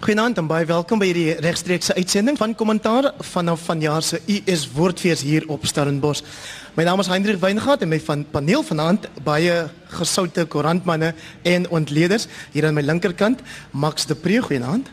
Goeienaand 0.00 0.38
en 0.40 0.46
baie 0.48 0.64
welkom 0.64 0.96
by 0.96 1.10
hierdie 1.10 1.34
regstreekse 1.44 1.92
uitsending 1.92 2.38
van 2.40 2.54
kommentaar 2.56 3.10
vanaf 3.34 3.66
vanjaar 3.68 4.00
se 4.00 4.16
US 4.32 4.62
Woordfees 4.72 5.20
hier 5.20 5.44
op 5.52 5.66
Stellenbosch. 5.68 6.22
My 6.72 6.86
naam 6.88 7.02
is 7.04 7.10
Hendrik 7.12 7.36
Weingart 7.42 7.84
en 7.84 7.90
my 7.92 7.98
van 8.06 8.22
paneel 8.32 8.64
vanaand 8.64 9.04
baie 9.26 9.58
gesoute 9.98 10.46
koerantmanne 10.48 11.10
en 11.44 11.68
ontleeders 11.68 12.30
hier 12.54 12.64
aan 12.64 12.78
my 12.78 12.86
linkerkant 12.86 13.44
Max 13.76 14.08
de 14.08 14.16
Pre, 14.16 14.40
goeienaand. 14.48 14.88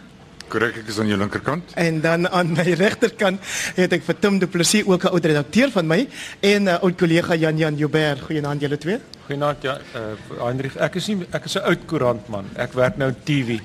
Korrek, 0.52 0.82
ek 0.84 0.92
is 0.92 1.00
aan 1.00 1.08
jou 1.08 1.22
linkerkant. 1.24 1.72
En 1.80 2.04
dan 2.04 2.28
aan 2.28 2.52
my 2.52 2.68
regterkant 2.76 3.56
het 3.80 3.96
ek 3.96 4.04
vir 4.12 4.20
Tim 4.20 4.44
Du 4.44 4.52
Plessis 4.52 4.84
ook 4.84 5.08
'n 5.08 5.16
oud 5.16 5.32
redakteur 5.32 5.72
van 5.72 5.88
my 5.88 6.02
en 6.42 6.64
'n 6.64 6.68
uh, 6.68 6.84
oud 6.84 7.00
kollega 7.00 7.36
Jan 7.36 7.58
Jan 7.58 7.80
Joubert. 7.80 8.28
Goeienaand 8.28 8.60
julle 8.60 8.78
twee. 8.78 9.00
Goeienaand 9.32 9.64
ja, 9.64 9.80
uh, 9.96 10.44
Hendrik, 10.44 10.76
ek 10.76 10.96
is 10.96 11.08
nie 11.08 11.24
ek 11.32 11.46
is 11.46 11.56
'n 11.56 11.64
oud 11.64 11.86
koerantman. 11.86 12.46
Ek 12.56 12.74
werk 12.74 12.98
nou 12.98 13.14
TV. 13.24 13.64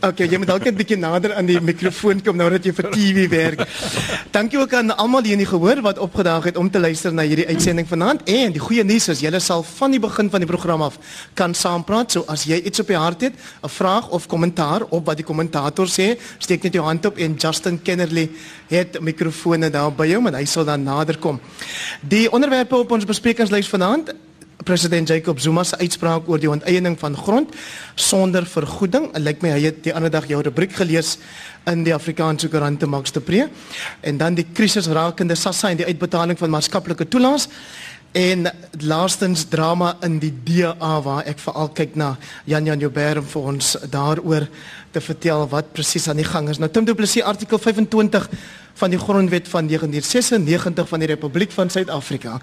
Okay, 0.00 0.24
jy 0.32 0.38
moet 0.40 0.48
dalk 0.48 0.64
'n 0.64 0.72
bietjie 0.74 0.96
nader 0.96 1.34
aan 1.36 1.44
die 1.44 1.60
mikrofoon 1.60 2.22
kom 2.24 2.36
nou 2.36 2.48
dat 2.48 2.64
jy 2.64 2.72
vir 2.72 2.88
TV 2.88 3.28
werk. 3.28 3.68
Dankie 4.32 4.58
ook 4.58 4.72
aan 4.72 4.96
almal 4.96 5.22
hier 5.22 5.32
in 5.32 5.44
die 5.44 5.46
gehoor 5.46 5.82
wat 5.82 5.98
opgedaag 5.98 6.44
het 6.44 6.56
om 6.56 6.70
te 6.70 6.80
luister 6.80 7.12
na 7.12 7.22
hierdie 7.22 7.46
uitsending 7.46 7.86
vanaand. 7.88 8.22
En 8.24 8.52
die 8.52 8.60
goeie 8.60 8.84
nuus 8.84 9.08
is 9.08 9.20
julle 9.20 9.40
sal 9.40 9.62
van 9.62 9.90
die 9.90 10.00
begin 10.00 10.30
van 10.30 10.40
die 10.40 10.48
program 10.48 10.82
af 10.82 10.96
kan 11.34 11.54
saampraat. 11.54 12.12
So 12.12 12.24
as 12.26 12.44
jy 12.44 12.62
iets 12.64 12.80
op 12.80 12.86
die 12.86 12.96
hart 12.96 13.20
het, 13.20 13.34
'n 13.62 13.68
vraag 13.68 14.08
of 14.08 14.26
kommentaar 14.26 14.82
op 14.88 15.04
wat 15.06 15.16
die 15.16 15.26
kommentator 15.26 15.86
sê, 15.86 16.16
steek 16.38 16.62
net 16.62 16.72
jou 16.72 16.84
hand 16.84 17.04
op 17.06 17.18
en 17.18 17.34
Justin 17.34 17.82
Kennerly 17.82 18.30
het 18.68 19.00
mikrofone 19.00 19.70
daar 19.70 19.92
by 19.92 20.14
hom 20.14 20.26
en 20.26 20.34
hy 20.34 20.44
sal 20.44 20.64
dan 20.64 20.82
nader 20.82 21.18
kom. 21.18 21.40
Die 22.00 22.32
onderwerpe 22.32 22.76
op 22.76 22.90
ons 22.90 23.04
besprekingslys 23.04 23.68
vanaand 23.68 24.14
president 24.64 25.08
Jacob 25.08 25.40
Zuma 25.40 25.64
se 25.64 25.78
uitspraak 25.78 26.28
oor 26.28 26.40
die 26.40 26.50
onteiening 26.50 26.98
van 27.00 27.16
grond 27.16 27.54
sonder 27.94 28.46
vergoeding. 28.46 29.10
Dit 29.14 29.24
lyk 29.24 29.44
my 29.44 29.54
hy 29.56 29.62
het 29.68 29.82
die 29.84 29.94
ander 29.94 30.12
dag 30.12 30.28
jou 30.28 30.40
rubriek 30.42 30.74
gelees 30.76 31.16
in 31.70 31.84
die 31.84 31.94
Afrikaanse 31.94 32.48
koerante 32.48 32.88
Max 32.88 33.12
de 33.12 33.20
Pre 33.20 33.48
en 34.00 34.18
dan 34.20 34.36
die 34.38 34.46
krisis 34.52 34.88
rakende 34.88 35.36
SASSA 35.36 35.70
en 35.70 35.80
die 35.80 35.88
uitbetaling 35.88 36.38
van 36.38 36.52
maatskaplike 36.52 37.08
toelaas 37.08 37.48
en 38.12 38.48
laastens 38.82 39.44
drama 39.48 39.94
in 40.02 40.18
die 40.18 40.32
DA 40.44 40.96
waar 41.04 41.28
ek 41.30 41.38
veral 41.38 41.70
kyk 41.74 41.94
na 41.94 42.16
Jan 42.50 42.66
Jan 42.66 42.80
Joubert 42.82 43.22
vir 43.30 43.50
ons 43.52 43.76
daaroor 43.90 44.48
te 44.90 45.00
vertel 45.00 45.46
wat 45.52 45.70
presies 45.72 46.08
aan 46.10 46.18
die 46.18 46.26
gang 46.26 46.48
is. 46.50 46.58
Nou 46.58 46.68
Tim 46.70 46.88
Du 46.88 46.94
Plessis 46.98 47.22
artikel 47.22 47.58
25 47.58 48.26
van 48.80 48.92
die 48.92 48.98
grondwet 48.98 49.48
van 49.48 49.66
1996 49.68 50.88
van 50.88 51.02
die 51.02 51.08
Republiek 51.10 51.52
van 51.52 51.70
Suid-Afrika 51.70 52.38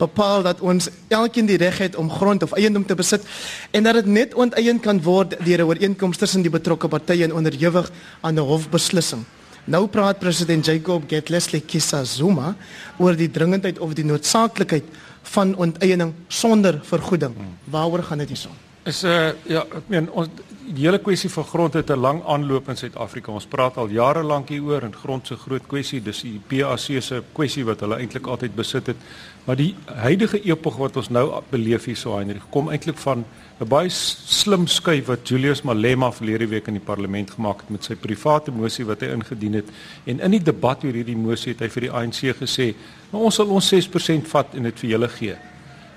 bepaal 0.00 0.42
dat 0.42 0.60
ons 0.60 0.88
elkeen 1.12 1.46
die 1.50 1.58
reg 1.60 1.78
het 1.84 1.96
om 2.00 2.10
grond 2.10 2.42
of 2.42 2.56
eiendom 2.56 2.86
te 2.86 2.96
besit 2.96 3.26
en 3.70 3.84
dat 3.84 4.00
dit 4.00 4.06
net 4.06 4.34
onteien 4.34 4.80
kan 4.80 5.02
word 5.04 5.36
deur 5.44 5.60
'n 5.60 5.68
ooreenkoms 5.68 6.16
tussen 6.16 6.42
die 6.42 6.50
betrokke 6.50 6.88
partye 6.88 7.24
en 7.24 7.34
onderhewig 7.34 7.90
aan 8.20 8.34
'n 8.34 8.48
hofbeslissing. 8.52 9.24
Nou 9.64 9.86
praat 9.86 10.18
president 10.18 10.66
Jacob 10.66 11.02
Getlesle 11.06 11.60
Kisa 11.60 12.04
Zuma 12.04 12.56
oor 12.98 13.16
die 13.16 13.30
dringendheid 13.30 13.78
of 13.78 13.94
die 13.94 14.04
noodsaaklikheid 14.04 14.84
van 15.22 15.54
onteiening 15.54 16.12
sonder 16.28 16.80
vergoeding. 16.82 17.34
Waaroor 17.64 18.02
gaan 18.02 18.18
dit 18.18 18.28
hierson? 18.28 18.71
Is 18.84 19.02
'n 19.02 19.06
uh, 19.06 19.28
eh, 19.28 19.34
ja, 19.46 19.60
ek 19.62 19.86
meen 19.86 20.10
ons 20.10 20.28
die 20.74 20.86
hele 20.86 20.98
kwessie 20.98 21.30
van 21.30 21.44
grond 21.44 21.74
het 21.74 21.90
'n 21.90 22.00
lang 22.00 22.22
aanloop 22.24 22.68
in 22.68 22.76
Suid-Afrika. 22.76 23.32
Ons 23.32 23.46
praat 23.46 23.76
al 23.76 23.88
jare 23.88 24.22
lank 24.22 24.48
hieroor 24.48 24.82
en 24.82 24.94
grond 24.94 25.26
se 25.26 25.36
groot 25.36 25.66
kwessie, 25.66 26.02
dis 26.02 26.22
die 26.22 26.40
PAC 26.46 27.02
se 27.02 27.22
kwessie 27.32 27.64
wat 27.64 27.80
hulle 27.80 27.96
eintlik 27.96 28.26
altyd 28.26 28.54
besit 28.54 28.86
het. 28.86 28.96
Maar 29.44 29.56
die 29.56 29.74
huidige 29.86 30.42
epok 30.44 30.76
wat 30.78 30.96
ons 30.96 31.08
nou 31.08 31.42
beleef 31.50 31.84
hier 31.84 31.96
so 31.96 32.16
Heinrich, 32.16 32.48
kom 32.50 32.70
eintlik 32.70 32.98
van 32.98 33.24
'n 33.60 33.68
baie 33.68 33.88
slim 33.88 34.66
skuif 34.66 35.06
wat 35.06 35.28
Julius 35.28 35.62
Malema 35.62 36.12
verlede 36.12 36.48
week 36.48 36.66
in 36.66 36.74
die 36.74 36.86
parlement 36.86 37.30
gemaak 37.30 37.60
het 37.60 37.70
met 37.70 37.84
sy 37.84 37.94
private 37.94 38.50
mosie 38.50 38.84
wat 38.84 39.00
hy 39.00 39.06
ingedien 39.06 39.54
het. 39.54 39.68
En 40.04 40.20
in 40.20 40.30
die 40.30 40.42
debat 40.42 40.84
oor 40.84 40.92
hierdie 40.92 41.16
mosie 41.16 41.52
het 41.52 41.60
hy 41.60 41.68
vir 41.68 41.80
die 41.80 41.90
ANC 41.90 42.34
gesê, 42.34 42.74
"Maar 43.10 43.20
ons 43.20 43.34
sal 43.34 43.46
ons 43.46 43.68
6% 43.68 44.28
vat 44.28 44.54
en 44.54 44.62
dit 44.62 44.80
vir 44.80 44.90
julle 44.90 45.08
gee." 45.08 45.51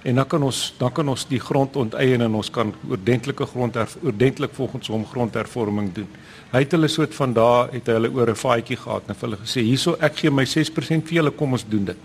En 0.06 0.16
dan 0.16 0.28
kan 0.28 0.44
ons 0.46 0.60
dan 0.78 0.92
kan 0.94 1.08
ons 1.10 1.24
die 1.28 1.40
grond 1.42 1.76
onteien 1.82 2.22
en 2.22 2.36
ons 2.38 2.50
kan 2.54 2.74
oordentlike 2.90 3.46
grond 3.50 3.78
oordentlik 4.04 4.54
volgens 4.54 4.92
hom 4.94 5.06
grondhervorming 5.10 5.90
doen. 5.96 6.08
Hy 6.52 6.62
het 6.62 6.76
hulle 6.78 6.90
soort 6.92 7.16
van 7.18 7.34
daar 7.34 7.74
het 7.74 7.90
hulle 7.90 8.12
oor 8.14 8.30
'n 8.30 8.36
faadjie 8.36 8.78
gehad 8.78 9.10
en 9.10 9.16
hulle 9.20 9.38
gesê 9.42 9.66
hierso 9.66 9.96
ek 10.00 10.18
gee 10.22 10.32
my 10.32 10.46
6% 10.46 11.08
vir 11.08 11.16
julle 11.18 11.32
kom 11.32 11.52
ons 11.52 11.66
doen 11.70 11.86
dit. 11.86 11.98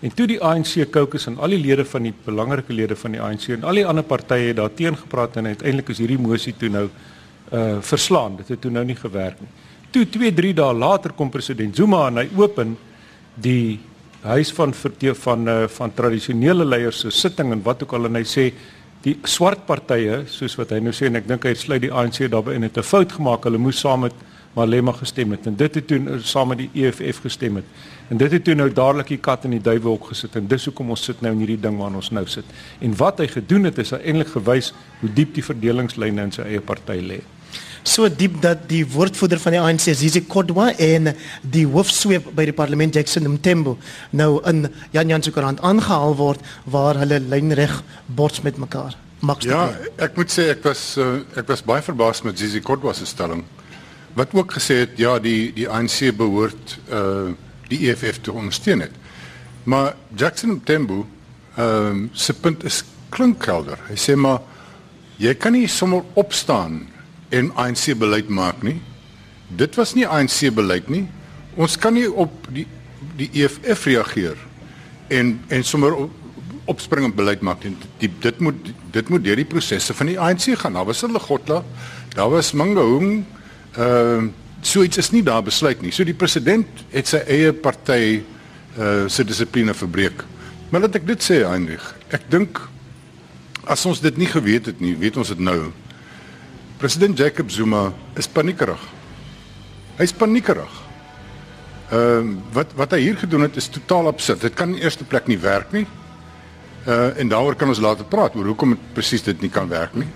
En 0.00 0.14
toe 0.14 0.26
die 0.26 0.40
ANC 0.40 0.90
caucus 0.90 1.26
en 1.26 1.38
al 1.38 1.48
die 1.48 1.60
lede 1.60 1.84
van 1.84 2.02
die 2.02 2.14
belangrike 2.24 2.72
lede 2.72 2.96
van 2.96 3.12
die 3.12 3.20
ANC 3.20 3.48
en 3.48 3.64
al 3.64 3.74
die 3.74 3.86
ander 3.86 4.04
partye 4.04 4.48
het 4.48 4.56
daar 4.56 4.74
teen 4.74 4.96
gepraat 4.96 5.36
en 5.36 5.46
uiteindelik 5.46 5.88
is 5.88 5.98
hierdie 5.98 6.18
mosie 6.18 6.54
toe 6.56 6.68
nou 6.68 6.88
uh 7.52 7.80
verslaan. 7.80 8.36
Dit 8.36 8.48
het 8.48 8.60
toe 8.60 8.70
nou 8.70 8.84
nie 8.84 8.96
gewerk 8.96 9.40
nie. 9.40 9.48
Toe 9.90 10.08
2 10.08 10.34
3 10.34 10.54
dae 10.54 10.74
later 10.74 11.12
kom 11.12 11.30
president 11.30 11.76
Zuma 11.76 12.06
en 12.06 12.16
hy 12.16 12.28
open 12.36 12.76
die 13.34 13.80
huis 14.24 14.52
van 14.52 14.72
van 14.74 15.14
van, 15.14 15.48
uh, 15.48 15.68
van 15.68 15.94
tradisionele 15.94 16.64
leiers 16.64 17.00
se 17.00 17.10
sitting 17.10 17.52
en 17.52 17.62
wat 17.62 17.82
ook 17.82 17.92
al 17.92 18.06
en 18.08 18.16
hy 18.16 18.24
sê 18.24 18.52
die 19.04 19.18
swart 19.28 19.66
partye 19.68 20.22
soos 20.32 20.56
wat 20.56 20.72
hy 20.72 20.80
nou 20.80 20.92
sê 20.96 21.10
en 21.10 21.20
ek 21.20 21.28
dink 21.28 21.44
hy 21.44 21.52
sluit 21.54 21.82
die 21.82 21.92
ANC 21.92 22.22
daarbey 22.32 22.56
in 22.56 22.62
het 22.62 22.78
'n 22.78 22.82
fout 22.82 23.12
gemaak. 23.12 23.44
Hulle 23.44 23.58
moes 23.58 23.80
saam 23.80 24.00
met 24.00 24.14
Malema 24.54 24.92
gestem 24.92 25.30
het. 25.30 25.46
En 25.46 25.56
dit 25.56 25.74
het 25.74 25.86
toe 25.86 25.98
uh, 25.98 26.18
saam 26.22 26.48
met 26.48 26.58
die 26.58 26.70
EFF 26.72 27.20
gestem 27.20 27.56
het. 27.56 27.64
En 28.08 28.16
dit 28.16 28.32
het 28.32 28.44
toe 28.44 28.54
nou 28.54 28.72
dadelik 28.72 29.08
die 29.08 29.18
kat 29.18 29.44
in 29.44 29.50
die 29.50 29.60
duiwelhok 29.60 30.08
gesit 30.08 30.36
en 30.36 30.46
dis 30.46 30.64
hoekom 30.64 30.90
ons 30.90 31.04
sit 31.04 31.20
nou 31.20 31.32
in 31.32 31.38
hierdie 31.38 31.60
ding 31.60 31.76
waar 31.78 31.94
ons 31.94 32.10
nou 32.10 32.26
sit. 32.26 32.44
En 32.80 32.96
wat 32.96 33.18
hy 33.18 33.26
gedoen 33.26 33.64
het 33.64 33.78
is 33.78 33.92
eintlik 33.92 34.28
gewys 34.28 34.72
hoe 35.00 35.12
diep 35.12 35.34
die 35.34 35.44
verdelingslyne 35.44 36.22
in 36.22 36.32
sy 36.32 36.42
eie 36.42 36.60
party 36.60 37.00
lê 37.00 37.20
so 37.84 38.08
diep 38.08 38.40
dat 38.42 38.64
die 38.68 38.82
woordvoerder 38.88 39.40
van 39.40 39.54
die 39.54 39.60
ANC 39.60 39.86
Zizi 39.92 40.24
Kodwa 40.24 40.70
en 40.80 41.12
die 41.42 41.66
hoofsweep 41.68 42.30
by 42.36 42.46
die 42.48 42.56
parlement 42.56 42.96
Jackson 42.96 43.28
Mthembu 43.28 43.76
nou 44.16 44.40
in 44.48 44.66
Jan 44.96 45.12
Jan 45.12 45.22
se 45.22 45.32
koerant 45.34 45.60
aangehaal 45.60 46.16
word 46.16 46.44
waar 46.64 46.98
hulle 47.02 47.20
lynreg 47.20 47.82
bots 48.06 48.40
met 48.40 48.56
mekaar. 48.60 48.96
Max 49.24 49.44
Ja, 49.48 49.68
ek 50.00 50.16
moet 50.16 50.32
sê 50.32 50.48
ek 50.54 50.64
was 50.64 50.94
uh, 51.00 51.20
ek 51.36 51.48
was 51.52 51.64
baie 51.64 51.84
verbaas 51.84 52.24
met 52.24 52.40
Zizi 52.40 52.60
Kodwa 52.64 52.94
se 52.96 53.06
stelling. 53.08 53.44
Wat 54.14 54.32
ook 54.34 54.56
gesê 54.56 54.84
het 54.84 54.98
ja, 55.00 55.18
die 55.18 55.52
die 55.56 55.68
ANC 55.68 56.10
behoort 56.16 56.78
uh 56.90 57.32
die 57.72 57.88
EFF 57.88 58.18
te 58.20 58.32
ondersteun 58.32 58.82
het. 58.84 58.92
Maar 59.64 59.94
Jackson 60.16 60.58
Mthembu 60.58 61.04
ehm 61.56 61.86
um, 61.88 62.10
se 62.12 62.34
punt 62.34 62.64
is 62.64 62.82
klinkkelder. 63.08 63.78
Hy 63.88 63.96
sê 63.96 64.16
maar 64.16 64.42
jy 65.16 65.32
kan 65.34 65.54
nie 65.56 65.68
sommer 65.68 66.02
opstaan 66.18 66.82
en 67.34 67.50
ANC 67.60 67.92
beleid 67.98 68.30
maak 68.32 68.62
nie. 68.66 68.78
Dit 69.48 69.76
was 69.78 69.94
nie 69.94 70.06
ANC 70.06 70.48
beleid 70.54 70.88
nie. 70.92 71.04
Ons 71.60 71.76
kan 71.80 71.94
nie 71.94 72.08
op 72.10 72.48
die 72.54 72.66
die 73.18 73.28
EFF 73.44 73.84
reageer 73.86 74.38
en 75.12 75.34
en 75.52 75.64
sommer 75.66 75.94
opspringend 76.70 77.14
beleid 77.14 77.42
maak 77.44 77.64
nie. 77.66 77.74
Die, 78.00 78.08
dit 78.08 78.40
moet 78.40 78.70
dit 78.94 79.10
moet 79.12 79.24
deur 79.24 79.38
die 79.38 79.48
prosesse 79.48 79.94
van 79.94 80.10
die 80.10 80.18
ANC 80.20 80.48
gaan. 80.60 80.78
Daar 80.78 80.88
was 80.88 81.02
hulle 81.04 81.20
Godla, 81.20 81.60
daar 82.14 82.32
was 82.32 82.52
Mangaung. 82.52 83.24
Ehm 83.76 84.30
uh, 84.30 84.32
so 84.64 84.82
iets 84.82 84.96
is 84.96 85.10
nie 85.12 85.22
daar 85.22 85.42
besluit 85.44 85.82
nie. 85.82 85.92
So 85.92 86.06
die 86.08 86.16
president 86.16 86.84
het 86.90 87.10
sy 87.10 87.20
eie 87.28 87.52
party 87.52 88.22
uh 88.78 89.04
se 89.12 89.24
dissipline 89.24 89.74
verbreek. 89.76 90.24
Maar 90.70 90.86
laat 90.86 90.96
ek 90.98 91.06
dit 91.06 91.22
sê 91.22 91.42
Heinrich. 91.44 91.84
Ek 92.08 92.24
dink 92.32 92.62
as 93.68 93.84
ons 93.86 94.00
dit 94.00 94.16
nie 94.20 94.28
geweet 94.28 94.66
het 94.72 94.80
nie, 94.80 94.94
weet 94.98 95.16
ons 95.20 95.28
dit 95.28 95.40
nou. 95.40 95.72
President 96.78 97.18
Jacob 97.18 97.50
Zuma 97.50 97.92
is 98.16 98.26
paniekerig. 98.28 98.80
Hy's 99.98 100.12
paniekerig. 100.12 100.80
Ehm 101.92 102.32
uh, 102.32 102.36
wat 102.52 102.72
wat 102.74 102.94
hy 102.96 103.00
hier 103.04 103.18
gedoen 103.20 103.46
het 103.46 103.56
is 103.56 103.68
totaal 103.68 104.08
absurd. 104.10 104.40
Dit 104.40 104.54
kan 104.58 104.74
in 104.74 104.82
eerste 104.82 105.04
plek 105.04 105.28
nie 105.30 105.38
werk 105.38 105.72
nie. 105.72 105.86
Uh 106.86 107.12
en 107.20 107.28
daaroor 107.28 107.54
kan 107.54 107.68
ons 107.68 107.80
later 107.80 108.04
praat 108.04 108.34
oor 108.36 108.50
hoekom 108.50 108.74
dit 108.74 108.86
presies 108.96 109.22
dit 109.22 109.40
nie 109.40 109.50
kan 109.50 109.68
werk 109.68 109.94
nie. 109.94 110.08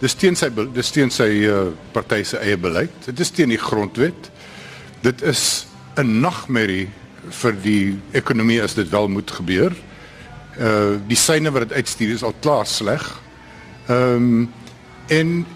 Dis 0.00 0.14
teen 0.14 0.36
sy 0.36 0.50
dis 0.74 0.90
teen 0.92 1.10
sy 1.10 1.30
uh, 1.48 1.72
party 1.92 2.22
se 2.22 2.38
eie 2.38 2.56
beleid. 2.60 2.94
Dit 3.06 3.20
is 3.20 3.32
teen 3.34 3.50
die 3.50 3.60
grondwet. 3.60 4.30
Dit 5.02 5.22
is 5.22 5.66
'n 5.96 6.20
nagmerrie 6.20 6.90
vir 7.30 7.52
die 7.62 7.98
ekonomie 8.12 8.62
as 8.62 8.74
dit 8.74 8.88
wel 8.88 9.08
moet 9.08 9.30
gebeur. 9.30 9.74
Uh 10.60 11.00
die 11.08 11.18
syne 11.18 11.50
wat 11.50 11.68
dit 11.68 11.76
uitstuur 11.78 12.14
is 12.14 12.22
al 12.22 12.34
klaar 12.40 12.66
sleg. 12.66 13.02
Ehm 13.88 14.14
um, 14.14 14.52
en 15.08 15.46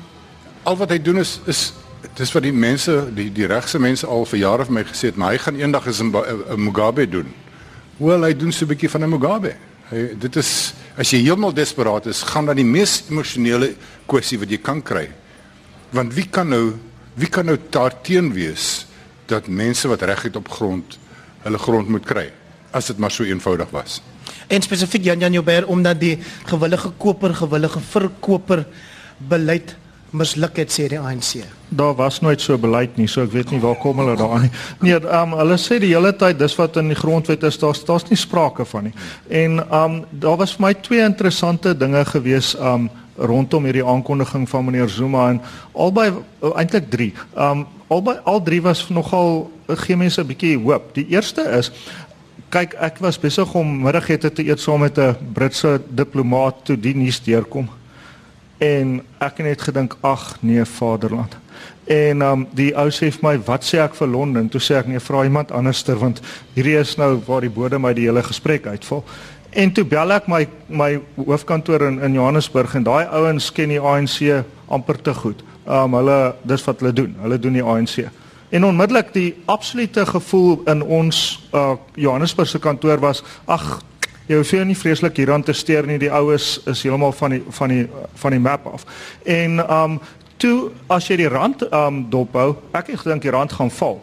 al 0.69 0.77
wat 0.77 0.93
hy 0.93 0.99
doen 1.01 1.23
is 1.23 1.39
is 1.49 1.71
dis 2.19 2.33
wat 2.35 2.45
die 2.45 2.55
mense 2.55 2.95
die 3.17 3.29
die 3.35 3.47
regse 3.49 3.81
mense 3.81 4.07
al 4.07 4.27
vir 4.29 4.43
jare 4.43 4.67
vir 4.69 4.77
my 4.77 4.85
gesê 4.89 5.11
het 5.11 5.21
maar 5.21 5.33
hy 5.33 5.41
gaan 5.45 5.57
eendag 5.61 5.87
is 5.87 6.01
'n 6.03 6.13
Mugabe 6.57 7.09
doen. 7.09 7.29
Wel 7.99 8.23
hy 8.23 8.35
doen 8.37 8.53
so 8.53 8.65
'n 8.65 8.69
bietjie 8.69 8.91
van 8.91 9.03
'n 9.05 9.11
Mugabe. 9.11 9.55
Hy 9.91 10.19
dit 10.19 10.37
is 10.37 10.75
as 10.97 11.11
jy 11.11 11.23
heeltemal 11.23 11.55
desperaat 11.55 12.07
is, 12.07 12.23
gaan 12.23 12.47
dan 12.47 12.57
die 12.57 12.65
mees 12.65 13.05
emosionele 13.11 13.75
kwessie 14.07 14.39
wat 14.39 14.51
jy 14.51 14.59
kan 14.59 14.83
kry. 14.83 15.09
Want 15.91 16.15
wie 16.15 16.29
kan 16.31 16.49
nou 16.49 16.75
wie 17.15 17.29
kan 17.29 17.47
nou 17.47 17.59
daarteen 17.71 18.33
wees 18.33 18.87
dat 19.27 19.49
mense 19.49 19.89
wat 19.89 20.03
reg 20.03 20.23
het 20.23 20.37
op 20.37 20.49
grond 20.49 20.99
hulle 21.43 21.59
grond 21.59 21.89
moet 21.89 22.05
kry 22.05 22.31
as 22.73 22.87
dit 22.87 22.99
maar 22.99 23.11
so 23.11 23.25
eenvoudig 23.25 23.71
was. 23.71 24.03
En 24.49 24.63
spesifiek 24.63 25.05
Jan 25.05 25.19
Jan 25.21 25.33
Joubert 25.33 25.67
omdat 25.67 26.01
die 26.01 26.19
gewillige 26.45 26.91
koper 26.99 27.35
gewillige 27.35 27.81
verkoper 27.81 28.67
beleid 29.19 29.77
misluk 30.11 30.57
het 30.57 30.73
sê 30.73 30.87
die 30.89 30.99
ANC. 31.01 31.43
Daar 31.69 31.95
was 31.95 32.21
nooit 32.21 32.41
so 32.41 32.59
beleid 32.59 32.97
nie, 32.97 33.09
so 33.09 33.23
ek 33.27 33.33
weet 33.35 33.51
nie 33.53 33.61
waar 33.61 33.77
kom 33.81 34.01
hulle 34.01 34.17
daaraan 34.17 34.47
nie. 34.47 34.53
Nee, 34.81 35.01
um, 35.05 35.35
hulle 35.37 35.59
sê 35.61 35.79
die 35.83 35.93
hele 35.93 36.15
tyd 36.17 36.39
dis 36.41 36.57
wat 36.59 36.79
in 36.81 36.93
die 36.93 36.99
grondwet 36.99 37.45
is, 37.45 37.59
daar's 37.61 37.85
daar's 37.85 38.09
nie 38.09 38.19
sprake 38.19 38.65
van 38.69 38.89
nie. 38.89 38.95
En 39.29 39.61
um 39.69 40.01
daar 40.11 40.39
was 40.41 40.57
vir 40.57 40.67
my 40.69 40.73
twee 40.81 41.05
interessante 41.05 41.75
dinge 41.77 42.05
gewees 42.09 42.55
um 42.57 42.89
rondom 43.19 43.65
hierdie 43.67 43.85
aankondiging 43.85 44.47
van 44.49 44.65
meneer 44.65 44.89
Zuma 44.89 45.29
en 45.33 45.41
albei 45.75 46.11
uh, 46.13 46.53
eintlik 46.57 46.91
3. 46.91 47.13
Um 47.37 47.67
albei 47.89 48.19
al 48.25 48.43
drie 48.43 48.63
was 48.63 48.87
nogal 48.89 49.51
gee 49.67 49.97
mense 49.97 50.21
'n 50.21 50.27
bietjie 50.27 50.59
hoop. 50.59 50.95
Die 50.95 51.07
eerste 51.09 51.43
is 51.59 51.73
kyk 52.49 52.75
ek 52.81 52.99
was 53.05 53.19
besig 53.21 53.55
om 53.55 53.83
middagete 53.83 54.33
te 54.33 54.45
eet 54.47 54.61
saam 54.61 54.81
met 54.81 54.99
'n 54.99 55.17
Britse 55.35 55.81
diplomaat 55.89 56.65
toe 56.65 56.77
die 56.77 56.95
nuus 56.95 57.21
deurkom 57.21 57.69
en 58.59 58.99
ek 59.19 59.41
het 59.41 59.47
net 59.47 59.63
gedink 59.63 59.97
ag 60.01 60.37
nee 60.41 60.65
vaderland. 60.65 61.37
En 61.89 62.23
um, 62.23 62.45
die 62.53 62.71
ou 62.77 62.89
sê 62.93 63.09
vir 63.15 63.25
my 63.25 63.35
wat 63.47 63.65
sê 63.65 63.81
ek 63.83 63.97
vir 63.97 64.11
Londen? 64.13 64.51
Toe 64.53 64.61
sê 64.61 64.77
ek 64.79 64.91
nee 64.91 65.01
vra 65.01 65.25
iemand 65.25 65.53
anderster 65.53 65.99
want 65.99 66.21
hierdie 66.55 66.77
is 66.79 66.97
nou 67.01 67.17
waar 67.27 67.47
die 67.47 67.53
bodem 67.53 67.83
my 67.87 67.95
die 67.97 68.09
hele 68.09 68.23
gesprek 68.23 68.67
uitval. 68.67 69.05
En 69.51 69.73
toe 69.73 69.85
bel 69.89 70.13
ek 70.13 70.29
my 70.29 70.45
my 70.69 70.91
hoofkantoor 71.17 71.87
in 71.89 72.01
in 72.05 72.21
Johannesburg 72.21 72.75
en 72.75 72.87
daai 72.87 73.07
ouens 73.07 73.53
ken 73.53 73.73
die 73.73 73.81
ANC 73.81 74.45
amper 74.69 75.03
te 75.03 75.15
goed. 75.15 75.45
Um, 75.67 75.95
hulle 75.95 76.35
dis 76.43 76.65
wat 76.65 76.81
hulle 76.81 76.93
doen. 76.93 77.17
Hulle 77.23 77.39
doen 77.39 77.57
die 77.57 77.65
ANC 77.65 78.09
en 78.49 78.65
onmiddellik 78.65 79.13
die 79.13 79.35
absolute 79.45 80.07
gevoel 80.07 80.63
in 80.65 80.83
ons 80.83 81.49
uh, 81.53 81.77
Johannesburgse 81.95 82.59
kantoor 82.59 83.01
was 83.01 83.23
ag 83.45 83.81
jy 84.29 84.37
hoef 84.37 84.53
nie 84.69 84.77
vreeslik 84.77 85.17
hieraan 85.17 85.43
te 85.43 85.55
steur 85.57 85.87
nie. 85.89 85.99
Die 86.01 86.13
oues 86.13 86.59
is 86.69 86.83
heeltemal 86.85 87.15
van 87.17 87.37
die 87.37 87.43
van 87.59 87.73
die 87.73 87.87
van 88.21 88.37
die 88.37 88.43
map 88.45 88.67
af. 88.69 88.85
En 89.25 89.61
um 89.65 89.97
toe 90.39 90.71
as 90.87 91.09
jy 91.09 91.17
die 91.25 91.31
rand 91.33 91.65
um 91.73 92.05
dophou, 92.11 92.53
ek 92.77 92.93
het 92.93 93.03
gedink 93.03 93.25
die 93.25 93.33
rand 93.35 93.53
gaan 93.53 93.73
val. 93.73 93.99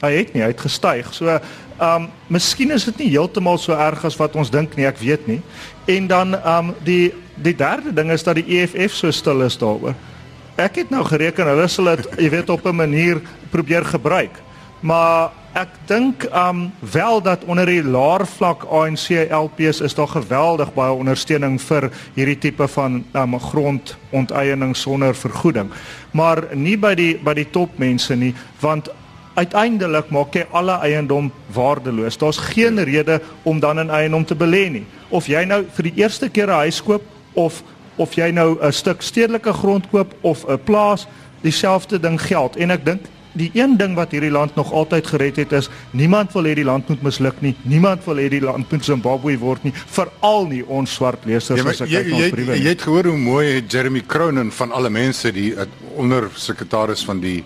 Hy 0.00 0.12
het 0.14 0.34
nie, 0.34 0.42
hy 0.44 0.52
het 0.52 0.60
gestyg. 0.60 1.08
So 1.16 1.38
um 1.80 2.10
miskien 2.28 2.74
is 2.76 2.84
dit 2.90 3.00
nie 3.04 3.10
heeltemal 3.14 3.58
so 3.58 3.72
erg 3.72 4.04
as 4.04 4.18
wat 4.20 4.36
ons 4.36 4.52
dink 4.52 4.76
nie, 4.76 4.86
ek 4.86 5.00
weet 5.00 5.26
nie. 5.30 5.40
En 5.88 6.06
dan 6.10 6.36
um 6.36 6.74
die 6.84 7.12
die 7.40 7.56
derde 7.56 7.94
ding 7.96 8.12
is 8.12 8.24
dat 8.26 8.36
die 8.36 8.60
EFF 8.60 8.94
so 8.94 9.10
stil 9.10 9.40
is 9.46 9.56
daaroor. 9.58 9.96
Ek 10.60 10.76
het 10.82 10.90
nou 10.92 11.00
gereken 11.08 11.48
hulle 11.48 11.68
sal 11.72 11.94
dit 11.94 12.20
jy 12.20 12.30
weet 12.36 12.50
op 12.52 12.66
'n 12.66 12.76
manier 12.76 13.20
probeer 13.50 13.84
gebruik. 13.84 14.36
Maar 14.80 15.30
ek 15.52 15.72
dink 15.86 16.24
um 16.34 16.72
wel 16.92 17.22
dat 17.22 17.44
onder 17.44 17.66
die 17.66 17.82
laer 17.82 18.22
vlak 18.26 18.62
ANC 18.70 19.10
LPs 19.30 19.80
is 19.80 19.94
daar 19.94 20.08
geweldig 20.08 20.70
baie 20.74 20.92
ondersteuning 20.94 21.58
vir 21.62 21.88
hierdie 22.14 22.38
tipe 22.38 22.68
van 22.68 23.02
um 23.18 23.38
grondonteiening 23.40 24.76
sonder 24.76 25.14
vergoeding. 25.14 25.70
Maar 26.12 26.44
nie 26.54 26.76
by 26.78 26.94
die 26.94 27.14
by 27.18 27.34
die 27.34 27.48
topmense 27.50 28.14
nie, 28.14 28.34
want 28.60 28.90
uiteindelik 29.34 30.10
maak 30.10 30.34
jy 30.34 30.46
alle 30.52 30.78
eiendom 30.86 31.32
waardeloos. 31.54 32.18
Daar's 32.18 32.38
geen 32.52 32.78
rede 32.84 33.20
om 33.42 33.60
dan 33.60 33.78
in 33.78 33.90
eiendom 33.90 34.24
te 34.24 34.34
belê 34.34 34.68
nie. 34.70 34.86
Of 35.08 35.26
jy 35.26 35.44
nou 35.44 35.64
vir 35.74 35.90
die 35.90 35.96
eerste 36.02 36.28
keer 36.28 36.46
'n 36.46 36.62
huis 36.66 36.82
koop 36.82 37.02
of 37.34 37.62
of 37.96 38.14
jy 38.14 38.30
nou 38.30 38.58
'n 38.62 38.72
stuk 38.72 39.02
stedelike 39.02 39.52
grond 39.52 39.90
koop 39.90 40.14
of 40.20 40.44
'n 40.46 40.58
plaas, 40.64 41.06
dieselfde 41.42 42.00
ding 42.00 42.20
geld. 42.20 42.56
En 42.56 42.70
ek 42.70 42.84
dink 42.84 43.02
die 43.32 43.50
een 43.54 43.76
ding 43.76 43.94
wat 43.94 44.10
hierdie 44.10 44.30
land 44.30 44.54
nog 44.54 44.72
altyd 44.72 45.06
gered 45.06 45.36
het 45.36 45.52
is 45.52 45.68
niemand 45.90 46.32
wil 46.32 46.48
hê 46.48 46.54
die 46.58 46.64
land 46.64 46.88
moet 46.88 47.02
misluk 47.02 47.40
nie. 47.40 47.54
Niemand 47.62 48.04
wil 48.04 48.16
hê 48.16 48.28
die 48.32 48.42
land 48.42 48.70
moet 48.70 48.84
Zimbabwe 48.84 49.36
word 49.38 49.64
nie, 49.64 49.72
veral 49.74 50.46
nie 50.50 50.62
ons 50.66 50.94
swart 50.94 51.24
lesers 51.28 51.62
ja, 51.62 51.68
as 51.68 51.80
ek 51.80 51.92
kyk 51.92 52.10
na 52.10 52.16
ons 52.16 52.34
briewe. 52.34 52.56
Jy, 52.56 52.64
jy 52.64 52.74
het 52.74 52.82
gehoor 52.88 53.10
hoe 53.12 53.18
mooi 53.18 53.46
Jeremy 53.60 54.02
Cronin 54.06 54.50
van 54.50 54.72
alle 54.72 54.90
mense 54.90 55.32
die 55.32 55.54
ondersekretaris 55.96 57.04
van 57.06 57.22
die 57.22 57.40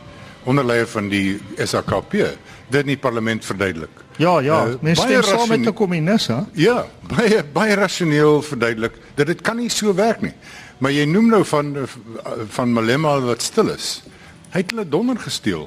onderleier 0.45 0.89
van 0.89 1.09
die 1.09 1.39
SAKP 1.57 2.13
dit 2.15 2.81
in 2.81 2.95
die 2.95 3.01
parlement 3.01 3.45
verduidelik. 3.45 4.03
Ja, 4.21 4.39
ja, 4.45 4.61
uh, 4.69 4.75
mens 4.85 5.01
stem 5.03 5.23
saam 5.27 5.49
met 5.49 5.67
'n 5.67 5.73
kommunis, 5.73 6.27
hè? 6.27 6.41
Ja, 6.53 6.87
baie 7.09 7.45
baie 7.53 7.75
rasioneel 7.75 8.43
verduidelik 8.43 8.93
dat 9.15 9.27
dit 9.27 9.41
kan 9.41 9.57
nie 9.57 9.69
so 9.69 9.95
werk 9.95 10.21
nie. 10.21 10.35
Maar 10.79 10.93
jy 10.93 11.05
noem 11.05 11.29
nou 11.29 11.45
van 11.45 11.77
van 12.49 12.73
Malema 12.73 13.21
wat 13.21 13.43
stil 13.43 13.69
is. 13.69 14.03
Hy 14.55 14.61
het 14.63 14.71
hulle 14.71 14.85
donder 14.87 15.19
gesteel. 15.19 15.65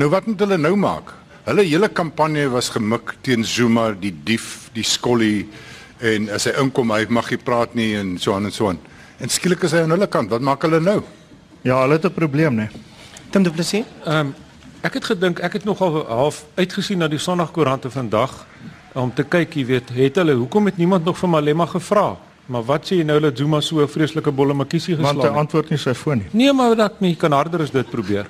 Nou 0.00 0.06
wat 0.08 0.24
moet 0.24 0.40
hulle 0.40 0.56
nou 0.56 0.72
maak? 0.80 1.10
Hulle 1.44 1.64
hele 1.68 1.90
kampanje 1.92 2.46
was 2.48 2.70
gemik 2.72 3.12
teen 3.20 3.42
Zuma, 3.44 3.90
die 3.92 4.14
dief, 4.24 4.70
die 4.72 4.84
skollie 4.84 5.44
en 6.00 6.30
as 6.32 6.46
hy 6.48 6.54
inkom, 6.62 6.94
hy 6.96 7.02
mag 7.12 7.28
nie 7.28 7.40
praat 7.42 7.74
nie 7.76 7.90
en 7.98 8.14
so 8.16 8.32
aan 8.32 8.48
en 8.48 8.54
so 8.54 8.70
aan. 8.70 8.78
En 9.20 9.28
skielik 9.28 9.66
is 9.68 9.74
hy 9.76 9.82
aan 9.84 9.92
hulle 9.92 10.08
kant. 10.08 10.32
Wat 10.32 10.40
maak 10.40 10.64
hulle 10.64 10.80
nou? 10.80 11.02
Ja, 11.66 11.82
hulle 11.82 11.98
het 11.98 12.06
'n 12.06 12.14
probleem, 12.14 12.54
né? 12.54 12.70
Tim 13.30 13.42
Du 13.42 13.50
Plessis? 13.50 13.84
Ehm 14.06 14.32
um, 14.32 14.34
ek 14.80 14.94
het 14.94 15.04
gedink 15.04 15.40
ek 15.40 15.52
het 15.52 15.64
nogal 15.64 16.06
half 16.06 16.46
uitgesien 16.54 16.98
na 16.98 17.08
die 17.08 17.18
Sondagkoerante 17.18 17.90
vandag 17.90 18.46
om 18.94 19.12
te 19.14 19.22
kyk, 19.22 19.54
jy 19.54 19.66
weet, 19.66 19.88
het 19.88 20.16
hulle 20.16 20.32
hoekom 20.32 20.64
het 20.66 20.76
niemand 20.76 21.04
nog 21.04 21.18
vir 21.18 21.28
Malema 21.28 21.66
gevra? 21.66 22.16
Maar 22.48 22.64
wat 22.64 22.86
sê 22.88 22.96
jy 22.96 23.04
nou 23.04 23.18
dat 23.20 23.36
Zuma 23.36 23.60
so 23.60 23.82
'n 23.82 23.88
vreeslike 23.88 24.32
bollemakiesie 24.32 24.96
geslaan 24.96 25.16
het? 25.16 25.24
Want 25.24 25.34
hy 25.34 25.40
antwoord 25.40 25.70
nie 25.70 25.78
sy 25.78 25.94
foon 25.94 26.18
nie. 26.18 26.28
Nee, 26.32 26.52
maar 26.52 26.76
dat 26.76 27.00
nie 27.00 27.16
kan 27.16 27.32
harder 27.32 27.60
as 27.60 27.70
dit 27.70 27.90
probeer. 27.90 28.26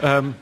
Ehm 0.00 0.24
um, 0.24 0.34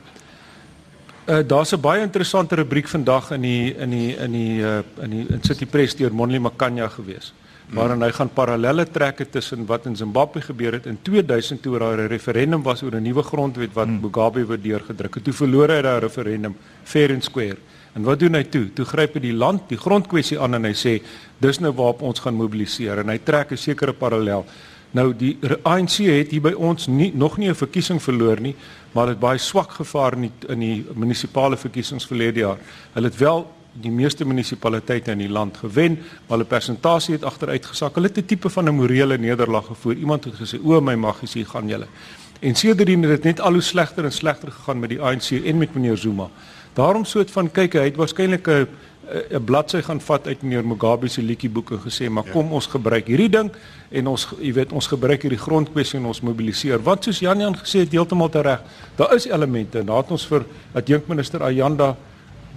uh, 1.25 1.39
daar's 1.47 1.73
'n 1.73 1.81
baie 1.81 2.01
interessante 2.01 2.55
rubriek 2.55 2.87
vandag 2.87 3.31
in 3.31 3.41
die 3.41 3.75
in 3.75 3.89
die 3.89 4.15
in 4.17 4.31
die 4.31 4.61
uh, 4.61 4.77
in 5.01 5.09
die 5.09 5.25
in 5.29 5.43
City 5.43 5.65
Press 5.65 5.95
deur 5.95 6.13
Monli 6.13 6.39
Makanya 6.39 6.87
gewees. 6.87 7.33
Waarin 7.73 8.01
hy 8.01 8.11
gaan 8.11 8.29
parallelle 8.29 8.85
trekke 8.85 9.29
tussen 9.29 9.65
wat 9.65 9.85
in 9.85 9.95
Zimbabwe 9.95 10.41
gebeur 10.41 10.73
het 10.73 10.85
in 10.85 10.99
2000 11.01 11.61
toe 11.61 11.79
daar 11.79 11.97
'n 11.97 12.07
referendum 12.07 12.63
was 12.63 12.83
oor 12.83 12.95
'n 12.95 13.01
nuwe 13.01 13.23
grondwet 13.23 13.73
wat 13.73 13.87
hmm. 13.87 13.99
Mugabe 14.01 14.45
wou 14.45 14.61
deurgedruk 14.61 15.15
het. 15.15 15.23
Toe 15.23 15.33
verloor 15.33 15.69
hy 15.69 15.81
daai 15.81 15.99
referendum 15.99 16.55
fair 16.83 17.11
and 17.11 17.23
square. 17.23 17.57
En 17.95 18.03
wat 18.03 18.19
doen 18.19 18.33
hy 18.33 18.43
toe? 18.43 18.73
Toe 18.73 18.85
gryp 18.85 19.13
hy 19.13 19.19
die 19.19 19.33
land, 19.33 19.69
die 19.69 19.77
grondkwessie 19.77 20.39
aan 20.39 20.53
en 20.53 20.65
hy 20.67 20.73
sê 20.73 21.01
dis 21.37 21.59
nou 21.59 21.73
waarop 21.73 22.01
ons 22.01 22.19
gaan 22.19 22.35
mobiliseer 22.35 22.99
en 22.99 23.09
hy 23.09 23.19
trek 23.23 23.51
'n 23.51 23.57
sekere 23.57 23.93
parallel. 23.93 24.45
Nou 24.91 25.13
die 25.13 25.37
ANC 25.63 25.97
het 26.07 26.31
hier 26.31 26.41
by 26.41 26.53
ons 26.53 26.87
nie 26.87 27.11
nog 27.13 27.37
nie 27.37 27.49
'n 27.49 27.55
verkiesing 27.55 28.01
verloor 28.01 28.39
nie, 28.39 28.55
maar 28.93 29.07
dit 29.07 29.19
baie 29.19 29.37
swak 29.37 29.71
gevaar 29.71 30.13
in 30.13 30.21
die, 30.21 30.31
in 30.47 30.59
die 30.59 30.85
munisipale 30.95 31.57
verkiesings 31.57 32.05
verlede 32.05 32.39
jaar. 32.39 32.57
Hulle 32.93 33.07
het 33.07 33.17
wel 33.17 33.47
die 33.73 33.91
meeste 33.91 34.25
munisipaliteite 34.25 35.11
in 35.11 35.17
die 35.17 35.29
land 35.29 35.57
gewen, 35.57 35.97
maar 36.27 36.37
hulle 36.37 36.45
persentasie 36.45 37.13
het 37.13 37.23
agteruit 37.23 37.65
gesak. 37.65 37.95
Hulle 37.95 38.07
het 38.07 38.17
'n 38.17 38.25
tipe 38.25 38.49
van 38.49 38.69
'n 38.69 38.75
morele 38.75 39.17
nederlaag 39.17 39.65
gevoer. 39.65 39.95
Iemand 39.95 40.23
het 40.23 40.33
gesê: 40.33 40.59
"O 40.63 40.81
my 40.81 40.95
maggies, 40.95 41.33
hier 41.33 41.45
gaan 41.45 41.67
julle." 41.67 41.87
En 42.39 42.55
sedertdien 42.55 43.01
het 43.01 43.11
dit 43.11 43.23
net 43.23 43.41
al 43.41 43.51
hoe 43.51 43.61
slegter 43.61 44.03
en 44.03 44.11
slegter 44.11 44.51
gegaan 44.51 44.79
met 44.79 44.89
die 44.89 45.01
ANC 45.01 45.31
en 45.31 45.57
met 45.57 45.73
meneer 45.73 45.97
Zuma. 45.97 46.29
Daarom 46.73 47.05
soet 47.05 47.31
van 47.31 47.51
kyk 47.51 47.73
hy 47.73 47.83
het 47.83 47.95
waarskynlik 47.95 48.47
'n 48.47 48.67
'n 49.31 49.43
bladsy 49.43 49.81
gaan 49.81 50.01
vat 50.01 50.27
uit 50.27 50.41
meneer 50.41 50.65
Mugabe 50.65 51.07
se 51.07 51.21
liedjieboek 51.21 51.71
en 51.71 51.79
gesê 51.79 52.09
maar 52.09 52.25
ja. 52.25 52.31
kom 52.31 52.51
ons 52.51 52.67
gebruik 52.67 53.07
hierdie 53.07 53.29
ding 53.29 53.51
en 53.89 54.07
ons 54.07 54.27
jy 54.39 54.53
weet 54.53 54.71
ons 54.71 54.87
gebruik 54.87 55.21
hierdie 55.21 55.39
grondkwessie 55.39 55.99
en 55.99 56.05
ons 56.05 56.21
mobiliseer 56.21 56.81
want 56.83 57.03
soos 57.03 57.19
Jan 57.19 57.39
Jan 57.39 57.57
gesê 57.57 57.79
het 57.85 57.91
heeltemal 57.91 58.29
reg 58.31 58.61
daar 58.95 59.15
is 59.15 59.27
elemente 59.27 59.79
en 59.79 59.85
daar 59.85 60.03
het 60.03 60.11
ons 60.11 60.27
vir 60.27 60.45
adjunkminister 60.73 61.43
Ayanda 61.43 61.95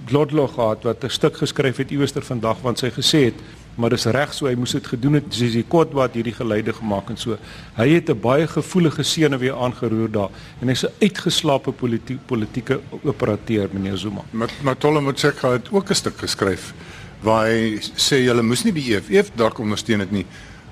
Glodlo 0.07 0.47
gehad 0.47 0.85
wat 0.85 1.05
'n 1.05 1.11
stuk 1.11 1.37
geskryf 1.37 1.76
het 1.76 1.90
iewerster 1.90 2.23
vandag 2.23 2.57
want 2.62 2.78
sy 2.78 2.90
gesê 2.90 3.25
het 3.25 3.35
maar 3.78 3.94
dis 3.94 4.04
reg 4.11 4.35
so 4.35 4.49
hy 4.50 4.56
moes 4.58 4.75
dit 4.75 4.87
gedoen 4.87 5.20
het. 5.20 5.30
Soos 5.30 5.54
die 5.54 5.64
kot 5.64 5.94
wat 5.97 6.18
hierdie 6.18 6.35
geleide 6.35 6.75
gemaak 6.75 7.12
en 7.14 7.16
so 7.16 7.38
hy 7.76 7.88
het 7.94 8.11
'n 8.11 8.20
baie 8.20 8.47
gevoelige 8.47 9.02
sene 9.02 9.38
weer 9.38 9.54
aangeroer 9.54 10.11
daar 10.11 10.30
en 10.61 10.68
hy's 10.68 10.85
'n 10.85 10.92
uitgeslaapte 11.00 11.73
politiek, 11.73 12.18
politieke 12.26 12.80
operateur 13.04 13.68
meneer 13.73 13.97
Zuma. 13.97 14.23
Maar 14.30 14.50
maar 14.62 14.76
Tolle 14.76 15.00
moet 15.00 15.18
sê 15.18 15.32
hy 15.40 15.52
het 15.52 15.68
ook 15.70 15.90
'n 15.90 15.94
stuk 15.94 16.18
geskryf 16.18 16.75
waar 17.23 17.47
hy 17.47 17.78
sê 17.97 18.23
julle 18.23 18.42
moes 18.42 18.64
nie 18.64 18.73
die 18.73 18.94
EFF 18.94 19.30
dalk 19.35 19.58
ondersteun 19.58 20.00
het 20.00 20.11
nie 20.11 20.26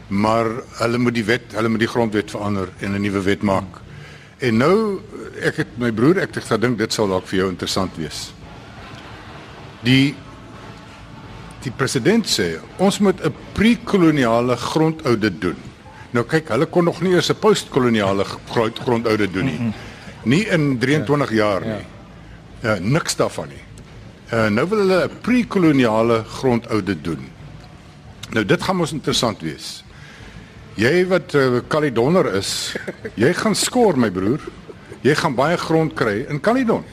maar 0.08 0.46
hulle 0.78 0.98
moet 0.98 1.14
die 1.14 1.24
wet 1.26 1.54
hulle 1.56 1.68
moet 1.68 1.82
die 1.82 1.90
grondwet 1.90 2.30
verander 2.30 2.68
en 2.78 2.94
'n 2.94 3.00
nuwe 3.00 3.22
wet 3.22 3.42
maak. 3.42 3.80
En 4.38 4.56
nou 4.56 5.00
ek 5.40 5.56
het 5.56 5.78
my 5.78 5.92
broer 5.92 6.18
ek 6.18 6.34
het 6.34 6.44
gedink 6.44 6.78
dit 6.78 6.92
sal 6.92 7.08
dalk 7.08 7.26
vir 7.26 7.38
jou 7.38 7.48
interessant 7.48 7.96
wees. 7.96 8.32
Die 9.82 10.14
die 11.66 11.74
president 11.74 12.28
sê 12.30 12.56
ons 12.78 12.98
moet 13.02 13.18
'n 13.24 13.34
pre-koloniale 13.54 14.56
grondaudit 14.56 15.40
doen. 15.40 15.56
Nou 16.10 16.24
kyk, 16.24 16.48
hulle 16.48 16.66
kon 16.66 16.84
nog 16.84 17.00
nie 17.02 17.12
eers 17.12 17.30
'n 17.30 17.38
post-koloniale 17.40 18.24
grondaudit 18.84 19.32
doen 19.32 19.44
nie. 19.44 19.72
Nie 20.24 20.46
in 20.48 20.78
23 20.78 21.30
ja. 21.30 21.36
jaar 21.36 21.60
nie. 21.60 21.86
Ja, 22.62 22.76
uh, 22.76 22.80
niks 22.80 23.16
daarvan 23.16 23.48
nie. 23.48 23.64
Uh, 24.32 24.48
nou 24.48 24.68
wil 24.68 24.78
hulle 24.78 25.04
'n 25.04 25.20
pre-koloniale 25.20 26.24
grondaudit 26.24 27.04
doen. 27.04 27.28
Nou 28.30 28.44
dit 28.44 28.62
gaan 28.62 28.76
mos 28.76 28.92
interessant 28.92 29.40
wees. 29.40 29.84
Jy 30.74 31.06
wat 31.06 31.34
uh, 31.34 31.60
Caledonner 31.68 32.34
is, 32.34 32.76
jy 33.22 33.32
gaan 33.32 33.54
skoor 33.54 33.98
my 33.98 34.10
broer. 34.10 34.40
Jy 35.00 35.14
gaan 35.14 35.34
baie 35.34 35.56
grond 35.56 35.94
kry 35.94 36.26
in 36.28 36.40
Caledon. 36.40 36.84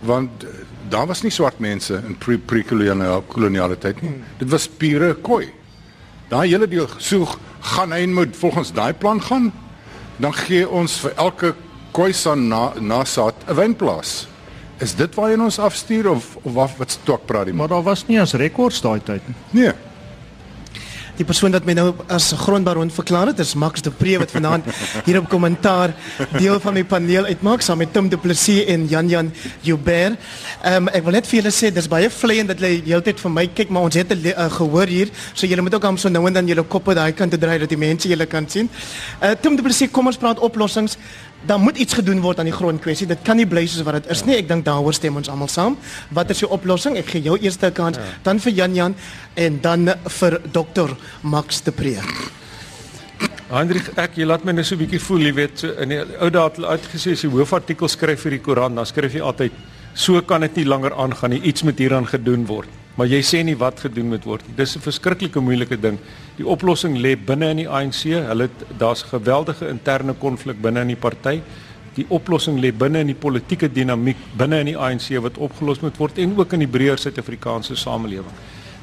Want 0.00 0.44
uh, 0.44 0.48
daar 0.88 1.06
was 1.06 1.22
nie 1.22 1.30
swart 1.30 1.58
mense 1.58 2.02
in 2.06 2.16
pre-koloniale 2.18 3.22
pre 3.22 3.78
tyd 3.78 4.02
nie. 4.02 4.22
Dit 4.38 4.50
was 4.50 4.68
pure 4.68 5.14
koi. 5.14 5.48
Daai 6.28 6.48
hele 6.48 6.68
deel 6.68 6.88
so 6.98 7.28
gaan 7.60 7.92
hy 7.92 8.06
moet 8.06 8.36
volgens 8.36 8.72
daai 8.72 8.92
plan 8.92 9.22
gaan. 9.22 9.52
dan 10.18 10.34
gee 10.34 10.66
ons 10.68 10.98
vir 11.02 11.14
elke 11.16 11.54
Khoisan 11.94 12.48
na 12.48 12.72
nasaad 12.78 13.34
'n 13.48 13.54
wynplaas. 13.54 14.26
Is 14.78 14.94
dit 14.94 15.14
waarheen 15.14 15.42
ons 15.42 15.58
afstuur 15.58 16.10
of 16.10 16.36
of 16.42 16.52
wat 16.52 16.76
wat 16.76 16.90
stok 16.90 17.26
praat 17.26 17.44
die 17.44 17.54
Maar 17.54 17.68
daar 17.68 17.82
was 17.82 18.06
nie 18.06 18.20
as 18.20 18.32
rekords 18.32 18.80
daai 18.80 19.00
tyd 19.04 19.22
nie. 19.26 19.62
Nee. 19.62 19.72
Die 21.18 21.26
persoon 21.26 21.50
wat 21.50 21.64
my 21.66 21.74
nou 21.74 21.88
as 22.14 22.28
grondbaron 22.38 22.92
verklaar 22.94 23.32
het, 23.32 23.40
is 23.42 23.56
Max 23.58 23.82
de 23.82 23.90
Pre 23.90 24.20
wat 24.22 24.30
vanaand 24.30 24.68
hier 25.02 25.16
op 25.18 25.26
kommentaar 25.28 25.90
deel 26.36 26.60
van 26.62 26.76
my 26.76 26.84
paneel 26.86 27.26
uitmaak 27.26 27.64
saam 27.66 27.80
met 27.82 27.90
Tim 27.92 28.06
Du 28.08 28.14
Plessis 28.22 28.68
en 28.70 28.84
Jan 28.86 29.10
Jan 29.10 29.32
Joubert. 29.66 30.14
Ehm 30.62 30.86
um, 30.86 30.92
ek 30.94 31.02
wil 31.02 31.16
net 31.18 31.26
vir 31.26 31.40
julle 31.40 31.50
sê 31.54 31.72
dis 31.74 31.90
baie 31.90 32.06
vleiend 32.10 32.52
dat 32.52 32.62
julle 32.62 32.84
heeltyd 32.86 33.18
vir 33.24 33.34
my 33.34 33.46
kyk, 33.50 33.72
maar 33.74 33.88
ons 33.88 33.98
het 33.98 34.14
uh, 34.14 34.46
gehoor 34.60 34.86
hier, 34.86 35.10
so 35.34 35.50
julle 35.50 35.64
moet 35.66 35.74
ook 35.74 35.88
hom 35.90 35.98
so 35.98 36.08
nou 36.08 36.22
en 36.30 36.38
dan 36.38 36.46
julle 36.46 36.62
koppe 36.62 36.94
daai 36.94 37.10
kant 37.18 37.34
toe 37.34 37.40
draai 37.42 37.58
dat 37.64 37.74
die 37.74 37.80
mense 37.80 38.06
julle 38.08 38.26
kan 38.30 38.46
sien. 38.46 38.70
Uh 39.18 39.34
Tim 39.42 39.58
Du 39.58 39.66
Plessis, 39.66 39.90
kom 39.90 40.06
ons 40.06 40.22
praat 40.22 40.38
oplossings. 40.38 40.94
Daar 41.46 41.58
moet 41.58 41.76
iets 41.78 41.94
gedoen 41.94 42.20
word 42.20 42.38
aan 42.38 42.48
die 42.50 42.54
grondkwessie. 42.54 43.06
Dit 43.06 43.22
kan 43.22 43.36
nie 43.36 43.46
bly 43.46 43.66
soos 43.66 43.84
wat 43.86 44.02
dit 44.02 44.10
is 44.10 44.24
nie. 44.26 44.36
Ek 44.40 44.48
dink 44.48 44.64
daaroor 44.66 44.94
stem 44.94 45.16
ons 45.16 45.28
almal 45.30 45.48
saam. 45.48 45.76
Wat 46.10 46.30
is 46.30 46.42
die 46.42 46.50
oplossing? 46.50 46.96
Ek 46.98 47.06
gee 47.14 47.22
jou 47.22 47.38
eerste 47.38 47.70
kans, 47.70 47.96
ja. 47.96 48.02
dan 48.26 48.42
vir 48.42 48.52
Jan 48.52 48.74
Jan 48.74 48.96
en 49.34 49.60
dan 49.62 49.94
vir 50.18 50.40
Dr. 50.50 50.96
Max 51.22 51.62
de 51.62 51.72
Pre. 51.72 51.94
Hendrik, 53.48 53.86
ek 53.96 54.18
jy 54.20 54.26
laat 54.28 54.44
my 54.44 54.52
net 54.52 54.66
so 54.66 54.74
'n 54.74 54.82
bietjie 54.82 55.00
voel, 55.00 55.20
jy 55.20 55.32
weet, 55.34 55.58
so 55.58 55.72
in 55.80 55.88
die 55.88 56.02
ou 56.20 56.28
dae 56.28 56.42
het 56.42 56.56
hulle 56.56 56.68
uitgesê 56.68 57.12
as 57.12 57.22
jy 57.24 57.30
hoofartikel 57.30 57.88
skryf 57.88 58.20
vir 58.20 58.30
die 58.36 58.44
koerant, 58.44 58.76
dan 58.76 58.84
skryf 58.84 59.14
jy 59.14 59.22
altyd 59.24 59.52
so 59.94 60.20
kan 60.20 60.40
dit 60.40 60.56
nie 60.56 60.64
langer 60.64 60.92
aangaan 60.92 61.30
nie. 61.30 61.40
Iets 61.42 61.62
moet 61.62 61.78
hieraan 61.78 62.06
gedoen 62.06 62.44
word. 62.46 62.68
Maar 62.96 63.06
jy 63.06 63.22
sê 63.22 63.44
nie 63.44 63.56
wat 63.56 63.80
gedoen 63.80 64.08
moet 64.08 64.24
word 64.24 64.46
nie. 64.48 64.56
Dis 64.56 64.76
'n 64.76 64.80
verskriklike 64.80 65.40
moeilike 65.40 65.80
ding. 65.80 65.98
Die 66.38 66.46
oplossing 66.46 66.94
lê 67.02 67.16
binne 67.18 67.50
in 67.50 67.64
die 67.64 67.68
ANC. 67.68 68.04
Hulle 68.28 68.46
daar's 68.78 69.02
geweldige 69.10 69.68
interne 69.68 70.14
konflik 70.14 70.60
binne 70.62 70.84
in 70.86 70.92
die 70.92 71.00
party. 71.00 71.40
Die 71.96 72.06
oplossing 72.14 72.60
lê 72.62 72.70
binne 72.70 73.02
in 73.02 73.10
die 73.10 73.18
politieke 73.18 73.66
dinamiek 73.68 74.20
binne 74.38 74.60
in 74.62 74.70
die 74.70 74.78
ANC 74.78 75.10
wat 75.24 75.40
opgelos 75.42 75.82
moet 75.82 75.98
word 75.98 76.20
en 76.22 76.36
ook 76.38 76.54
in 76.54 76.62
die 76.62 76.70
breër 76.70 77.00
Suid-Afrikaanse 77.02 77.74
samelewing. 77.76 78.36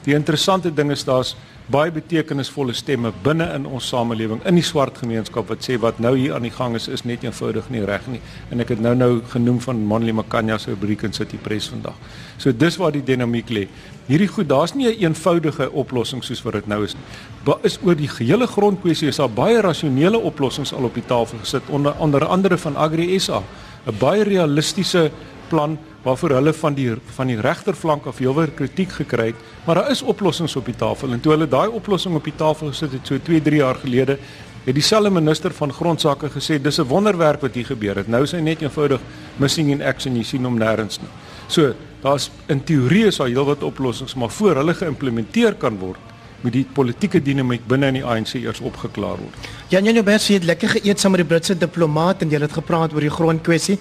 Die 0.03 0.13
interessante 0.13 0.74
ding 0.74 0.91
is 0.91 1.05
daar's 1.07 1.35
baie 1.72 1.89
betekenisvolle 1.89 2.75
stemme 2.77 3.10
binne 3.25 3.48
in 3.55 3.63
ons 3.65 3.88
samelewing 3.89 4.41
in 4.45 4.57
die 4.60 4.65
swart 4.65 5.00
gemeenskap 5.01 5.50
wat 5.50 5.65
sê 5.65 5.79
wat 5.81 5.98
nou 6.03 6.12
hier 6.13 6.36
aan 6.38 6.45
die 6.45 6.53
gang 6.53 6.75
is 6.77 6.86
is 6.88 7.01
net 7.10 7.24
eenvoudig 7.25 7.72
nie 7.74 7.81
reg 7.89 8.05
nie 8.12 8.19
en 8.53 8.62
ek 8.62 8.75
het 8.75 8.84
nou 8.86 8.93
nou 8.98 9.10
genoem 9.31 9.57
van 9.63 9.81
Monley 9.91 10.13
Makanya 10.13 10.60
se 10.62 10.69
rubriek 10.75 11.07
in 11.07 11.13
City 11.13 11.39
Press 11.41 11.72
vandag. 11.74 11.98
So 12.38 12.51
dis 12.51 12.77
waar 12.77 12.93
die 12.93 13.01
dinamiek 13.03 13.50
lê. 13.50 13.65
Hierdie 14.05 14.29
goed, 14.29 14.50
daar's 14.50 14.75
nie 14.75 14.86
'n 14.86 14.91
een 14.91 15.01
eenvoudige 15.10 15.72
oplossing 15.72 16.24
soos 16.24 16.43
wat 16.43 16.53
dit 16.53 16.67
nou 16.67 16.84
is 16.84 16.93
nie. 16.93 17.03
Ba 17.45 17.57
is 17.63 17.79
oor 17.84 17.95
die 17.95 18.07
gehele 18.07 18.48
grondkwessie 18.48 19.07
is 19.07 19.17
daar 19.17 19.29
baie 19.29 19.62
rasionele 19.62 20.19
oplossings 20.19 20.74
al 20.74 20.84
op 20.84 20.93
die 20.93 21.05
tafel 21.05 21.39
gesit 21.39 21.63
onder 21.69 21.95
onder 21.98 22.25
andere 22.25 22.57
van 22.57 22.75
Agri 22.75 23.19
SA, 23.19 23.41
'n 23.88 23.98
baie 24.00 24.24
realistiese 24.24 25.12
plan 25.50 25.77
waarvoor 26.05 26.38
hulle 26.38 26.53
van 26.53 26.75
die 26.77 26.91
van 27.17 27.31
die 27.31 27.38
regterflank 27.41 28.05
af 28.05 28.21
heelwat 28.21 28.53
kritiek 28.55 28.91
gekry 29.00 29.31
het, 29.31 29.45
maar 29.65 29.81
daar 29.81 29.91
is 29.91 30.03
oplossings 30.05 30.55
op 30.55 30.67
die 30.69 30.77
tafel 30.77 31.15
en 31.15 31.21
toe 31.21 31.33
hulle 31.33 31.47
daai 31.50 31.67
oplossing 31.67 32.15
op 32.15 32.24
die 32.24 32.35
tafel 32.38 32.69
gesit 32.69 32.93
het 32.93 33.09
so 33.09 33.17
2, 33.17 33.41
3 33.41 33.62
jaar 33.63 33.79
gelede, 33.81 34.19
het 34.65 34.74
dieselfde 34.77 35.09
minister 35.13 35.53
van 35.53 35.74
grondsake 35.74 36.29
gesê 36.29 36.62
dis 36.62 36.79
'n 36.79 36.88
wonderwerk 36.88 37.41
wat 37.41 37.53
hier 37.53 37.65
gebeur 37.65 37.95
het. 37.95 38.07
Nou 38.07 38.24
is 38.24 38.31
hy 38.31 38.39
net 38.39 38.62
eenvoudig 38.62 39.01
missing 39.38 39.71
in 39.71 39.81
action, 39.81 40.15
jy 40.15 40.24
sien 40.24 40.43
hom 40.43 40.59
nêrens 40.59 41.00
nie. 41.01 41.09
So, 41.47 41.74
daar's 42.01 42.31
in 42.47 42.63
teorie 42.63 43.05
is 43.05 43.17
daar 43.17 43.27
heelwat 43.27 43.63
oplossings, 43.63 44.15
maar 44.15 44.29
voor 44.29 44.55
hulle 44.55 44.74
geïmplementeer 44.74 45.55
kan 45.55 45.77
word, 45.77 46.00
moet 46.45 46.55
die 46.55 46.65
politieke 46.77 47.21
dinamiek 47.21 47.65
binne 47.69 47.89
in 47.91 47.99
die 47.99 48.05
ANC 48.05 48.35
eers 48.37 48.61
opgeklaar 48.61 49.17
word. 49.21 49.51
Jan 49.73 49.87
Jan 49.87 49.97
Joubert 49.97 50.27
het 50.29 50.45
lekker 50.45 50.75
geëet 50.77 51.01
saam 51.01 51.15
met 51.15 51.23
die 51.23 51.29
Britse 51.29 51.57
diplomaat 51.57 52.21
en 52.21 52.33
jy 52.33 52.41
het 52.45 52.57
gepraat 52.61 52.93
oor 52.93 53.05
die 53.05 53.13
grondkwessie. 53.19 53.79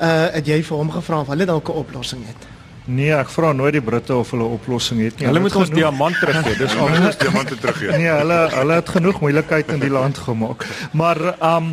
Uh 0.00 0.28
het 0.36 0.48
jy 0.48 0.62
vir 0.64 0.76
hom 0.80 0.90
gevra 0.90 1.22
of 1.24 1.32
hulle 1.32 1.48
dalk 1.48 1.68
'n 1.68 1.82
oplossing 1.84 2.26
het? 2.26 2.55
Nee, 2.86 3.10
ek 3.10 3.30
vra 3.34 3.48
nooit 3.50 3.74
die 3.74 3.82
Britte 3.82 4.14
of 4.14 4.28
hulle 4.30 4.46
oplossing 4.46 5.00
het 5.02 5.16
nie. 5.18 5.26
Hulle 5.26 5.40
moet 5.42 5.54
ons 5.58 5.70
diamant 5.74 6.14
teruggee. 6.22 6.54
Dis 6.60 6.74
al 6.78 6.92
ons 7.08 7.16
diamante 7.18 7.56
teruggee. 7.58 7.96
Nee, 7.98 8.12
hulle 8.14 8.36
hulle 8.52 8.76
het 8.78 8.92
genoeg 8.94 9.18
moeilikheid 9.24 9.72
in 9.74 9.82
die 9.82 9.90
land 9.90 10.20
gemaak. 10.22 10.62
Maar 10.94 11.20
um 11.42 11.72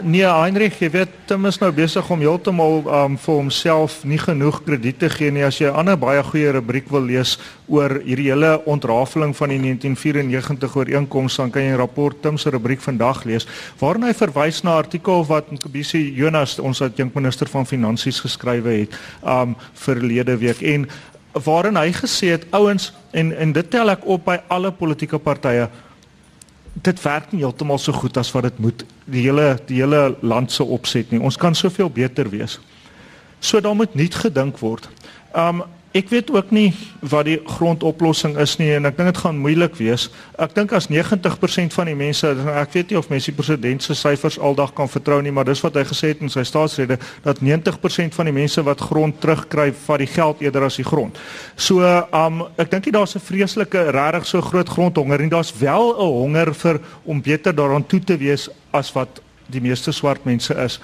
nee, 0.00 0.24
Heinrich, 0.24 0.78
jy 0.80 0.88
weet, 0.94 1.12
Tim 1.28 1.44
is 1.50 1.60
nou 1.60 1.68
besig 1.76 2.08
om 2.08 2.22
heeltemal 2.24 2.80
um 3.02 3.18
vir 3.20 3.34
homself 3.34 3.98
nie 4.08 4.20
genoeg 4.22 4.62
krediet 4.64 5.02
te 5.02 5.10
gee 5.12 5.34
nie. 5.34 5.44
As 5.44 5.60
jy 5.60 5.68
'n 5.68 5.76
ander 5.76 5.98
baie 6.00 6.22
goeie 6.24 6.56
rubriek 6.56 6.88
wil 6.88 7.04
lees 7.04 7.36
oor 7.68 8.00
hierdie 8.00 8.30
hele 8.30 8.56
ontrafeling 8.64 9.36
van 9.36 9.52
die 9.52 9.58
1994 9.60 10.76
ooreenkoms, 10.76 11.36
dan 11.36 11.50
kan 11.50 11.62
jy 11.62 11.74
'n 11.74 11.82
rapport 11.84 12.16
Tim 12.22 12.38
se 12.38 12.50
rubriek 12.50 12.80
vandag 12.80 13.24
lees 13.24 13.46
waarin 13.78 14.08
hy 14.08 14.14
verwys 14.14 14.62
na 14.62 14.78
'n 14.78 14.84
artikel 14.84 15.26
wat 15.26 15.52
Nkobisi 15.52 16.14
Jonas, 16.16 16.58
ons 16.58 16.80
adjunkminister 16.80 17.46
van 17.46 17.66
finansies 17.66 18.20
geskrywe 18.20 18.80
het 18.80 18.96
um 19.22 19.56
verlede 19.74 20.36
week 20.38 20.45
en 20.62 20.88
waarin 21.44 21.76
hy 21.76 21.90
gesê 21.92 22.32
het 22.32 22.46
ouens 22.50 22.92
en 23.10 23.32
en 23.36 23.52
dit 23.52 23.70
tel 23.70 23.90
ek 23.90 24.06
op 24.06 24.24
by 24.24 24.38
alle 24.48 24.72
politieke 24.72 25.18
partye 25.18 25.68
dit 26.82 27.02
werk 27.02 27.32
nie 27.32 27.40
heeltemal 27.40 27.78
so 27.78 27.92
goed 27.92 28.16
as 28.20 28.32
wat 28.34 28.48
dit 28.48 28.58
moet 28.58 28.84
die 29.04 29.22
hele 29.26 29.56
die 29.68 29.80
hele 29.80 30.16
land 30.20 30.52
se 30.52 30.64
opset 30.64 31.10
nie. 31.10 31.20
Ons 31.20 31.38
kan 31.40 31.54
soveel 31.54 31.90
beter 31.90 32.28
wees. 32.30 32.58
So 33.40 33.60
daar 33.60 33.76
moet 33.76 33.94
nuut 33.94 34.14
gedink 34.14 34.58
word. 34.58 34.88
Um 35.32 35.64
Ek 35.94 36.08
weet 36.10 36.30
ook 36.30 36.50
nie 36.50 36.74
wat 37.00 37.24
die 37.28 37.38
grondoplossing 37.46 38.34
is 38.42 38.56
nie 38.58 38.68
en 38.74 38.88
ek 38.88 38.96
dink 38.98 39.12
dit 39.12 39.20
gaan 39.22 39.38
moeilik 39.40 39.76
wees. 39.78 40.08
Ek 40.42 40.52
dink 40.56 40.74
as 40.76 40.88
90% 40.92 41.72
van 41.72 41.88
die 41.88 41.94
mense, 41.96 42.32
ek 42.52 42.74
weet 42.74 42.90
nie 42.90 42.98
of 42.98 43.08
mense 43.08 43.30
die 43.30 43.36
president 43.36 43.84
se 43.84 43.94
syfers 43.96 44.38
aldag 44.42 44.74
kan 44.76 44.90
vertrou 44.90 45.22
nie, 45.22 45.32
maar 45.32 45.46
dis 45.48 45.62
wat 45.64 45.78
hy 45.78 45.86
gesê 45.88 46.10
het 46.12 46.24
in 46.24 46.32
sy 46.32 46.44
staatsrede 46.44 46.98
dat 47.24 47.40
90% 47.40 48.18
van 48.18 48.28
die 48.28 48.34
mense 48.36 48.64
wat 48.66 48.82
grond 48.90 49.20
terugkry, 49.22 49.70
vat 49.86 50.02
die 50.02 50.10
geld 50.10 50.42
eerder 50.44 50.66
as 50.68 50.76
die 50.80 50.88
grond. 50.88 51.16
So, 51.54 51.86
um 52.12 52.44
ek 52.58 52.74
dink 52.74 52.90
nie 52.90 52.96
daar's 52.98 53.16
'n 53.16 53.22
vreeslike 53.22 53.90
regtig 53.94 54.26
so 54.26 54.40
groot 54.40 54.68
grondhonger 54.68 55.22
nie. 55.22 55.30
Daar's 55.30 55.54
wel 55.54 55.94
'n 55.94 56.12
honger 56.20 56.54
vir 56.54 56.80
om 57.04 57.22
beter 57.22 57.54
daaraan 57.54 57.86
toe 57.86 58.00
te 58.00 58.16
wees 58.16 58.50
as 58.72 58.92
wat 58.92 59.22
die 59.46 59.60
meeste 59.60 59.92
swart 59.92 60.24
mense 60.24 60.54
is 60.54 60.80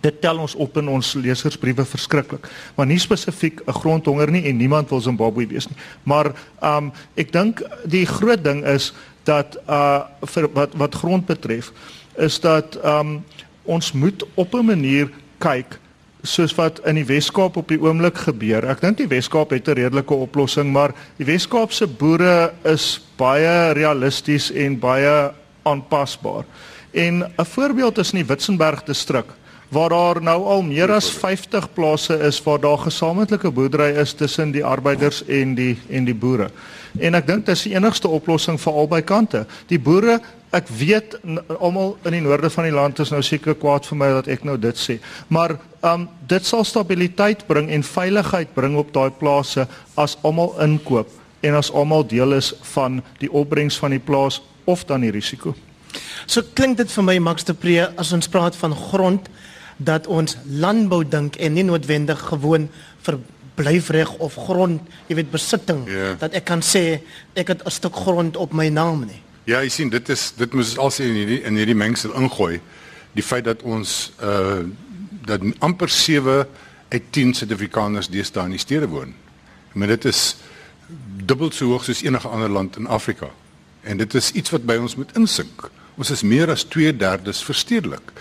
dit 0.00 0.20
tel 0.20 0.38
ons 0.38 0.54
op 0.54 0.76
in 0.76 0.88
ons 0.88 1.14
lesersbriewe 1.14 1.84
verskriklik. 1.84 2.48
Maar 2.74 2.86
nie 2.86 2.98
spesifiek 2.98 3.60
'n 3.66 3.72
grondhonger 3.72 4.30
nie 4.30 4.44
en 4.44 4.56
niemand 4.56 4.88
wil 4.90 5.00
Zimbabwe 5.00 5.46
wees 5.46 5.68
nie. 5.68 5.76
Maar 6.02 6.32
um 6.62 6.92
ek 7.14 7.32
dink 7.32 7.62
die 7.84 8.06
groot 8.06 8.44
ding 8.44 8.64
is 8.64 8.92
dat 9.24 9.56
uh 9.68 10.00
vir 10.22 10.48
wat 10.52 10.74
wat 10.74 10.94
grond 10.94 11.26
betref 11.26 11.72
is 12.16 12.40
dat 12.40 12.78
um 12.84 13.24
ons 13.64 13.92
moet 13.92 14.24
op 14.34 14.54
'n 14.54 14.64
manier 14.64 15.10
kyk 15.38 15.78
soos 16.22 16.54
wat 16.54 16.80
in 16.86 16.94
die 16.94 17.06
Weskaap 17.06 17.56
op 17.56 17.68
die 17.68 17.80
oomblik 17.80 18.18
gebeur. 18.18 18.64
Ek 18.64 18.80
dink 18.80 18.98
die 18.98 19.08
Weskaap 19.08 19.50
het 19.50 19.68
'n 19.68 19.78
redelike 19.78 20.14
oplossing, 20.14 20.72
maar 20.72 20.94
die 21.16 21.26
Weskaap 21.26 21.72
se 21.72 21.86
boere 21.86 22.52
is 22.64 23.00
baie 23.16 23.72
realisties 23.72 24.50
en 24.50 24.78
baie 24.78 25.32
aanpasbaar. 25.62 26.44
En 26.92 27.22
'n 27.22 27.44
voorbeeld 27.44 27.98
is 27.98 28.12
in 28.12 28.18
die 28.18 28.26
Witzenberg 28.26 28.82
distrik 28.84 29.26
waar 29.68 29.88
daar 29.88 30.22
nou 30.22 30.38
al 30.44 30.62
meer 30.62 30.92
as 30.92 31.10
50 31.10 31.72
plase 31.74 32.14
is 32.28 32.42
waar 32.42 32.60
daar 32.60 32.78
gesamentlike 32.78 33.50
boerdery 33.50 33.96
is 33.98 34.12
tussen 34.14 34.50
die 34.50 34.64
arbeiders 34.64 35.24
en 35.26 35.54
die 35.54 35.76
en 35.88 36.04
die 36.04 36.14
boere. 36.14 36.50
En 36.98 37.14
ek 37.14 37.26
dink 37.26 37.46
dis 37.46 37.66
die 37.66 37.74
enigste 37.74 38.08
oplossing 38.08 38.60
vir 38.60 38.72
albei 38.72 39.02
kante. 39.04 39.44
Die 39.68 39.78
boere, 39.78 40.20
ek 40.54 40.70
weet 40.78 41.18
almal 41.58 41.96
in 42.06 42.16
die 42.16 42.22
noorde 42.24 42.50
van 42.50 42.68
die 42.68 42.74
land 42.74 43.02
is 43.02 43.12
nou 43.12 43.20
seker 43.26 43.58
kwaad 43.58 43.88
vir 43.88 44.00
my 44.00 44.10
dat 44.20 44.30
ek 44.32 44.46
nou 44.46 44.56
dit 44.60 44.78
sê. 44.80 44.98
Maar 45.28 45.58
um 45.84 46.08
dit 46.26 46.46
sal 46.46 46.64
stabiliteit 46.64 47.44
bring 47.46 47.70
en 47.70 47.84
veiligheid 47.84 48.54
bring 48.54 48.78
op 48.80 48.94
daai 48.94 49.10
plase 49.10 49.66
as 49.96 50.16
almal 50.22 50.54
inkoop 50.62 51.10
en 51.46 51.58
as 51.58 51.70
almal 51.70 52.06
deel 52.06 52.38
is 52.38 52.54
van 52.74 53.02
die 53.20 53.30
opbrengs 53.30 53.78
van 53.78 53.94
die 53.94 54.02
plaas 54.02 54.40
of 54.64 54.84
dan 54.86 55.04
die 55.04 55.12
risiko. 55.14 55.54
So 56.26 56.42
klink 56.56 56.78
dit 56.80 56.90
vir 56.92 57.04
my 57.06 57.18
Max 57.22 57.46
de 57.46 57.54
Pre 57.54 57.86
as 57.96 58.12
ons 58.12 58.28
praat 58.28 58.56
van 58.58 58.74
grond 58.76 59.28
dat 59.76 60.06
ons 60.06 60.36
landbou 60.48 61.04
dink 61.08 61.36
en 61.36 61.52
nie 61.52 61.64
noodwendig 61.64 62.20
gewoon 62.20 62.68
verblyfreg 63.04 64.14
of 64.24 64.34
grond, 64.34 64.82
jy 65.06 65.14
weet 65.14 65.30
besitting 65.30 65.84
yeah. 65.86 65.96
Ja. 65.96 66.14
dat 66.24 66.32
ek 66.32 66.44
kan 66.44 66.62
sê 66.64 67.00
ek 67.34 67.48
het 67.48 67.64
'n 67.64 67.70
stuk 67.70 67.96
grond 67.96 68.36
op 68.36 68.52
my 68.52 68.68
naam 68.68 69.04
nie. 69.06 69.22
Ja, 69.44 69.60
jy 69.62 69.68
sien 69.68 69.88
dit 69.88 70.08
is 70.08 70.32
dit 70.36 70.52
moet 70.52 70.78
alsi 70.78 71.04
in 71.04 71.14
hierdie 71.14 71.42
in 71.42 71.56
hierdie 71.56 71.74
mengsel 71.74 72.14
ingooi. 72.14 72.60
Die 73.12 73.22
feit 73.22 73.44
dat 73.44 73.62
ons 73.62 74.12
uh 74.22 74.64
dat 75.26 75.40
amper 75.58 75.88
7 75.88 76.46
uit 76.88 77.02
10 77.10 77.34
Suid-Afrikaners 77.34 78.08
deesdae 78.08 78.44
in 78.44 78.50
die 78.50 78.62
stede 78.62 78.86
woon. 78.88 79.14
Maar 79.72 79.88
dit 79.88 80.04
is 80.04 80.36
dubbel 81.26 81.50
so 81.50 81.66
hoog 81.66 81.84
soos 81.84 82.02
enige 82.02 82.28
ander 82.28 82.48
land 82.48 82.76
in 82.76 82.86
Afrika. 82.86 83.30
En 83.82 83.96
dit 83.96 84.14
is 84.14 84.30
iets 84.32 84.50
wat 84.50 84.66
by 84.66 84.76
ons 84.76 84.96
moet 84.96 85.10
insink. 85.18 85.70
Ons 85.96 86.10
is 86.10 86.22
meer 86.22 86.50
as 86.50 86.64
2/3 86.64 87.42
verstedelik. 87.44 88.12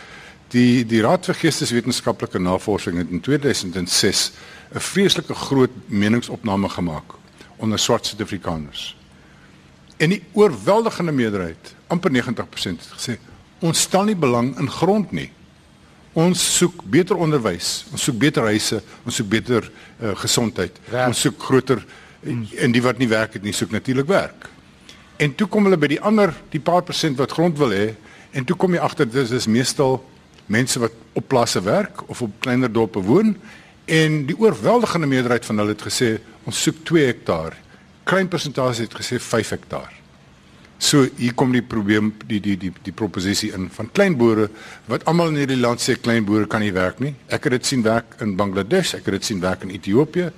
Die 0.54 0.86
die 0.86 1.02
Raad 1.02 1.26
vir 1.26 1.38
Geesteswetenskaplike 1.40 2.40
Navorsing 2.40 2.98
het 3.02 3.10
in 3.10 3.22
2006 3.22 4.32
'n 4.74 4.80
vreeslike 4.80 5.34
groot 5.34 5.72
meningsopname 5.86 6.70
gemaak 6.70 7.16
onder 7.58 7.80
swart 7.80 8.06
Suid-Afrikaners. 8.06 8.98
En 9.98 10.10
die 10.10 10.24
oorweldigende 10.34 11.12
meerderheid, 11.12 11.76
amper 11.88 12.12
90% 12.12 12.80
het 12.80 12.92
gesê 12.98 13.18
Ons 13.60 13.82
stel 13.82 14.04
nie 14.04 14.16
belang 14.16 14.58
in 14.60 14.70
grond 14.70 15.12
nie. 15.12 15.30
Ons 16.14 16.58
soek 16.58 16.84
beter 16.92 17.16
onderwys, 17.16 17.86
ons 17.92 18.04
soek 18.04 18.18
beter 18.20 18.44
huise, 18.44 18.82
ons 19.06 19.16
soek 19.16 19.30
beter 19.30 19.64
uh, 19.64 20.12
gesondheid. 20.16 20.76
Werk. 20.90 21.08
Ons 21.08 21.22
soek 21.26 21.40
groter 21.40 21.86
en 22.58 22.72
die 22.72 22.82
wat 22.82 22.98
nie 22.98 23.08
werk 23.08 23.34
het 23.34 23.44
nie, 23.44 23.54
soek 23.54 23.72
natuurlik 23.72 24.08
werk. 24.08 24.50
En 25.18 25.36
toe 25.36 25.48
kom 25.48 25.64
hulle 25.68 25.78
by 25.78 25.88
die 25.88 26.02
ander, 26.02 26.34
die 26.52 26.60
paar 26.60 26.84
persent 26.84 27.18
wat 27.18 27.32
grond 27.32 27.58
wil 27.58 27.72
hê 27.72 27.94
en 28.36 28.46
toe 28.48 28.58
kom 28.60 28.74
jy 28.76 28.82
agter 28.84 29.08
dis 29.08 29.32
is 29.32 29.48
meestal 29.48 30.02
mense 30.52 30.80
wat 30.80 30.94
op 31.14 31.28
plase 31.28 31.62
werk 31.62 32.10
of 32.10 32.22
op 32.22 32.40
kleiner 32.40 32.72
dorpe 32.72 33.00
woon 33.00 33.36
en 33.86 34.24
die 34.26 34.38
oorweldigende 34.38 35.08
meerderheid 35.08 35.46
van 35.46 35.62
hulle 35.62 35.76
het 35.76 35.86
gesê 35.86 36.16
ons 36.46 36.62
soek 36.62 36.84
2 36.86 37.06
hektaar. 37.06 37.56
Klein 38.06 38.28
persentasie 38.30 38.86
het 38.86 38.98
gesê 38.98 39.20
5 39.22 39.50
hektaar. 39.50 39.94
So 40.78 41.06
hier 41.18 41.34
kom 41.34 41.54
die 41.56 41.64
probleem 41.64 42.12
die 42.28 42.42
die 42.44 42.58
die 42.60 42.72
die 42.84 42.94
proposisie 42.94 43.54
in 43.56 43.70
van 43.72 43.88
klein 43.96 44.18
boere 44.20 44.50
wat 44.92 45.06
almal 45.08 45.32
in 45.32 45.40
hierdie 45.40 45.62
land 45.62 45.82
sê 45.82 45.96
klein 45.96 46.26
boere 46.28 46.50
kan 46.52 46.62
nie 46.62 46.74
werk 46.76 47.00
nie. 47.00 47.14
Ek 47.32 47.48
het 47.48 47.56
dit 47.56 47.66
sien 47.72 47.86
werk 47.86 48.18
in 48.22 48.36
Bangladesh, 48.36 48.98
ek 49.00 49.08
het 49.08 49.20
dit 49.20 49.32
sien 49.32 49.42
werk 49.42 49.64
in 49.64 49.72
Ethiopië. 49.72 50.32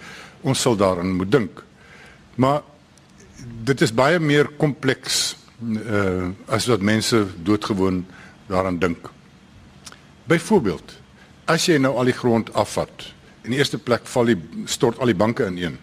Ons 0.44 0.62
sal 0.62 0.78
daaraan 0.78 1.16
moet 1.18 1.32
dink. 1.32 1.64
Maar 2.36 2.62
dit 3.66 3.82
is 3.82 3.94
baie 3.94 4.20
meer 4.20 4.54
kompleks 4.62 5.36
uh 5.58 6.30
as 6.54 6.68
wat 6.70 6.86
mense 6.86 7.26
doodgewoon 7.44 8.04
daaraan 8.48 8.78
dink. 8.80 9.10
Byvoorbeeld, 10.28 10.94
as 11.48 11.66
jy 11.70 11.78
nou 11.80 11.94
al 11.96 12.10
die 12.10 12.16
grond 12.16 12.50
afvat, 12.54 13.14
in 13.48 13.54
die 13.54 13.62
eerste 13.62 13.80
plek 13.80 14.08
val 14.12 14.28
die 14.28 14.38
stort 14.68 15.00
al 15.00 15.08
die 15.08 15.18
banke 15.18 15.48
ineen. 15.48 15.78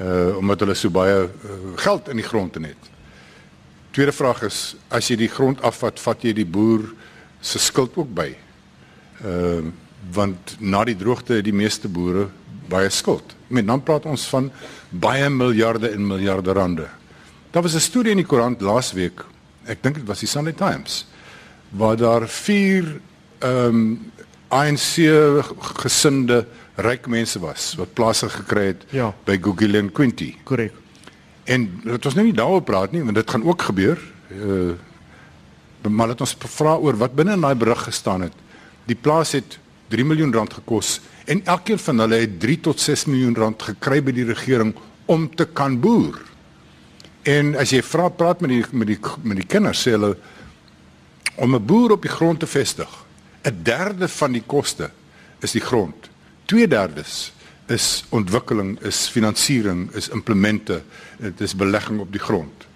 Uh 0.00 0.38
omdat 0.38 0.62
hulle 0.62 0.76
so 0.78 0.92
baie 0.94 1.26
uh, 1.26 1.56
geld 1.82 2.08
in 2.08 2.20
die 2.22 2.26
grond 2.26 2.54
het. 2.54 2.90
Tweede 3.90 4.14
vraag 4.14 4.44
is, 4.46 4.76
as 4.88 5.10
jy 5.10 5.16
die 5.24 5.28
grond 5.28 5.60
afvat, 5.66 5.98
vat 6.00 6.22
jy 6.24 6.32
die 6.38 6.46
boer 6.46 6.86
se 7.42 7.58
skuld 7.58 7.98
ook 7.98 8.14
by? 8.14 8.30
Ehm 9.24 9.70
uh, 9.70 9.78
want 10.14 10.54
na 10.64 10.80
die 10.88 10.96
droogte 10.96 11.34
het 11.36 11.44
die 11.44 11.52
meeste 11.52 11.88
boere 11.92 12.30
baie 12.72 12.88
skuld. 12.90 13.34
Met 13.52 13.66
dan 13.68 13.82
praat 13.84 14.06
ons 14.08 14.22
van 14.32 14.46
baie 14.88 15.28
miljarde 15.28 15.90
en 15.92 16.06
miljarde 16.06 16.54
rande. 16.56 16.86
Daar 17.52 17.62
was 17.62 17.74
'n 17.74 17.84
studie 17.84 18.10
in 18.10 18.22
die 18.22 18.26
koerant 18.26 18.60
laasweek. 18.60 19.20
Ek 19.64 19.82
dink 19.82 19.94
dit 19.94 20.06
was 20.06 20.20
die 20.20 20.28
Sunday 20.28 20.52
Times 20.52 21.06
waar 21.70 21.96
daar 21.96 22.28
vier 22.28 23.00
ehm 23.40 23.66
um, 23.66 24.12
ANC 24.50 24.98
gesinde 25.78 26.46
ryk 26.74 27.06
mense 27.06 27.38
was 27.38 27.74
wat 27.78 27.92
plase 27.94 28.28
gekry 28.28 28.64
het 28.72 28.84
Ja. 28.90 29.12
by 29.24 29.38
Gugulean 29.38 29.92
Quinty. 29.92 30.34
Korrek. 30.44 30.72
En 31.44 31.80
dit 31.84 32.04
was 32.04 32.14
nou 32.14 32.24
nie 32.26 32.34
daaroor 32.34 32.62
praat 32.62 32.92
nie, 32.92 33.02
want 33.04 33.14
dit 33.14 33.30
gaan 33.30 33.44
ook 33.44 33.62
gebeur. 33.62 33.98
Uh 34.30 34.72
maar 35.88 36.08
laat 36.08 36.20
ons 36.20 36.36
vra 36.38 36.74
oor 36.76 36.96
wat 37.00 37.14
binne 37.16 37.32
in 37.32 37.40
daai 37.40 37.54
berig 37.54 37.82
gestaan 37.88 38.20
het. 38.20 38.32
Die 38.84 38.94
plaas 38.96 39.32
het 39.32 39.58
3 39.88 40.04
miljoen 40.04 40.32
rand 40.32 40.52
gekos 40.52 41.00
en 41.24 41.40
elkeen 41.44 41.78
van 41.78 41.98
hulle 41.98 42.14
het 42.20 42.40
3 42.40 42.60
tot 42.60 42.80
6 42.80 43.04
miljoen 43.06 43.34
rand 43.36 43.62
gekry 43.62 44.02
by 44.02 44.12
die 44.12 44.24
regering 44.28 44.74
om 45.06 45.34
te 45.34 45.46
kan 45.46 45.80
boer. 45.80 46.20
En 47.22 47.56
as 47.56 47.70
jy 47.70 47.80
vra 47.82 48.08
praat 48.08 48.40
met 48.40 48.50
die 48.50 48.64
met 48.72 48.86
die 48.86 48.98
met 49.22 49.36
die 49.36 49.46
kinders 49.46 49.86
sê 49.86 49.90
hulle 49.96 50.16
om 51.36 51.54
'n 51.54 51.64
boer 51.66 51.92
op 51.92 52.02
die 52.02 52.10
grond 52.12 52.40
te 52.40 52.46
vestig, 52.46 52.88
'n 53.42 53.62
derde 53.62 54.08
van 54.08 54.32
die 54.32 54.42
koste 54.46 54.90
is 55.40 55.52
die 55.52 55.60
grond. 55.60 56.10
2/3 56.44 57.32
is 57.66 58.04
ontwikkeling, 58.08 58.80
is 58.80 59.08
finansiering, 59.08 59.90
is 59.94 60.08
implemente, 60.08 60.82
dit 61.18 61.40
is 61.40 61.54
belegging 61.54 62.00
op 62.00 62.12
die 62.12 62.20
grond. 62.20 62.66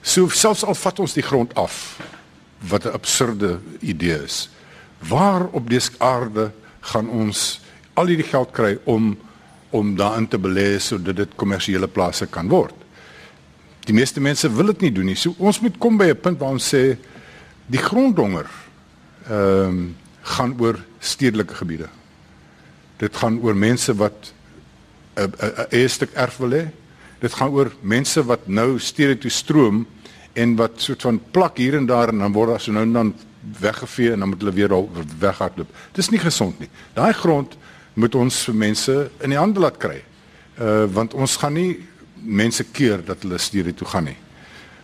So 0.00 0.28
selfs 0.28 0.64
al 0.64 0.74
vat 0.74 0.98
ons 0.98 1.12
die 1.12 1.22
grond 1.22 1.54
af, 1.54 2.00
wat 2.68 2.84
'n 2.84 2.92
absurde 2.92 3.60
idee 3.80 4.22
is. 4.22 4.50
Waar 4.98 5.46
op 5.46 5.70
dese 5.70 5.90
aarde 5.98 6.50
gaan 6.80 7.08
ons 7.08 7.60
al 7.94 8.06
hierdie 8.06 8.26
geld 8.26 8.50
kry 8.50 8.78
om 8.84 9.18
om 9.70 9.96
daarin 9.96 10.28
te 10.28 10.38
belê 10.38 10.78
sodat 10.78 11.16
dit 11.16 11.34
kommersiële 11.34 11.88
plase 11.88 12.26
kan 12.26 12.48
word? 12.48 12.74
Die 13.84 13.94
meeste 13.94 14.20
mense 14.20 14.52
wil 14.52 14.66
dit 14.66 14.80
nie 14.80 14.92
doen 14.92 15.04
nie. 15.04 15.14
So 15.14 15.34
ons 15.38 15.60
moet 15.60 15.78
kom 15.78 15.96
by 15.96 16.04
'n 16.04 16.20
punt 16.20 16.38
waar 16.38 16.50
ons 16.50 16.74
sê 16.74 16.96
die 17.66 17.78
grondhonger 17.78 18.46
ehm 19.28 19.68
um, 19.68 19.96
gaan 20.22 20.54
oor 20.60 20.78
stedelike 20.98 21.54
gebiede. 21.54 21.88
Dit 22.96 23.16
gaan 23.16 23.40
oor 23.42 23.56
mense 23.56 23.94
wat 23.94 24.32
'n 25.14 25.22
'n 25.22 25.52
'n 25.58 25.66
eerstuk 25.70 26.10
erf 26.14 26.36
wil 26.36 26.50
hê. 26.50 26.70
Dit 27.18 27.32
gaan 27.32 27.50
oor 27.50 27.72
mense 27.80 28.24
wat 28.24 28.46
nou 28.46 28.78
stede 28.78 29.18
toe 29.18 29.30
stroom 29.30 29.86
en 30.32 30.56
wat 30.56 30.70
soort 30.76 31.02
van 31.02 31.20
plak 31.30 31.56
hier 31.56 31.74
en 31.74 31.86
daar 31.86 32.08
en 32.08 32.18
dan 32.18 32.32
word 32.32 32.48
daar 32.48 32.60
so 32.60 32.72
nou 32.72 32.84
en 32.84 32.92
dan 32.92 33.14
weggevee 33.58 34.12
en 34.12 34.18
dan 34.18 34.28
moet 34.28 34.40
hulle 34.40 34.52
weer 34.52 34.70
weghardloop. 35.18 35.68
Dis 35.92 36.08
nie 36.08 36.18
gesond 36.18 36.58
nie. 36.58 36.68
Daai 36.94 37.12
grond 37.12 37.56
moet 37.94 38.14
ons 38.14 38.44
vir 38.44 38.54
mense 38.54 39.10
in 39.20 39.34
die 39.34 39.38
hande 39.38 39.60
laat 39.60 39.76
kry. 39.76 40.02
Uh 40.60 40.84
want 40.92 41.14
ons 41.14 41.36
gaan 41.36 41.52
nie 41.52 41.80
mense 42.14 42.64
keer 42.64 43.04
dat 43.04 43.22
hulle 43.22 43.38
stede 43.38 43.74
toe 43.74 43.86
gaan 43.88 44.04
nie. 44.04 44.18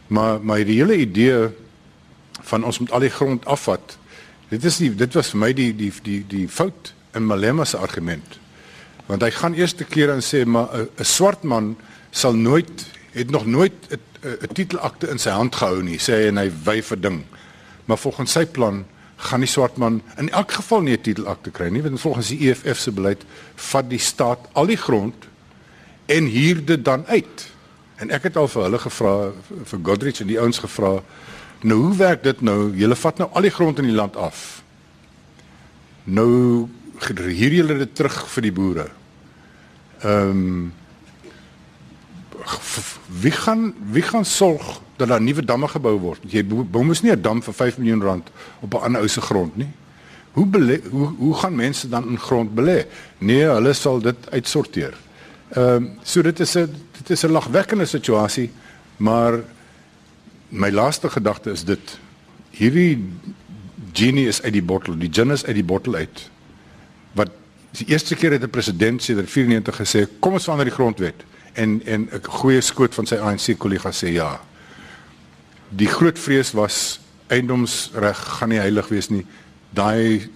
Maar 0.06 0.42
maar 0.42 0.64
die 0.64 0.80
hele 0.80 0.96
idee 0.96 1.48
van 2.40 2.64
ons 2.64 2.78
moet 2.78 2.92
al 2.92 3.00
die 3.00 3.12
grond 3.12 3.44
afvat. 3.46 3.98
Dit 4.48 4.64
is 4.64 4.78
die 4.80 4.94
dit 4.94 5.14
was 5.14 5.32
vir 5.34 5.40
my 5.42 5.52
die 5.52 5.72
die 5.76 5.92
die 6.02 6.22
die 6.28 6.46
fout 6.48 6.94
in 7.16 7.26
Malema 7.28 7.64
se 7.64 7.76
argument. 7.76 8.38
Want 9.06 9.22
hy 9.22 9.30
gaan 9.30 9.56
eerste 9.56 9.84
keer 9.84 10.12
en 10.12 10.24
sê 10.24 10.44
maar 10.44 10.68
'n 10.72 10.88
'n 10.98 11.04
swart 11.04 11.42
man 11.42 11.76
sal 12.10 12.34
nooit 12.34 12.86
het 13.12 13.30
nog 13.30 13.46
nooit 13.46 13.72
'n 14.22 14.54
titelakte 14.54 15.08
in 15.08 15.18
sy 15.18 15.30
hand 15.30 15.54
gehou 15.54 15.82
nie, 15.82 15.98
sê 15.98 16.12
hy 16.12 16.28
en 16.28 16.36
hy 16.36 16.50
wy 16.64 16.82
vir 16.82 17.00
ding. 17.00 17.24
Maar 17.84 17.98
volgens 17.98 18.32
sy 18.32 18.46
plan 18.46 18.84
gaan 19.16 19.40
die 19.40 19.48
swart 19.48 19.76
man 19.76 20.02
in 20.16 20.30
elk 20.30 20.52
geval 20.52 20.80
nie 20.80 20.96
'n 20.96 21.00
titelakte 21.00 21.50
kry 21.50 21.68
nie, 21.68 21.82
want 21.82 22.00
volgens 22.00 22.28
die 22.28 22.48
EFF 22.48 22.78
se 22.78 22.92
beleid 22.92 23.24
vat 23.54 23.90
die 23.90 23.98
staat 23.98 24.38
al 24.52 24.66
die 24.66 24.76
grond 24.76 25.14
en 26.06 26.26
huur 26.26 26.64
dit 26.64 26.84
dan 26.84 27.06
uit. 27.06 27.46
En 27.96 28.10
ek 28.10 28.22
het 28.22 28.36
al 28.36 28.48
vir 28.48 28.62
hulle 28.62 28.78
gevra 28.78 29.32
vir 29.64 29.80
Godrich 29.82 30.20
en 30.20 30.26
die 30.26 30.40
ouens 30.40 30.58
gevra, 30.58 31.02
nou 31.60 31.78
hoe 31.78 31.96
werk 31.96 32.22
dit 32.22 32.40
nou? 32.40 32.76
Julle 32.76 32.96
vat 32.96 33.18
nou 33.18 33.28
al 33.32 33.42
die 33.42 33.54
grond 33.54 33.78
in 33.78 33.84
die 33.84 33.96
land 33.96 34.16
af. 34.16 34.62
Nou 36.04 36.68
huur 36.98 37.54
julle 37.54 37.78
dit 37.78 37.94
terug 37.94 38.16
vir 38.34 38.42
die 38.42 38.52
boere. 38.52 38.88
Ehm 40.02 40.30
um, 40.30 40.72
wie 43.20 43.32
gaan 43.34 43.74
wie 43.92 44.02
gaan 44.02 44.24
sorg 44.24 44.80
dat 44.96 45.08
daar 45.08 45.20
nuwe 45.20 45.44
damme 45.44 45.68
gebou 45.68 45.98
word? 46.00 46.22
Jy 46.32 46.44
bou 46.46 46.84
mos 46.84 47.02
nie 47.02 47.12
'n 47.12 47.22
dam 47.22 47.42
vir 47.42 47.54
5 47.54 47.78
miljoen 47.78 48.02
rand 48.02 48.30
op 48.60 48.74
'n 48.74 48.84
ander 48.84 49.00
ou 49.00 49.08
se 49.08 49.20
grond 49.20 49.56
nie. 49.56 49.68
Hoe 50.32 50.46
belê, 50.46 50.80
hoe 50.90 51.12
hoe 51.18 51.34
gaan 51.34 51.54
mense 51.54 51.88
dan 51.88 52.08
in 52.08 52.18
grond 52.18 52.54
belê? 52.54 52.86
Nee, 53.18 53.44
hulle 53.44 53.72
sal 53.72 54.00
dit 54.00 54.30
uitsorteer. 54.30 54.94
Ehm 55.48 55.74
um, 55.74 55.90
so 56.02 56.22
dit 56.22 56.40
is 56.40 56.56
'n 56.56 56.74
dit 56.98 57.10
is 57.10 57.22
'n 57.24 57.30
lagwekkende 57.30 57.86
situasie, 57.86 58.50
maar 58.96 59.32
my 60.48 60.70
laaste 60.70 61.10
gedagte 61.10 61.50
is 61.50 61.64
dit 61.64 61.98
hierdie 62.50 62.96
genie 63.92 64.26
is 64.28 64.42
uit 64.42 64.52
die 64.52 64.64
bottel, 64.64 64.96
die 64.98 65.10
gin 65.12 65.30
is 65.30 65.44
uit 65.44 65.56
die 65.58 65.66
bottel 65.66 65.94
uit. 65.94 66.22
Wat 67.18 67.32
die 67.78 67.88
eerste 67.92 68.16
keer 68.16 68.32
het 68.32 68.42
'n 68.42 68.50
president 68.50 69.02
sedert 69.02 69.30
94 69.30 69.76
gesê, 69.76 70.08
kom 70.20 70.32
ons 70.32 70.44
verander 70.44 70.66
die 70.66 70.74
grondwet 70.74 71.24
en 71.52 71.82
en 71.84 72.08
'n 72.12 72.22
goeie 72.22 72.60
skoot 72.60 72.94
van 72.94 73.06
sy 73.06 73.16
ANC 73.16 73.58
kollega 73.58 73.90
sê 73.90 74.12
ja. 74.12 74.40
Die 75.68 75.88
groot 75.88 76.18
vrees 76.18 76.52
was 76.52 77.00
eiendomsreg 77.26 78.18
gaan 78.18 78.48
nie 78.48 78.58
heilig 78.58 78.88
wees 78.88 79.08
nie. 79.08 79.26
Daai 79.70 80.30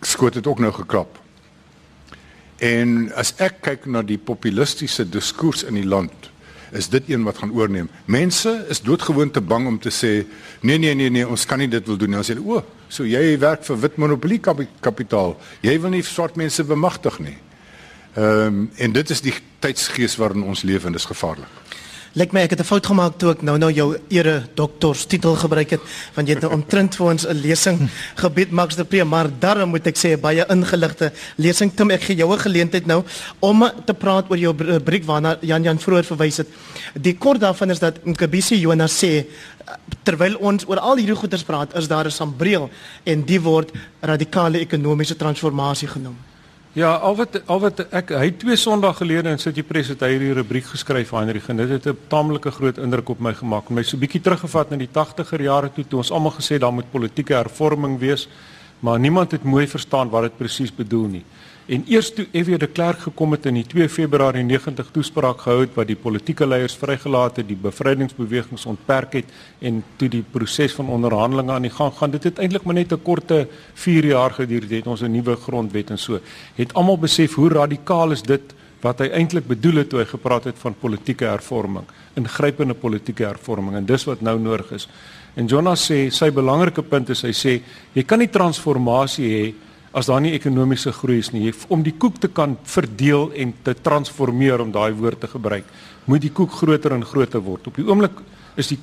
skoot 0.00 0.34
het 0.34 0.46
ook 0.46 0.58
nou 0.58 0.72
geklap. 0.72 1.18
En 2.56 3.12
as 3.14 3.34
ek 3.36 3.60
kyk 3.60 3.86
na 3.86 4.02
die 4.02 4.18
populistiese 4.18 5.04
diskurs 5.08 5.62
in 5.62 5.74
die 5.74 5.86
land, 5.86 6.30
is 6.72 6.88
dit 6.88 7.10
een 7.10 7.24
wat 7.24 7.38
gaan 7.38 7.52
oorneem. 7.52 7.88
Mense 8.04 8.64
is 8.68 8.80
doodgewoon 8.80 9.30
te 9.30 9.40
bang 9.40 9.66
om 9.66 9.78
te 9.78 9.90
sê 9.90 10.26
nee 10.60 10.78
nee 10.78 10.94
nee 10.94 11.10
nee, 11.10 11.28
ons 11.28 11.46
kan 11.46 11.58
nie 11.58 11.68
dit 11.68 11.86
wil 11.86 11.96
doen 11.96 12.10
nie. 12.10 12.18
Ons 12.18 12.30
sê 12.30 12.38
o, 12.38 12.62
so 12.88 13.04
jy 13.06 13.38
werk 13.38 13.64
vir 13.64 13.80
wit 13.84 13.96
monopolie 13.96 14.40
kapitaal. 14.80 15.36
Jy 15.62 15.78
wil 15.80 15.94
nie 15.94 16.02
swart 16.02 16.36
mense 16.36 16.64
bemagtig 16.64 17.18
nie. 17.18 17.36
Ehm 18.16 18.46
um, 18.46 18.70
en 18.76 18.92
dit 18.92 19.10
is 19.10 19.20
die 19.20 19.34
tydsgees 19.60 20.16
waarin 20.16 20.44
ons 20.44 20.62
leef 20.62 20.84
en 20.84 20.92
dis 20.92 21.04
gevaarlik. 21.04 21.52
Lyk 22.16 22.32
my 22.32 22.46
ek 22.46 22.54
het 22.56 22.60
'n 22.60 22.64
fout 22.64 22.86
gemaak 22.86 23.18
toe 23.18 23.30
ek 23.32 23.42
nou 23.42 23.58
nou 23.58 23.70
jou 23.70 23.94
ere 24.08 24.48
doktorstitel 24.54 25.36
gebruik 25.36 25.70
het 25.70 25.80
want 26.14 26.28
jy 26.28 26.34
het 26.34 26.42
nou 26.42 26.52
omtrent 26.52 26.96
vir 26.96 27.06
ons 27.06 27.26
'n 27.26 27.40
lesing 27.42 27.90
gebied 28.16 28.50
Max 28.50 28.74
de 28.74 28.84
Pre 28.84 29.04
maar 29.04 29.28
daarom 29.38 29.68
moet 29.68 29.86
ek 29.86 29.96
sê 29.96 30.16
baie 30.16 30.44
ingeligte 30.48 31.12
lesing 31.36 31.74
Tim 31.76 31.90
ek 31.90 32.02
gee 32.02 32.16
jou 32.16 32.32
'n 32.32 32.38
geleentheid 32.38 32.86
nou 32.86 33.04
om 33.40 33.70
te 33.84 33.92
praat 33.92 34.30
oor 34.30 34.38
jou 34.38 34.54
briek 34.80 35.04
waarna 35.04 35.36
Jan 35.42 35.62
Jan 35.62 35.78
vroeër 35.78 36.04
verwys 36.04 36.36
het. 36.36 36.48
Die 36.94 37.18
kort 37.18 37.40
daarvan 37.40 37.70
is 37.70 37.78
dat 37.78 38.04
Nkabisi 38.04 38.60
Jonas 38.60 39.04
sê 39.04 39.26
terwyl 40.02 40.36
ons 40.36 40.64
oor 40.66 40.78
al 40.78 40.96
hierdie 40.96 41.14
goeters 41.14 41.44
praat 41.44 41.76
is 41.76 41.88
daar 41.88 42.06
'n 42.06 42.10
sambreel 42.10 42.70
en 43.04 43.24
die 43.24 43.40
word 43.40 43.72
radikale 44.00 44.58
ekonomiese 44.58 45.16
transformasie 45.16 45.88
genoem. 45.88 46.16
Ja, 46.76 46.90
al 47.00 47.14
wat 47.16 47.38
al 47.48 47.60
wat 47.62 47.78
ek 47.88 48.10
hy 48.20 48.26
twee 48.36 48.56
Sondae 48.60 48.92
gelede 48.98 49.30
in 49.32 49.38
City 49.40 49.62
Press 49.64 49.88
het 49.94 50.02
hy 50.04 50.10
hierdie 50.10 50.34
rubriek 50.36 50.66
geskryf 50.68 51.14
Heinrich 51.16 51.46
en 51.48 51.62
dit 51.62 51.70
het 51.72 51.86
'n 51.88 51.96
taamlike 52.12 52.50
groot 52.52 52.76
indruk 52.76 53.08
op 53.08 53.20
my 53.20 53.32
gemaak. 53.32 53.70
My 53.70 53.82
so 53.82 53.96
bietjie 53.96 54.20
teruggevat 54.20 54.70
na 54.70 54.76
die 54.76 54.92
80er 54.92 55.40
jare 55.40 55.72
toe 55.72 55.84
toe 55.88 55.98
ons 56.04 56.10
almal 56.10 56.36
gesê 56.36 56.58
daar 56.58 56.72
moet 56.72 56.90
politieke 56.92 57.32
hervorming 57.32 57.98
wees, 57.98 58.28
maar 58.80 58.98
niemand 59.00 59.32
het 59.32 59.42
mooi 59.42 59.66
verstaan 59.66 60.10
wat 60.10 60.22
dit 60.22 60.36
presies 60.36 60.70
bedoel 60.70 61.06
nie. 61.06 61.24
En 61.66 61.82
eers 61.90 62.12
toe 62.14 62.28
F.W. 62.30 62.60
de 62.62 62.68
Klerk 62.70 63.00
gekom 63.08 63.32
het 63.34 63.46
in 63.50 63.56
die 63.58 63.64
2 63.66 63.88
Februarie 63.90 64.44
90 64.46 64.86
toespraak 64.94 65.40
gehou 65.42 65.64
het 65.64 65.72
wat 65.74 65.88
die 65.90 65.96
politieke 65.98 66.46
leiers 66.46 66.76
vrygelaat 66.78 67.40
het, 67.40 67.48
die 67.48 67.58
bevrydingsbewegings 67.58 68.68
ontperk 68.70 69.16
het 69.18 69.32
en 69.58 69.80
toe 69.98 70.06
die 70.12 70.22
proses 70.22 70.76
van 70.78 70.92
onderhandelinge 70.94 71.56
aan 71.56 71.66
die 71.66 71.72
gang 71.74 71.90
gaan. 71.98 72.14
Dit 72.14 72.28
het 72.30 72.38
eintlik 72.38 72.62
maar 72.62 72.78
net 72.78 72.92
'n 72.92 73.02
korte 73.02 73.48
4 73.74 74.06
jaar 74.06 74.30
geduur. 74.30 74.60
Dit 74.60 74.78
het 74.78 74.86
ons 74.86 75.02
'n 75.02 75.10
nuwe 75.10 75.36
grondwet 75.36 75.90
en 75.90 75.98
so. 75.98 76.20
Het 76.54 76.74
almal 76.74 76.98
besef 76.98 77.34
hoe 77.34 77.48
radikaal 77.48 78.12
is 78.12 78.22
dit 78.22 78.54
wat 78.80 78.98
hy 78.98 79.08
eintlik 79.08 79.46
bedoel 79.46 79.76
het 79.76 79.88
toe 79.88 79.98
hy 79.98 80.06
gepraat 80.06 80.44
het 80.44 80.58
van 80.58 80.74
politieke 80.74 81.24
hervorming, 81.24 81.84
ingrypende 82.14 82.74
politieke 82.74 83.24
hervorming 83.24 83.76
en 83.76 83.86
dis 83.86 84.04
wat 84.04 84.20
nou 84.20 84.38
nodig 84.38 84.72
is. 84.72 84.88
En 85.34 85.46
Jonas 85.46 85.90
sê 85.90 86.10
sy 86.10 86.30
belangrike 86.30 86.82
punt 86.82 87.10
is 87.10 87.22
hy 87.22 87.32
sê 87.32 87.62
jy 87.92 88.04
kan 88.04 88.18
nie 88.18 88.30
transformasie 88.30 89.30
hê 89.30 89.54
as 89.96 90.10
daar 90.10 90.20
nie 90.20 90.34
ekonomiese 90.36 90.92
groei 90.92 91.22
is 91.22 91.32
nie. 91.32 91.46
Jy 91.48 91.54
om 91.72 91.82
die 91.84 91.94
koek 91.96 92.18
te 92.20 92.28
kan 92.28 92.58
verdeel 92.68 93.30
en 93.32 93.54
te 93.64 93.72
transformeer 93.74 94.60
om 94.60 94.72
daai 94.74 94.92
woord 94.96 95.22
te 95.24 95.30
gebruik, 95.32 95.68
moet 96.04 96.22
die 96.22 96.32
koek 96.36 96.52
groter 96.58 96.92
en 96.92 97.04
groter 97.04 97.40
word. 97.40 97.70
Op 97.70 97.78
die 97.80 97.86
oomblik 97.86 98.20
is 98.60 98.68
die 98.72 98.78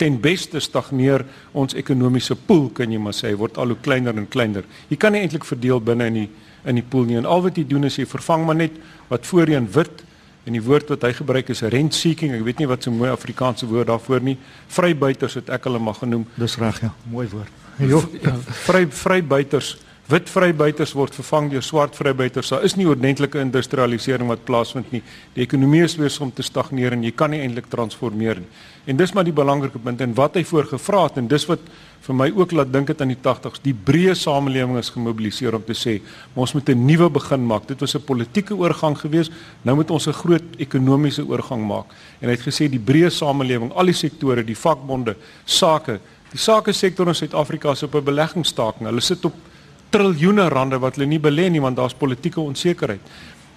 ten 0.00 0.18
beste 0.20 0.60
stagneer 0.60 1.24
ons 1.56 1.76
ekonomiese 1.76 2.36
pool 2.48 2.68
kan 2.76 2.92
jy 2.92 3.00
maar 3.00 3.16
sê 3.16 3.32
word 3.36 3.56
al 3.60 3.72
hoe 3.72 3.80
kleiner 3.84 4.16
en 4.16 4.28
kleiner. 4.28 4.68
Jy 4.92 5.00
kan 5.00 5.16
nie 5.16 5.24
eintlik 5.24 5.48
verdeel 5.48 5.80
binne 5.84 6.10
in 6.12 6.22
die 6.24 6.28
in 6.68 6.76
die 6.76 6.84
pool 6.84 7.06
nie. 7.08 7.16
En 7.16 7.24
al 7.24 7.40
wat 7.44 7.56
jy 7.56 7.64
doen 7.64 7.86
is 7.88 7.96
jy 7.96 8.04
vervang 8.08 8.42
maar 8.44 8.58
net 8.58 8.74
wat 9.08 9.24
voorheen 9.28 9.68
wit 9.72 10.02
en 10.44 10.56
die 10.56 10.62
woord 10.64 10.90
wat 10.92 11.04
hy 11.06 11.12
gebruik 11.16 11.52
is 11.54 11.62
rent 11.64 11.96
seeking. 11.96 12.34
Ek 12.36 12.44
weet 12.44 12.60
nie 12.60 12.68
wat 12.68 12.84
so 12.84 12.92
mooi 12.92 13.08
Afrikaanse 13.12 13.68
woord 13.70 13.88
daarvoor 13.88 14.24
nie. 14.26 14.36
Vrybuiters 14.74 15.38
het 15.38 15.52
ek 15.54 15.68
hulle 15.68 15.80
maar 15.80 15.96
genoem. 16.00 16.26
Dis 16.36 16.58
reg 16.60 16.82
ja, 16.84 16.92
mooi 17.08 17.28
woord. 17.30 17.64
Jo, 17.78 18.02
ja, 18.20 18.34
vry 18.66 18.82
vrybuiters 18.90 19.76
wit 20.08 20.30
vrybuiters 20.32 20.94
word 20.96 21.12
vervang 21.18 21.50
deur 21.52 21.64
swart 21.64 21.96
vrybuiters. 21.98 22.48
Daar 22.48 22.62
is 22.64 22.78
nie 22.78 22.86
ordentlike 22.88 23.42
industrialisering 23.42 24.30
wat 24.30 24.46
plaasvind 24.48 24.88
nie. 24.94 25.02
Die 25.34 25.42
ekonomie 25.44 25.82
is 25.84 25.98
weer 26.00 26.14
om 26.24 26.30
te 26.32 26.42
stagneer 26.42 26.96
en 26.96 27.02
jy 27.04 27.12
kan 27.12 27.30
nie 27.30 27.42
eintlik 27.44 27.68
transformeer 27.68 28.40
nie. 28.40 28.48
En 28.88 28.96
dis 28.96 29.12
maar 29.12 29.26
die 29.26 29.36
belangrike 29.36 29.78
punt 29.84 30.00
en 30.00 30.14
wat 30.16 30.38
hy 30.38 30.46
voorgevra 30.48 31.02
het 31.04 31.18
en 31.20 31.28
dis 31.28 31.44
wat 31.50 31.66
vir 32.06 32.16
my 32.16 32.28
ook 32.32 32.54
laat 32.56 32.70
dink 32.72 32.88
het 32.88 33.02
aan 33.04 33.12
die 33.12 33.20
80s. 33.20 33.60
Die 33.60 33.74
breë 33.76 34.14
samelewing 34.16 34.78
is 34.80 34.88
gemobiliseer 34.94 35.58
om 35.58 35.66
te 35.66 35.76
sê 35.76 35.98
ons 36.34 36.54
moet 36.56 36.70
'n 36.70 36.86
nuwe 36.86 37.10
begin 37.10 37.44
maak. 37.44 37.68
Dit 37.68 37.80
was 37.80 37.94
'n 37.94 38.00
politieke 38.00 38.56
oorgang 38.56 38.96
geweest. 38.96 39.30
Nou 39.62 39.76
moet 39.76 39.90
ons 39.90 40.08
'n 40.08 40.12
groot 40.12 40.56
ekonomiese 40.56 41.26
oorgang 41.26 41.66
maak. 41.66 41.92
En 42.20 42.30
hy 42.30 42.34
het 42.34 42.48
gesê 42.48 42.70
die 42.70 42.80
breë 42.80 43.10
samelewing, 43.10 43.72
al 43.72 43.84
die 43.84 43.92
sektore, 43.92 44.42
die 44.42 44.56
vakbonde, 44.56 45.16
sake, 45.44 46.00
die 46.30 46.38
sake 46.38 46.72
sektor 46.72 47.08
in 47.08 47.14
Suid-Afrika 47.14 47.72
is 47.72 47.82
op 47.82 47.94
'n 47.94 48.04
beleggingsstaking. 48.04 48.86
Hulle 48.88 49.00
sit 49.00 49.24
op 49.24 49.34
triljoene 49.90 50.48
rande 50.48 50.78
wat 50.78 50.96
hulle 50.96 51.08
nie 51.08 51.20
belê 51.22 51.48
nie 51.50 51.60
want 51.60 51.76
daar's 51.76 51.96
politieke 51.96 52.40
onsekerheid. 52.40 53.00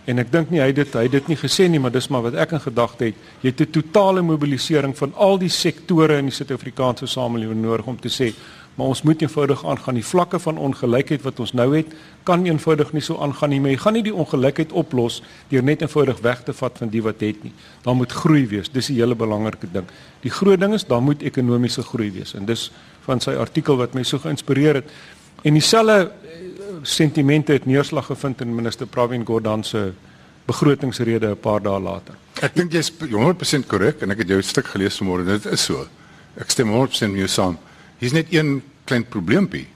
En 0.10 0.18
ek 0.18 0.32
dink 0.34 0.50
nie 0.50 0.62
hy 0.62 0.72
dit 0.74 0.96
hy 0.98 1.06
dit 1.14 1.28
nie 1.30 1.38
gesê 1.38 1.68
nie, 1.70 1.80
maar 1.80 1.94
dis 1.94 2.10
maar 2.10 2.24
wat 2.26 2.38
ek 2.42 2.56
in 2.58 2.64
gedagte 2.64 3.12
het. 3.12 3.16
Jy 3.44 3.52
het 3.52 3.62
'n 3.62 3.72
totale 3.72 4.22
mobilisering 4.22 4.98
van 4.98 5.14
al 5.16 5.38
die 5.38 5.50
sektore 5.50 6.18
in 6.18 6.26
die 6.26 6.34
Suid-Afrikaanse 6.34 7.08
samelewing 7.08 7.62
nodig 7.62 7.86
om 7.86 8.00
te 8.00 8.10
sê, 8.10 8.34
maar 8.76 8.88
ons 8.88 9.02
moet 9.02 9.22
eenvoudig 9.22 9.66
aangaan. 9.66 9.96
Die 9.96 10.06
vlakke 10.06 10.40
van 10.40 10.58
ongelykheid 10.58 11.22
wat 11.22 11.40
ons 11.40 11.54
nou 11.54 11.76
het, 11.76 11.94
kan 12.24 12.46
eenvoudig 12.46 12.94
nie 12.94 13.02
so 13.02 13.18
aangaan 13.18 13.50
nie. 13.50 13.62
Jy 13.62 13.78
gaan 13.78 13.94
nie 13.94 14.04
die 14.04 14.16
ongelykheid 14.16 14.72
oplos 14.72 15.22
deur 15.50 15.64
net 15.64 15.82
eenvoudig 15.82 16.20
weg 16.22 16.44
te 16.44 16.54
vat 16.54 16.78
van 16.78 16.90
die 16.90 17.02
wat 17.02 17.20
het 17.20 17.44
nie. 17.44 17.54
Daar 17.84 17.96
moet 17.96 18.12
groei 18.12 18.48
wees. 18.48 18.70
Dis 18.70 18.88
die 18.88 18.98
hele 18.98 19.16
belangrike 19.16 19.68
ding. 19.72 19.86
Die 20.22 20.32
groot 20.32 20.60
ding 20.60 20.74
is 20.74 20.86
daar 20.86 21.02
moet 21.02 21.22
ekonomiese 21.22 21.84
groei 21.84 22.12
wees. 22.12 22.34
En 22.34 22.46
dis 22.46 22.72
van 23.06 23.20
sy 23.20 23.32
artikel 23.32 23.78
wat 23.78 23.94
my 23.94 24.04
so 24.04 24.20
geïnspireer 24.20 24.82
het. 24.82 24.90
En 25.42 25.54
dieselfde 25.54 26.12
sentimente 26.82 27.52
het 27.52 27.66
neerslag 27.66 28.06
gevind 28.06 28.42
in 28.42 28.56
minister 28.56 28.88
Pravin 28.88 29.26
Gordhan 29.26 29.64
se 29.64 29.92
begrotingsrede 30.46 31.28
'n 31.28 31.40
paar 31.40 31.62
dae 31.62 31.80
later. 31.80 32.16
Ek 32.42 32.56
dink 32.56 32.72
jy's 32.72 32.92
100% 33.00 33.68
korrek 33.68 34.02
en 34.02 34.12
ek 34.12 34.18
het 34.18 34.28
jou 34.28 34.42
stuk 34.42 34.66
gelees 34.66 35.02
vanmôre. 35.02 35.26
Dit 35.26 35.46
is 35.46 35.64
so. 35.64 35.88
Ek 36.38 36.50
stem 36.50 36.70
100% 36.70 37.12
mee 37.14 37.28
saam. 37.28 37.58
Hier's 37.98 38.14
net 38.14 38.28
een 38.30 38.62
klein 38.84 39.06
probleempie. 39.06 39.68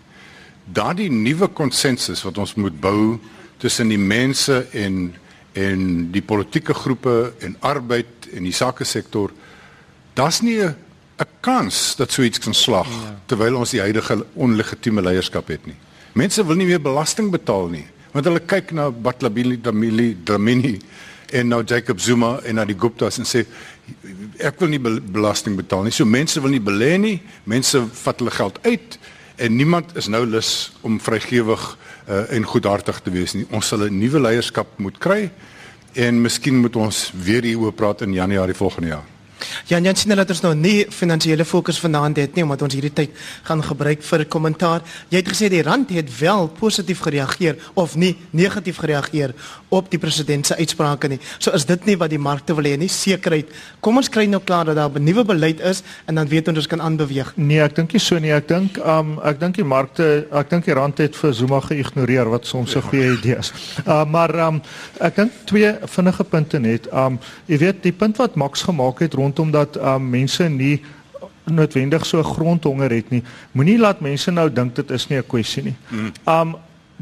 Daardie 0.66 1.12
nuwe 1.12 1.48
konsensus 1.48 2.24
wat 2.24 2.38
ons 2.38 2.56
moet 2.56 2.80
bou 2.80 3.20
tussen 3.58 3.88
die 3.88 4.02
mense 4.02 4.66
en 4.72 5.14
en 5.56 6.12
die 6.12 6.22
politieke 6.22 6.74
groepe 6.74 7.34
en 7.40 7.56
arbeid 7.60 8.28
en 8.34 8.44
die 8.44 8.54
sake 8.54 8.84
sektor, 8.84 9.32
daar's 10.14 10.42
nie 10.42 10.60
'n 10.60 10.76
'n 11.18 11.28
kans 11.40 11.96
dat 11.96 12.12
so 12.12 12.22
iets 12.22 12.40
kan 12.40 12.54
slag 12.54 12.88
ja. 12.88 13.20
terwyl 13.26 13.56
ons 13.56 13.70
die 13.70 13.80
huidige 13.80 14.26
onlegitieme 14.34 15.02
leierskap 15.02 15.48
het 15.48 15.66
nie. 15.66 15.76
Mense 16.14 16.46
wil 16.46 16.56
nie 16.56 16.68
meer 16.68 16.82
belasting 16.82 17.32
betaal 17.32 17.68
nie, 17.68 17.86
want 18.12 18.26
hulle 18.26 18.40
kyk 18.40 18.72
na 18.72 18.90
Batlabili 18.92 19.62
Damili 19.62 20.18
Dramini 20.24 20.80
en 21.32 21.48
nou 21.48 21.64
Jacob 21.64 22.00
Zuma 22.00 22.40
en 22.44 22.56
na 22.56 22.66
die 22.66 22.78
Guptas 22.78 23.18
en 23.20 23.28
sê 23.28 23.46
ek 24.40 24.60
wil 24.60 24.70
nie 24.70 24.80
belasting 24.80 25.56
betaal 25.56 25.84
nie. 25.84 25.94
So 25.94 26.06
mense 26.06 26.42
wil 26.42 26.54
nie 26.54 26.64
belê 26.64 26.96
nie. 27.02 27.18
Mense 27.44 27.82
vat 28.04 28.20
hulle 28.22 28.32
geld 28.32 28.60
uit 28.66 29.00
en 29.36 29.56
niemand 29.56 29.96
is 30.00 30.08
nou 30.08 30.24
lus 30.26 30.72
om 30.82 31.00
vrygewig 31.00 31.66
uh, 32.08 32.24
en 32.32 32.48
goedhartig 32.48 33.02
te 33.04 33.12
wees 33.12 33.36
nie. 33.36 33.46
Ons 33.52 33.68
sal 33.68 33.88
'n 33.88 34.00
nuwe 34.00 34.20
leierskap 34.20 34.68
moet 34.78 34.98
kry 34.98 35.32
en 35.94 36.22
miskien 36.22 36.60
moet 36.60 36.76
ons 36.76 37.12
weer 37.16 37.44
hieroor 37.44 37.74
praat 37.74 38.02
in 38.02 38.14
Januarie 38.14 38.56
volgende 38.56 38.88
jaar. 38.88 39.15
Ja, 39.68 39.80
Jan 39.80 39.96
sien 39.96 40.16
dat 40.16 40.30
ons 40.30 40.42
nou 40.42 40.54
nie 40.56 40.86
finansiële 40.90 41.46
fokus 41.46 41.80
vanaand 41.80 42.18
het 42.18 42.36
nie 42.36 42.44
omdat 42.44 42.62
ons 42.62 42.74
hierdie 42.74 42.94
tyd 42.94 43.12
gaan 43.44 43.64
gebruik 43.64 44.04
vir 44.04 44.20
'n 44.20 44.28
kommentaar. 44.28 44.82
Jy 45.10 45.18
het 45.18 45.30
gesê 45.30 45.50
die 45.50 45.64
rand 45.64 45.90
het 45.90 46.20
wel 46.20 46.48
positief 46.48 47.00
gereageer 47.00 47.56
of 47.74 47.96
nie 47.96 48.18
negatief 48.32 48.78
gereageer 48.78 49.34
op 49.70 49.90
die 49.90 50.00
president 50.00 50.46
se 50.46 50.56
uitsprake 50.56 51.08
nie. 51.08 51.20
So 51.40 51.52
is 51.52 51.66
dit 51.66 51.86
nie 51.86 51.98
wat 51.98 52.10
die 52.10 52.20
markte 52.20 52.56
wil 52.56 52.64
hê 52.64 52.78
nie, 52.78 52.88
sekerheid. 52.88 53.46
Kom 53.80 53.98
ons 53.98 54.10
kry 54.10 54.26
nou 54.26 54.42
klaar 54.44 54.66
dat 54.66 54.76
daar 54.76 54.90
'n 54.90 55.04
nuwe 55.04 55.24
beleid 55.24 55.60
is 55.60 55.84
en 56.06 56.16
dan 56.16 56.28
weet 56.28 56.48
ons 56.48 56.58
ons 56.58 56.68
kan 56.68 56.82
aanbeweeg. 56.82 57.34
Nee, 57.36 57.62
ek 57.62 57.76
dink 57.76 57.94
nie 57.94 58.00
so 58.00 58.20
nie. 58.20 58.32
Ek 58.32 58.48
dink 58.48 58.78
um 58.78 59.20
ek 59.24 59.40
dink 59.40 59.56
die 59.56 59.64
markte, 59.64 60.28
ek 60.32 60.50
dink 60.50 60.66
die 60.66 60.74
rand 60.74 60.98
het 60.98 61.16
vir 61.16 61.34
Zuma 61.34 61.60
geïgnoreer 61.60 62.30
wat 62.30 62.46
soms 62.46 62.76
'n 62.76 62.82
goeie 62.82 63.18
idee 63.18 63.38
is. 63.38 63.52
Uh 63.88 64.06
maar 64.06 64.36
um 64.48 64.62
ek 65.00 65.16
dink 65.16 65.32
twee 65.46 65.74
vinnige 65.86 66.24
punte 66.24 66.60
net. 66.60 66.88
Um 66.94 67.20
jy 67.48 67.58
weet 67.58 67.84
die 67.84 67.92
punt 67.92 68.18
wat 68.18 68.36
Max 68.36 68.62
gemaak 68.62 69.00
het 69.00 69.14
rondom 69.36 69.52
dat 69.52 69.76
um, 69.78 70.10
mense 70.10 70.44
nie 70.50 70.82
noodwendig 71.46 72.06
so 72.06 72.24
grondhonger 72.24 72.90
het 72.90 73.10
nie. 73.10 73.24
Moenie 73.52 73.78
laat 73.78 74.00
mense 74.02 74.32
nou 74.32 74.50
dink 74.50 74.76
dit 74.76 74.92
is 74.92 75.08
nie 75.10 75.20
'n 75.20 75.28
kwessie 75.28 75.64
nie. 75.64 75.76
Mm. 75.90 76.12
Um 76.26 76.56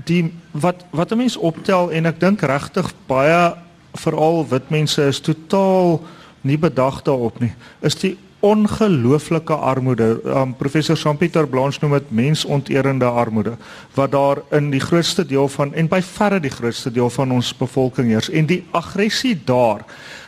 die 0.05 0.33
wat 0.51 0.83
wat 0.91 1.11
'n 1.11 1.17
mens 1.17 1.37
optel 1.37 1.91
en 1.91 2.05
ek 2.05 2.19
dink 2.19 2.41
regtig 2.41 2.93
baie 3.07 3.55
veral 3.93 4.45
wit 4.49 4.69
mense 4.69 5.01
is 5.01 5.19
totaal 5.19 6.01
nie 6.41 6.57
bedag 6.57 7.03
daarop 7.03 7.39
nie. 7.39 7.53
Is 7.81 7.95
die 7.95 8.17
ongelooflike 8.41 9.53
armoede. 9.53 10.19
Um 10.25 10.53
professor 10.55 10.95
Jean-Pieter 10.95 11.47
Blanche 11.47 11.79
noem 11.81 11.93
dit 11.93 12.11
mensonterende 12.11 13.05
armoede 13.05 13.57
wat 13.93 14.11
daar 14.11 14.41
in 14.51 14.71
die 14.71 14.81
grootste 14.81 15.25
deel 15.25 15.47
van 15.47 15.73
en 15.73 15.87
by 15.87 16.01
verre 16.01 16.39
die 16.39 16.51
grootste 16.51 16.91
deel 16.91 17.09
van 17.09 17.31
ons 17.31 17.53
bevolking 17.57 18.07
heers 18.07 18.29
en 18.29 18.45
die 18.45 18.63
aggressie 18.71 19.41
daar 19.45 19.85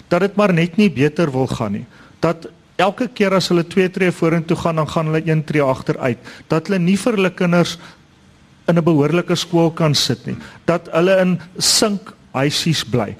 dat 0.08 0.20
dit 0.20 0.36
maar 0.36 0.54
net 0.54 0.78
nie 0.78 0.89
beter 0.89 1.32
wil 1.32 1.48
gaan 1.48 1.72
nie. 1.72 1.86
Dat 2.20 2.48
elke 2.76 3.08
keer 3.08 3.36
as 3.38 3.50
hulle 3.52 3.65
twee 3.68 3.89
tree 3.91 4.12
vorentoe 4.12 4.58
gaan, 4.60 4.76
dan 4.82 4.89
gaan 4.89 5.12
hulle 5.12 5.24
een 5.26 5.44
tree 5.44 5.63
agteruit. 5.63 6.18
Dat 6.48 6.68
hulle 6.68 6.80
nie 6.80 6.98
vir 7.00 7.20
hulle 7.20 7.34
kinders 7.34 7.78
in 8.68 8.78
'n 8.78 8.84
behoorlike 8.84 9.36
skool 9.36 9.72
kan 9.72 9.96
sit 9.96 10.26
nie. 10.26 10.38
Dat 10.65 10.89
hulle 10.91 11.18
in 11.22 11.39
sinkhuisies 11.58 12.84
bly. 12.84 13.15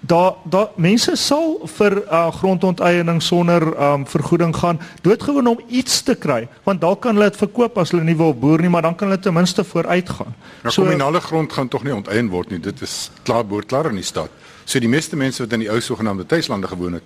Daar 0.00 0.34
daar 0.44 0.68
mense 0.76 1.16
sal 1.16 1.60
vir 1.78 2.02
uh, 2.10 2.32
grondonteiening 2.34 3.22
sonder 3.22 3.62
um, 3.62 4.06
vergoeding 4.06 4.56
gaan 4.56 4.80
doodgewoon 5.02 5.46
om 5.46 5.60
iets 5.68 6.02
te 6.02 6.14
kry 6.14 6.48
want 6.64 6.80
dalk 6.80 7.00
kan 7.02 7.14
hulle 7.14 7.30
dit 7.30 7.38
verkoop 7.38 7.78
as 7.78 7.90
hulle 7.90 8.02
nie 8.02 8.16
wil 8.16 8.34
boer 8.34 8.60
nie 8.60 8.68
maar 8.68 8.82
dan 8.82 8.96
kan 8.96 9.08
hulle 9.08 9.20
ten 9.20 9.32
minste 9.34 9.64
vooruit 9.64 10.10
gaan. 10.10 10.34
Ja, 10.64 10.70
so 10.70 10.82
kommunale 10.82 11.20
grond 11.20 11.52
gaan 11.52 11.68
tog 11.68 11.84
nie 11.84 11.94
onteien 11.94 12.28
word 12.28 12.50
nie. 12.50 12.58
Dit 12.58 12.82
is 12.82 13.10
klaar 13.22 13.46
behoort 13.46 13.66
klaar 13.66 13.86
in 13.86 13.94
die 13.94 14.04
stad. 14.04 14.30
So 14.64 14.80
die 14.80 14.88
meeste 14.88 15.16
mense 15.16 15.42
wat 15.42 15.52
in 15.52 15.64
die 15.64 15.70
ou 15.70 15.80
sogenaamde 15.80 16.26
tuislande 16.26 16.68
gewoon 16.68 16.92
het, 16.92 17.02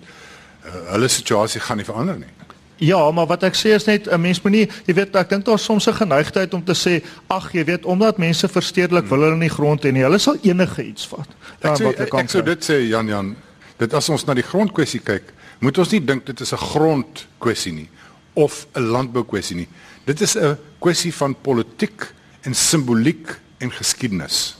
uh, 0.65 0.91
hulle 0.91 1.07
situasie 1.07 1.61
gaan 1.61 1.77
nie 1.77 1.85
verander 1.85 2.17
nie. 2.17 2.33
Ja, 2.77 2.99
maar 3.11 3.25
wat 3.25 3.43
ek 3.47 3.55
sê 3.57 3.73
is 3.73 3.87
net 3.87 4.07
'n 4.07 4.21
mens 4.21 4.41
moenie, 4.41 4.69
jy 4.85 4.93
weet, 4.93 5.15
ek 5.15 5.29
dink 5.29 5.45
daar's 5.45 5.63
soms 5.63 5.87
'n 5.87 5.93
geneigtheid 5.93 6.53
om 6.53 6.63
te 6.63 6.73
sê, 6.73 7.03
ag, 7.27 7.51
jy 7.51 7.65
weet, 7.65 7.85
omdat 7.85 8.17
mense 8.17 8.47
verstedelik 8.47 9.05
wil 9.09 9.21
hulle 9.21 9.35
nie 9.35 9.49
grond 9.49 9.83
hê 9.83 9.91
nie. 9.91 10.03
Hulle 10.03 10.19
sal 10.19 10.37
enige 10.43 10.83
iets 10.83 11.07
vat. 11.07 11.27
Ek, 11.61 11.77
sê, 11.77 11.85
ek, 11.99 12.13
ek 12.13 12.29
sou 12.29 12.41
dit 12.41 12.65
sê 12.65 12.87
Jan 12.87 13.07
Jan, 13.07 13.35
dit 13.77 13.93
as 13.93 14.09
ons 14.09 14.25
na 14.25 14.33
die 14.33 14.43
grondkwessie 14.43 14.99
kyk, 14.99 15.33
moet 15.59 15.77
ons 15.77 15.91
nie 15.91 16.05
dink 16.05 16.25
dit 16.25 16.41
is 16.41 16.53
'n 16.53 16.57
grondkwessie 16.57 17.73
nie 17.73 17.89
of 18.35 18.67
'n 18.75 18.81
landboukwessie 18.81 19.55
nie. 19.55 19.67
Dit 20.05 20.21
is 20.21 20.35
'n 20.35 20.57
kwessie 20.79 21.13
van 21.13 21.35
politiek 21.41 22.13
en 22.43 22.53
simboliek 22.53 23.39
en 23.59 23.71
geskiedenis 23.71 24.55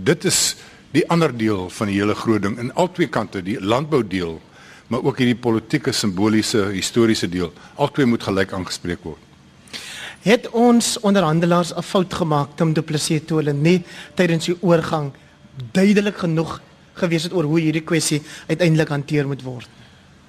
Dit 0.00 0.24
is 0.24 0.56
die 0.92 1.04
ander 1.10 1.32
deel 1.36 1.68
van 1.70 1.90
die 1.90 1.98
hele 2.00 2.14
groot 2.14 2.42
ding 2.42 2.58
in 2.58 2.72
albei 2.74 3.08
kante, 3.08 3.42
die 3.42 3.60
landbou 3.60 4.02
deel, 4.06 4.40
maar 4.90 5.04
ook 5.06 5.18
hierdie 5.22 5.38
politieke 5.38 5.92
simboliese 5.92 6.64
historiese 6.74 7.28
deel. 7.30 7.52
Albei 7.76 8.04
moet 8.10 8.22
gelyk 8.22 8.52
aangespreek 8.52 9.04
word. 9.06 9.20
Het 10.20 10.50
ons 10.52 10.98
onderhandelaars 11.00 11.72
'n 11.74 11.82
fout 11.82 12.14
gemaak 12.14 12.60
om 12.60 12.72
Du 12.72 12.82
Plessis 12.82 13.22
toe 13.24 13.38
hulle 13.38 13.52
nie 13.52 13.82
tydens 14.14 14.44
die 14.44 14.56
oorgang 14.60 15.12
duidelik 15.72 16.18
genoeg 16.18 16.60
gewees 16.94 17.22
het 17.22 17.32
oor 17.32 17.44
hoe 17.44 17.60
hierdie 17.60 17.84
kwessie 17.84 18.22
uiteindelik 18.48 18.88
hanteer 18.88 19.26
moet 19.26 19.42
word? 19.42 19.68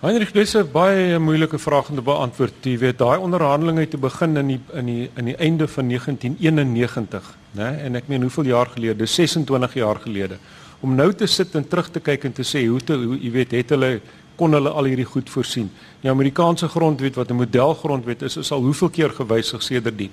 Heinrich, 0.01 0.31
dis 0.31 0.55
'n 0.55 0.71
baie 0.71 1.19
moeilike 1.19 1.59
vraag 1.59 1.89
om 1.89 1.95
te 1.95 2.01
beantwoord. 2.01 2.53
Jy 2.63 2.77
weet, 2.77 2.97
daai 2.97 3.19
onderhandelinge 3.19 3.79
het 3.79 3.99
begin 3.99 4.37
in 4.37 4.47
die 4.47 4.59
in 4.73 4.85
die 4.85 5.09
in 5.15 5.25
die 5.25 5.35
einde 5.37 5.67
van 5.67 5.87
1991, 5.87 7.37
né? 7.57 7.69
En 7.85 7.95
ek 7.95 8.07
meen 8.07 8.21
hoeveel 8.21 8.51
jaar 8.51 8.71
gelede? 8.73 9.05
26 9.05 9.73
jaar 9.73 9.99
gelede. 10.03 10.37
Om 10.81 10.95
nou 10.95 11.13
te 11.13 11.27
sit 11.27 11.55
en 11.55 11.67
terug 11.67 11.89
te 11.91 11.99
kyk 11.99 12.23
en 12.23 12.33
te 12.33 12.43
sê 12.43 12.65
hoe 12.67 12.81
te 12.81 12.97
hoe 12.97 13.17
jy 13.19 13.31
weet, 13.31 13.51
het 13.51 13.69
hulle 13.75 13.99
kon 14.39 14.53
hulle 14.57 14.69
al 14.69 14.89
hierdie 14.89 15.05
goed 15.05 15.29
voorsien. 15.29 15.69
Die 16.01 16.09
Amerikaanse 16.09 16.67
grondwet 16.67 17.15
wat 17.15 17.29
'n 17.29 17.37
modelgrondwet 17.37 18.21
is, 18.21 18.37
is 18.37 18.51
al 18.51 18.61
hoeveel 18.61 18.89
keer 18.89 19.09
gewysig 19.09 19.61
sedertdien. 19.63 20.11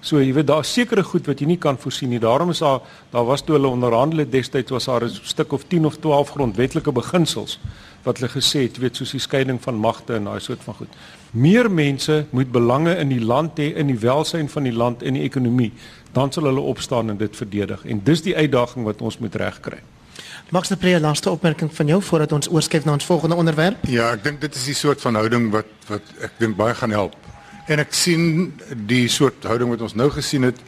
So 0.00 0.16
jy 0.16 0.32
weet 0.32 0.46
daar 0.48 0.64
sekerre 0.64 1.02
goed 1.04 1.26
wat 1.28 1.40
jy 1.40 1.46
nie 1.46 1.58
kan 1.60 1.76
voorsien 1.78 2.08
nie. 2.08 2.18
Daarom 2.18 2.50
is 2.50 2.58
daar 2.58 2.80
daar 3.12 3.26
was 3.28 3.42
toe 3.44 3.58
hulle 3.58 3.68
onderhandel 3.68 4.24
destyds 4.30 4.70
was 4.70 4.84
daar 4.84 5.04
'n 5.04 5.10
stuk 5.22 5.52
of 5.52 5.64
10 5.68 5.84
of 5.84 5.96
12 5.96 6.30
grondwetlike 6.30 6.92
beginsels 6.92 7.58
wat 8.02 8.18
hulle 8.18 8.30
gesê 8.32 8.62
het, 8.62 8.78
weet 8.78 8.96
soos 8.96 9.10
die 9.10 9.20
skeiding 9.20 9.60
van 9.60 9.74
magte 9.74 10.14
en 10.14 10.24
daai 10.24 10.40
soort 10.40 10.62
van 10.64 10.74
goed. 10.74 10.88
Meer 11.30 11.70
mense 11.70 12.26
moet 12.30 12.50
belange 12.52 12.96
in 12.96 13.08
die 13.08 13.20
land 13.20 13.58
hê, 13.58 13.76
in 13.76 13.86
die 13.86 13.98
welsyn 13.98 14.48
van 14.48 14.62
die 14.62 14.72
land 14.72 15.02
en 15.02 15.14
die 15.14 15.22
ekonomie, 15.22 15.72
dan 16.12 16.32
sal 16.32 16.44
hulle 16.44 16.60
opstaan 16.60 17.10
en 17.10 17.16
dit 17.16 17.36
verdedig. 17.36 17.84
En 17.84 18.00
dis 18.04 18.22
die 18.22 18.36
uitdaging 18.36 18.84
wat 18.84 19.00
ons 19.00 19.18
moet 19.18 19.34
regkry. 19.34 19.80
Max 20.50 20.68
de 20.68 20.76
Pre, 20.76 21.00
laaste 21.00 21.30
opmerking 21.30 21.74
van 21.74 21.86
jou 21.86 22.02
voordat 22.02 22.32
ons 22.32 22.48
oorskuif 22.50 22.84
na 22.84 22.92
ons 22.92 23.04
volgende 23.04 23.34
onderwerp. 23.34 23.84
Ja, 23.86 24.10
ek 24.16 24.24
dink 24.24 24.40
dit 24.40 24.54
is 24.54 24.64
die 24.64 24.74
soort 24.74 25.00
van 25.00 25.14
houding 25.14 25.50
wat 25.54 25.68
wat 25.86 26.14
ek 26.26 26.38
dink 26.42 26.56
baie 26.58 26.74
gaan 26.74 26.90
help. 26.90 27.14
En 27.70 27.78
ek 27.78 27.94
sien 27.94 28.50
die 28.90 29.06
soort 29.08 29.46
houding 29.46 29.70
wat 29.70 29.84
ons 29.86 29.94
nou 29.94 30.10
gesien 30.10 30.48
het 30.48 30.58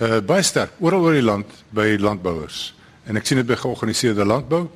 uh 0.00 0.20
baie 0.24 0.44
sterk 0.44 0.76
oral 0.80 1.08
oor 1.08 1.16
die 1.16 1.24
land 1.24 1.48
by 1.76 1.94
landbouers. 2.00 2.74
En 3.08 3.16
ek 3.16 3.26
sien 3.26 3.40
dit 3.40 3.48
by 3.48 3.56
georganiseerde 3.56 4.28
landbou. 4.28 4.66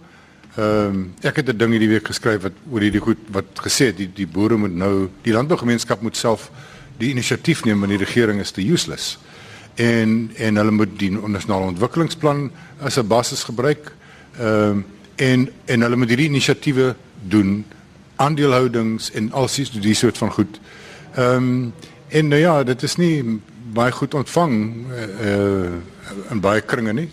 Ehm 0.55 0.97
um, 0.97 1.05
ek 1.21 1.43
het 1.43 1.49
'n 1.53 1.59
ding 1.59 1.77
hierdie 1.77 1.93
week 1.93 2.07
geskryf 2.07 2.43
wat 2.43 2.57
oor 2.71 2.81
hierdie 2.81 3.05
goed 3.05 3.21
wat 3.29 3.61
gesê 3.61 3.93
het 3.93 3.97
die 3.97 4.09
die 4.09 4.27
boere 4.27 4.57
moet 4.57 4.75
nou 4.75 5.11
die 5.23 5.33
landbougemeenskap 5.33 6.01
moet 6.01 6.17
self 6.17 6.51
die 6.99 7.11
inisiatief 7.11 7.65
neem 7.65 7.81
want 7.81 7.91
die 7.91 8.05
regering 8.05 8.41
is 8.41 8.51
te 8.51 8.63
useless. 8.63 9.19
En 9.75 10.31
en 10.37 10.57
hulle 10.57 10.71
moet 10.71 10.99
die 10.99 11.11
nasionale 11.11 11.65
ontwikkelingsplan 11.65 12.51
as 12.81 12.99
'n 12.99 13.07
basis 13.07 13.43
gebruik. 13.43 13.93
Ehm 14.39 14.71
um, 14.71 14.85
en 15.17 15.51
en 15.65 15.81
hulle 15.81 15.97
moet 15.97 16.09
hierdie 16.09 16.29
inisiatiewe 16.29 16.95
doen 17.23 17.65
aandeelhoudings 18.17 19.11
en 19.11 19.33
alsies 19.33 19.71
die 19.71 19.95
soort 19.95 20.19
van 20.19 20.31
goed. 20.31 20.61
Ehm 21.15 21.37
um, 21.37 21.73
en 22.09 22.29
nou 22.29 22.41
ja, 22.41 22.63
dit 22.63 22.83
is 22.83 22.97
nie 22.97 23.41
baie 23.75 23.93
goed 23.93 24.15
ontvang 24.15 24.55
uh, 24.91 25.27
uh 25.27 25.73
in 26.31 26.41
baie 26.41 26.61
kringe 26.61 26.93
nie. 26.93 27.09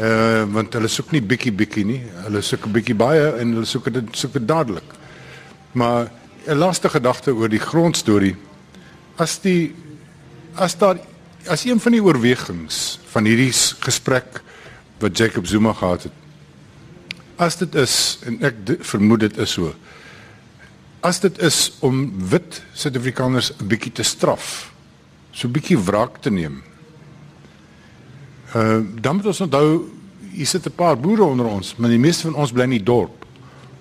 Uh 0.00 0.44
want 0.52 0.72
hulle 0.72 0.88
soek 0.88 1.10
nie 1.10 1.22
bietjie 1.22 1.52
bietjie 1.52 1.84
nie. 1.84 2.02
Hulle 2.24 2.40
soek 2.42 2.66
'n 2.66 2.72
bietjie 2.72 2.94
baie 2.94 3.32
en 3.40 3.52
hulle 3.52 3.66
soek 3.66 3.92
dit 3.92 4.04
soek 4.12 4.32
dit 4.32 4.48
dadelik. 4.48 4.94
Maar 5.72 6.10
'n 6.46 6.56
laaste 6.56 6.88
gedagte 6.88 7.34
oor 7.34 7.48
die 7.48 7.60
grondstorie. 7.60 8.36
As 9.16 9.40
die 9.40 9.74
as 10.54 10.78
daar 10.78 10.98
as 11.48 11.64
een 11.64 11.80
van 11.80 11.92
die 11.92 12.02
oorwegings 12.02 12.98
van 13.10 13.24
hierdie 13.24 13.52
gesprek 13.80 14.42
wat 15.00 15.18
Jacob 15.18 15.46
Zuma 15.46 15.72
gehad 15.72 16.02
het. 16.02 16.12
As 17.36 17.56
dit 17.56 17.74
is 17.74 18.18
en 18.26 18.40
ek 18.42 18.54
vermoed 18.80 19.20
dit 19.20 19.38
is 19.38 19.52
so. 19.52 19.74
As 21.00 21.20
dit 21.20 21.38
is 21.38 21.72
om 21.80 22.10
wit 22.30 22.62
Suid-Afrikaners 22.74 23.52
'n 23.58 23.68
bietjie 23.68 23.92
te 23.92 24.02
straf, 24.02 24.72
so 25.32 25.48
'n 25.48 25.52
bietjie 25.52 25.78
wraak 25.78 26.20
te 26.20 26.30
neem 26.30 26.62
Uh 28.56 28.80
dan 29.00 29.16
moet 29.16 29.26
ons 29.26 29.40
onthou 29.44 29.90
hier 30.32 30.46
sit 30.46 30.66
'n 30.66 30.72
paar 30.72 30.96
boere 30.96 31.22
onder 31.22 31.46
ons, 31.46 31.76
maar 31.76 31.90
die 31.90 31.98
meeste 31.98 32.22
van 32.22 32.34
ons 32.34 32.52
bly 32.52 32.62
in 32.62 32.70
die 32.70 32.82
dorp. 32.82 33.26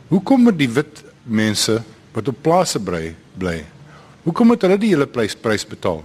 Hoekom 0.07 0.41
moet 0.41 0.57
die 0.57 0.69
wit 0.69 1.03
mense 1.23 1.83
wat 2.11 2.27
op 2.27 2.41
plase 2.41 2.79
bly 2.79 3.15
bly? 3.37 3.65
Hoekom 4.23 4.47
moet 4.47 4.61
hulle 4.61 4.77
die 4.77 4.89
hele 4.89 5.07
prys 5.07 5.35
prys 5.35 5.67
betaal? 5.67 6.03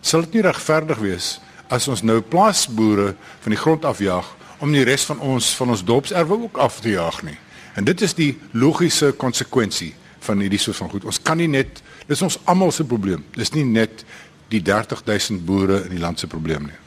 Sal 0.00 0.24
dit 0.26 0.38
nie 0.38 0.46
regverdig 0.46 1.00
wees 1.02 1.36
as 1.68 1.88
ons 1.88 2.02
nou 2.06 2.20
plaasboere 2.24 3.12
van 3.42 3.54
die 3.54 3.60
grond 3.60 3.84
afjaag 3.84 4.28
om 4.64 4.72
die 4.72 4.84
res 4.86 5.04
van 5.08 5.20
ons 5.20 5.50
van 5.58 5.74
ons 5.74 5.84
dorpserwe 5.84 6.38
ook 6.48 6.58
af 6.62 6.80
te 6.80 6.94
jaag 6.94 7.22
nie? 7.26 7.36
En 7.78 7.86
dit 7.86 8.00
is 8.02 8.14
die 8.18 8.32
logiese 8.52 9.12
konsekwensie 9.12 9.92
van 10.26 10.40
hierdie 10.42 10.58
soort 10.58 10.80
van 10.80 10.90
goed. 10.90 11.04
Ons 11.06 11.20
kan 11.22 11.38
nie 11.38 11.50
net 11.50 11.82
dis 12.08 12.22
ons 12.24 12.38
almal 12.48 12.72
se 12.74 12.86
probleem. 12.88 13.22
Dis 13.36 13.52
nie 13.54 13.64
net 13.64 14.02
die 14.50 14.62
30000 14.64 15.44
boere 15.46 15.84
in 15.84 15.94
die 15.94 16.02
land 16.02 16.18
se 16.18 16.26
probleem 16.26 16.70
nie. 16.70 16.78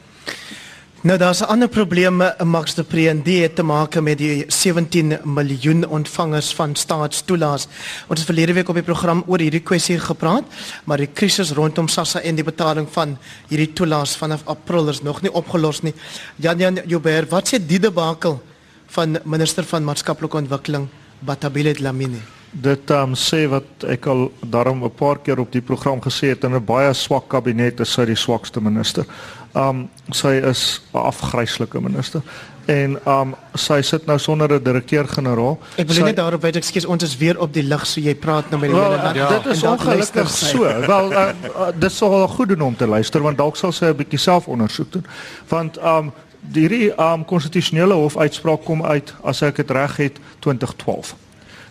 Nou 1.02 1.18
daar's 1.18 1.40
'n 1.40 1.50
ander 1.50 1.68
probleem 1.68 2.22
in 2.22 2.48
Max 2.48 2.74
de 2.74 2.82
Pre 2.82 3.08
en 3.08 3.22
dit 3.22 3.42
het 3.42 3.54
te 3.54 3.62
maak 3.62 4.00
met 4.00 4.18
die 4.18 4.44
17 4.46 5.18
miljoen 5.24 5.88
ontvangers 5.88 6.54
van 6.54 6.74
staatstoelaas. 6.74 7.66
Ons 8.06 8.18
het 8.18 8.24
verlede 8.24 8.52
week 8.52 8.68
op 8.68 8.74
die 8.74 8.84
program 8.84 9.24
oor 9.26 9.38
hierdie 9.38 9.62
kwessie 9.62 9.98
gepraat, 9.98 10.44
maar 10.84 10.96
die 10.96 11.08
krisis 11.12 11.50
rondom 11.50 11.88
SASSA 11.88 12.20
en 12.20 12.34
die 12.34 12.44
betaling 12.44 12.88
van 12.90 13.18
hierdie 13.48 13.72
toelaas 13.72 14.16
vanaf 14.16 14.40
April 14.44 14.88
is 14.88 15.02
nog 15.02 15.22
nie 15.22 15.32
opgelos 15.32 15.82
nie. 15.82 15.94
Jan 16.36 16.58
Jan 16.58 16.78
Joubert, 16.86 17.30
wat 17.30 17.48
sê 17.48 17.66
die 17.66 17.80
debakel 17.80 18.42
van 18.86 19.18
minister 19.24 19.64
van 19.64 19.84
maatskaplike 19.84 20.36
ontwikkeling 20.36 20.88
Batabile 21.18 21.74
Dlamini? 21.74 22.22
Dit 22.52 22.90
um, 22.90 23.14
sê 23.16 23.46
wat 23.48 23.86
ek 23.88 24.06
al 24.06 24.26
daarom 24.44 24.84
'n 24.84 24.90
paar 24.90 25.18
keer 25.18 25.40
op 25.40 25.52
die 25.52 25.62
program 25.62 26.00
gesê 26.00 26.28
het 26.28 26.44
in 26.44 26.54
'n 26.54 26.64
baie 26.64 26.94
swak 26.94 27.28
kabinet 27.28 27.80
is 27.80 27.92
sy 27.92 28.04
die 28.04 28.16
swakste 28.16 28.60
minister. 28.60 29.06
Um 29.54 29.88
sy 30.10 30.40
is 30.40 30.80
'n 30.92 30.98
afgryslike 30.98 31.80
minister 31.80 32.22
en 32.64 32.98
um 33.06 33.34
sy 33.58 33.80
sit 33.82 34.06
nou 34.06 34.18
sonder 34.18 34.52
'n 34.52 34.62
direkteur-generaal. 34.62 35.58
Ek 35.76 35.86
wil 35.86 35.96
sy, 35.96 36.02
net 36.02 36.16
daarop 36.16 36.42
wys, 36.42 36.56
ekskuus, 36.56 36.84
ons 36.86 37.02
is 37.02 37.16
weer 37.16 37.38
op 37.40 37.52
die 37.52 37.62
lig, 37.62 37.86
so 37.86 38.00
jy 38.00 38.14
praat 38.14 38.50
nou 38.50 38.60
met 38.60 38.70
die 38.70 38.78
hele 38.78 38.96
land. 38.96 39.16
Ja. 39.16 39.28
Dit 39.28 39.46
is 39.46 39.62
ongelukkig 39.62 40.30
so. 40.30 40.62
Wel, 40.62 41.12
uh, 41.12 41.28
uh, 41.44 41.68
dit 41.74 41.92
sou 41.92 42.10
wel 42.10 42.28
goed 42.28 42.48
doen 42.48 42.60
om 42.60 42.76
te 42.76 42.86
luister 42.86 43.22
want 43.22 43.38
dalk 43.38 43.56
sal 43.56 43.72
sy 43.72 43.84
'n 43.86 43.96
bietjie 43.96 44.18
selfondersoek 44.18 44.92
doen. 44.92 45.06
Want 45.48 45.78
um 45.78 46.12
die 46.40 46.92
um 46.98 47.24
konstitusionele 47.24 47.94
hof 47.94 48.16
uitspraak 48.16 48.64
kom 48.64 48.84
uit 48.84 49.14
as 49.22 49.42
ek 49.42 49.56
dit 49.56 49.70
reg 49.70 49.96
het 49.96 50.18
2012. 50.38 51.14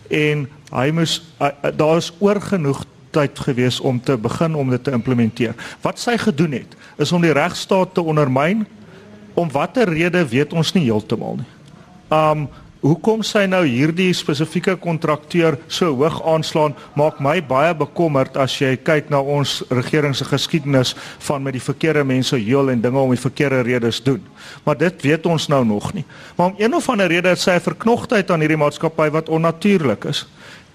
En 0.08 0.48
hy 0.72 0.90
moes 0.90 1.22
uh, 1.40 1.46
uh, 1.46 1.70
daar 1.76 1.96
is 1.96 2.12
oorgenoeg 2.18 2.84
tyd 3.10 3.38
gewees 3.38 3.80
om 3.80 4.00
te 4.00 4.16
begin 4.16 4.54
om 4.54 4.70
dit 4.70 4.84
te 4.84 4.90
implementeer. 4.90 5.54
Wat 5.80 5.98
sy 5.98 6.16
gedoen 6.16 6.52
het 6.52 6.76
is 6.98 7.12
om 7.12 7.22
die 7.22 7.32
regstaat 7.32 7.94
te 7.94 8.02
ondermyn 8.02 8.66
om 9.34 9.50
watter 9.52 9.88
rede 9.88 10.24
weet 10.28 10.52
ons 10.52 10.74
nie 10.74 10.84
heeltemal 10.88 11.40
nie. 11.40 11.50
Um 12.12 12.48
hoekom 12.82 13.20
sy 13.22 13.44
nou 13.46 13.60
hierdie 13.62 14.10
spesifieke 14.10 14.74
kontrakteur 14.82 15.54
so 15.70 15.92
hoog 15.94 16.16
aanslaan 16.26 16.74
maak 16.98 17.20
my 17.22 17.36
baie 17.46 17.70
bekommerd 17.78 18.34
as 18.42 18.56
jy 18.58 18.72
kyk 18.74 19.10
na 19.12 19.20
ons 19.22 19.60
regering 19.70 20.16
se 20.18 20.26
geskiedenis 20.26 20.96
van 21.28 21.44
met 21.46 21.54
die 21.54 21.62
verkeerde 21.62 22.02
mense 22.02 22.34
heel 22.34 22.72
en 22.72 22.82
dinge 22.82 22.98
om 22.98 23.14
die 23.14 23.22
verkeerde 23.22 23.62
redes 23.68 24.02
doen. 24.02 24.18
Maar 24.66 24.80
dit 24.80 25.06
weet 25.06 25.30
ons 25.30 25.46
nou 25.48 25.62
nog 25.64 25.92
nie. 25.94 26.04
Maar 26.36 26.50
om 26.50 26.58
een 26.58 26.74
of 26.74 26.88
ander 26.90 27.06
rede 27.06 27.30
het 27.30 27.40
sy 27.40 27.54
'n 27.54 27.68
verknogtheid 27.70 28.30
aan 28.30 28.40
hierdie 28.40 28.58
maatskappy 28.58 29.10
wat 29.10 29.28
onnatuurlik 29.28 30.04
is. 30.04 30.26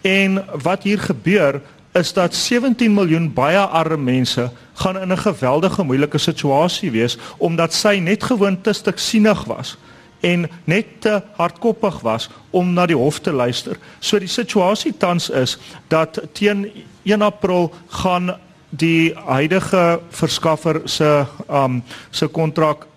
En 0.01 0.45
wat 0.63 0.83
hier 0.83 0.99
gebeur 0.99 1.61
is 1.97 2.13
dat 2.13 2.35
17 2.35 2.93
miljoen 2.93 3.33
baie 3.33 3.59
arme 3.59 3.97
mense 3.97 4.49
gaan 4.73 4.99
in 4.99 5.11
'n 5.11 5.17
geweldige 5.17 5.83
moeilike 5.83 6.17
situasie 6.17 6.91
wees 6.91 7.17
omdat 7.37 7.73
sy 7.73 7.99
net 8.01 8.23
gewoon 8.23 8.61
te 8.61 8.73
stiksienig 8.73 9.43
was 9.43 9.77
en 10.19 10.49
net 10.63 10.85
te 10.99 11.21
hardkoppig 11.35 11.99
was 11.99 12.29
om 12.49 12.73
na 12.73 12.85
die 12.85 12.95
hof 12.95 13.19
te 13.19 13.31
luister. 13.31 13.77
So 13.99 14.19
die 14.19 14.27
situasie 14.27 14.93
tans 14.97 15.29
is 15.29 15.57
dat 15.87 16.21
teen 16.33 16.71
1 17.03 17.21
April 17.21 17.73
gaan 17.87 18.35
die 18.69 19.13
huidige 19.15 19.99
verskaffer 20.09 20.81
se 20.85 21.25
um 21.49 21.83
se 22.11 22.27
kontrak 22.27 22.87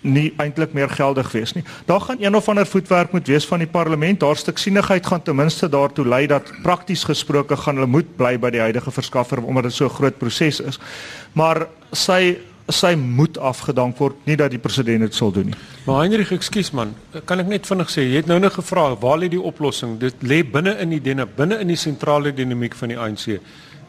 nie 0.00 0.32
eintlik 0.38 0.72
meer 0.72 0.90
geldig 0.90 1.30
wees 1.32 1.52
nie. 1.56 1.64
Daar 1.86 2.00
gaan 2.00 2.20
een 2.20 2.36
of 2.36 2.48
ander 2.48 2.66
voetwerk 2.66 3.12
moet 3.12 3.26
wees 3.26 3.46
van 3.46 3.58
die 3.58 3.70
parlement. 3.70 4.20
Daar 4.20 4.36
stuk 4.36 4.58
sienigheid 4.58 5.06
gaan 5.06 5.22
ten 5.22 5.36
minste 5.36 5.68
daartoe 5.68 6.06
lei 6.06 6.26
dat 6.26 6.52
prakties 6.62 7.04
gesproke 7.04 7.56
gaan 7.56 7.74
hulle 7.74 7.90
moet 7.90 8.16
bly 8.16 8.36
by 8.38 8.50
die 8.50 8.60
huidige 8.60 8.90
verskaffer 8.90 9.42
omdat 9.42 9.62
dit 9.62 9.72
so 9.72 9.84
'n 9.84 9.96
groot 9.98 10.18
proses 10.18 10.60
is. 10.60 10.78
Maar 11.32 11.66
sy 11.92 12.38
sy 12.68 12.94
moet 13.00 13.38
afgedank 13.38 13.96
word, 13.96 14.16
nie 14.28 14.36
dat 14.36 14.50
die 14.50 14.60
president 14.60 15.00
dit 15.00 15.14
sal 15.14 15.32
doen 15.32 15.46
nie. 15.46 15.56
Maar 15.86 16.02
Heinrich, 16.02 16.32
ekskuus 16.32 16.70
man, 16.76 16.94
kan 17.24 17.40
ek 17.40 17.46
net 17.46 17.66
vinnig 17.66 17.88
sê, 17.88 18.04
jy 18.04 18.20
het 18.20 18.26
nou 18.26 18.38
net 18.38 18.52
gevra 18.52 18.90
waar 19.00 19.18
lê 19.18 19.30
die 19.32 19.40
oplossing? 19.40 19.98
Dit 19.98 20.14
lê 20.20 20.42
binne 20.44 20.76
in 20.78 20.90
die 20.90 21.00
dinge, 21.00 21.26
binne 21.38 21.60
in 21.60 21.72
die 21.72 21.76
sentrale 21.80 22.32
dinamiek 22.32 22.74
van 22.74 22.88
die 22.88 22.98
ANC. 22.98 23.40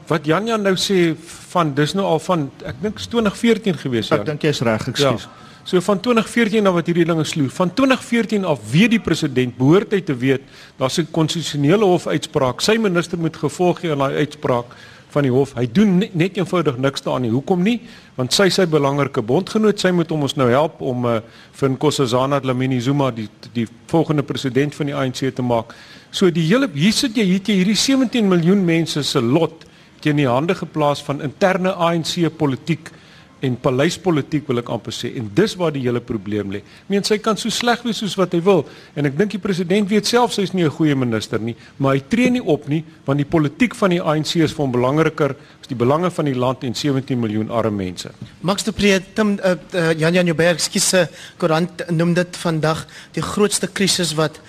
Wat 0.08 0.26
Jan 0.26 0.48
Jan 0.48 0.64
nou 0.66 0.76
sê 0.80 1.14
van 1.52 1.74
dis 1.78 1.94
nou 1.94 2.06
al 2.06 2.20
van 2.20 2.52
ek 2.66 2.80
dink 2.82 3.04
2014 3.04 3.78
gewees 3.84 4.10
ja. 4.10 4.16
Ek 4.18 4.26
dink 4.26 4.48
jy's 4.48 4.64
reg, 4.66 4.88
ekskuus. 4.88 5.28
Ja. 5.28 5.49
So 5.70 5.82
van 5.86 6.00
2014 6.02 6.66
af 6.66 6.74
wat 6.74 6.88
hierdie 6.90 7.06
dinge 7.06 7.24
sloer, 7.30 7.52
van 7.54 7.70
2014 7.78 8.46
af 8.50 8.62
weet 8.72 8.96
die 8.96 9.02
president 9.06 9.54
behoort 9.54 9.92
hy 9.94 10.00
te 10.02 10.16
weet 10.18 10.42
daar's 10.80 10.98
'n 10.98 11.12
konstitusionele 11.12 11.86
hof 11.86 12.08
uitspraak. 12.08 12.62
Sy 12.62 12.78
minister 12.82 13.20
moet 13.20 13.38
gevolg 13.38 13.80
gee 13.80 13.92
aan 13.92 14.02
daai 14.02 14.18
uitspraak 14.18 14.66
van 15.10 15.24
die 15.24 15.32
hof. 15.32 15.54
Hy 15.54 15.68
doen 15.72 15.98
net, 15.98 16.38
eenvoudig 16.38 16.78
niks 16.78 17.02
daaraan 17.02 17.22
nie. 17.22 17.32
Hoekom 17.32 17.62
nie? 17.62 17.82
Want 18.16 18.34
sy 18.34 18.50
sy 18.50 18.66
belangrike 18.66 19.22
bondgenoot, 19.22 19.80
sy 19.80 19.92
moet 19.92 20.10
hom 20.10 20.22
ons 20.22 20.36
nou 20.36 20.50
help 20.50 20.82
om 20.82 21.06
uh, 21.06 21.20
vir 21.52 21.70
Nkosazana 21.70 22.40
Dlamini 22.40 22.82
Zuma 22.82 23.12
die 23.12 23.30
die 23.54 23.68
volgende 23.86 24.24
president 24.24 24.76
van 24.76 24.86
die 24.86 24.96
ANC 24.96 25.36
te 25.36 25.42
maak. 25.42 25.76
So 26.12 26.32
die 26.32 26.48
hele 26.48 26.70
hier 26.74 26.94
sit 26.94 27.16
jy 27.16 27.24
hier 27.24 27.42
hierdie 27.46 27.76
17 27.76 28.28
miljoen 28.28 28.66
mense 28.66 29.04
se 29.04 29.22
lot 29.22 29.66
teen 30.02 30.16
die 30.16 30.28
hande 30.28 30.56
geplaas 30.56 31.04
van 31.04 31.22
interne 31.22 31.74
ANC 31.74 32.38
politiek 32.38 32.92
en 33.42 33.56
paleispolitiek 33.56 34.48
wil 34.48 34.62
ek 34.62 34.70
amper 34.74 34.94
sê 34.96 35.12
en 35.20 35.30
dis 35.36 35.56
waar 35.60 35.72
die 35.72 35.84
hele 35.86 36.02
probleem 36.04 36.52
lê. 36.52 36.62
Meen 36.92 37.04
sy 37.08 37.18
kan 37.24 37.38
so 37.40 37.50
sleg 37.54 37.84
wees 37.86 38.02
soos 38.02 38.18
wat 38.20 38.34
hy 38.36 38.42
wil 38.44 38.66
en 38.96 39.08
ek 39.10 39.18
dink 39.18 39.36
die 39.36 39.42
president 39.42 39.90
weet 39.90 40.10
self 40.10 40.34
sy's 40.36 40.54
nie 40.54 40.66
'n 40.66 40.76
goeie 40.76 40.96
minister 40.96 41.40
nie, 41.40 41.56
maar 41.78 41.96
hy 41.96 42.04
tree 42.10 42.30
nie 42.30 42.44
op 42.44 42.68
nie 42.68 42.84
want 43.06 43.18
die 43.18 43.26
politiek 43.26 43.76
van 43.76 43.90
die 43.90 44.02
ANC 44.02 44.36
is 44.36 44.52
vir 44.52 44.66
hom 44.66 44.72
belangriker 44.72 45.36
as 45.62 45.68
die 45.68 45.76
belange 45.76 46.12
van 46.12 46.26
die 46.26 46.36
land 46.36 46.64
en 46.64 46.76
17 46.76 47.20
miljoen 47.20 47.50
arme 47.50 47.78
mense. 47.80 48.12
Max 48.42 48.64
de 48.64 48.72
Pre, 48.72 49.00
Tim 49.16 49.40
uh, 49.40 49.56
uh, 49.74 49.94
Jan 49.94 50.14
Jan 50.14 50.26
Joubert 50.26 50.62
skiese 50.62 51.08
koerant 51.38 51.86
noem 51.92 52.14
dit 52.14 52.38
vandag 52.38 52.86
die 53.14 53.24
grootste 53.24 53.68
krisis 53.68 54.14
wat 54.20 54.40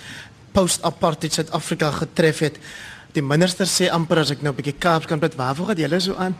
post-apartheid 0.52 1.32
Suid-Afrika 1.32 1.90
getref 1.90 2.42
het. 2.46 2.58
Die 3.14 3.22
minister 3.22 3.66
sê 3.66 3.90
amper 3.90 4.22
as 4.22 4.30
ek 4.30 4.42
nou 4.42 4.52
'n 4.52 4.56
bietjie 4.56 4.78
Kaaps 4.78 5.06
kan 5.06 5.18
praat, 5.18 5.34
waarvoor 5.34 5.66
gaan 5.66 5.82
julle 5.82 6.00
so 6.00 6.14
aan? 6.14 6.34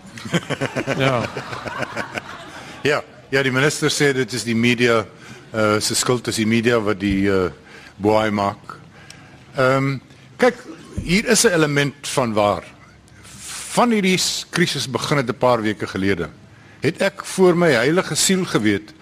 ja. 0.98 1.22
Ja, 2.82 3.02
ja, 3.28 3.42
die 3.44 3.52
minister 3.52 3.92
sê 3.92 4.12
dit 4.16 4.32
is 4.32 4.44
die 4.48 4.56
media 4.56 5.04
uh 5.52 5.80
se 5.82 5.94
skuld 5.98 6.28
is 6.30 6.38
die 6.40 6.46
media 6.48 6.78
wat 6.80 7.00
die 7.00 7.28
uh 7.28 7.50
boei 8.00 8.30
maak. 8.30 8.76
Ehm 9.56 9.76
um, 9.76 10.00
kyk, 10.40 10.56
hier 11.04 11.28
is 11.28 11.44
'n 11.44 11.52
element 11.52 12.08
van 12.08 12.32
waar. 12.32 12.64
Van 13.76 13.90
hierdie 13.90 14.18
krisis 14.50 14.88
begin 14.88 15.16
het 15.16 15.28
'n 15.28 15.38
paar 15.38 15.62
weke 15.62 15.86
gelede. 15.86 16.30
Het 16.80 17.02
ek 17.02 17.24
voor 17.24 17.56
my 17.56 17.70
heilige 17.70 18.14
siel 18.14 18.44
geweet 18.44 18.94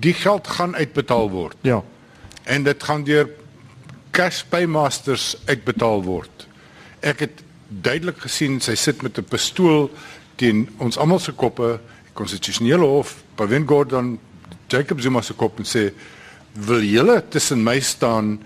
die 0.00 0.14
geld 0.14 0.48
gaan 0.48 0.76
uitbetaal 0.76 1.30
word. 1.30 1.56
Ja. 1.60 1.82
En 2.42 2.62
dit 2.62 2.82
gaan 2.82 3.04
deur 3.04 3.30
cash 4.10 4.42
paymasters 4.42 5.36
uitbetaal 5.44 6.02
word. 6.02 6.46
Ek 7.00 7.20
het 7.20 7.42
duidelik 7.68 8.18
gesien 8.18 8.60
sy 8.60 8.74
sit 8.74 9.02
met 9.02 9.18
'n 9.18 9.24
pistool 9.24 9.90
teen 10.36 10.68
ons 10.78 10.98
almal 10.98 11.18
se 11.18 11.32
koppe 11.32 11.80
konstitusionele 12.18 12.86
hof 12.86 13.16
Pavin 13.36 13.66
Gordon 13.66 14.18
Jacob 14.68 15.00
Zuma 15.00 15.22
se 15.22 15.34
kop 15.36 15.60
en 15.60 15.68
sê 15.68 15.90
wil 16.66 16.84
julle 16.84 17.20
tussen 17.30 17.62
my 17.64 17.78
staan 17.80 18.38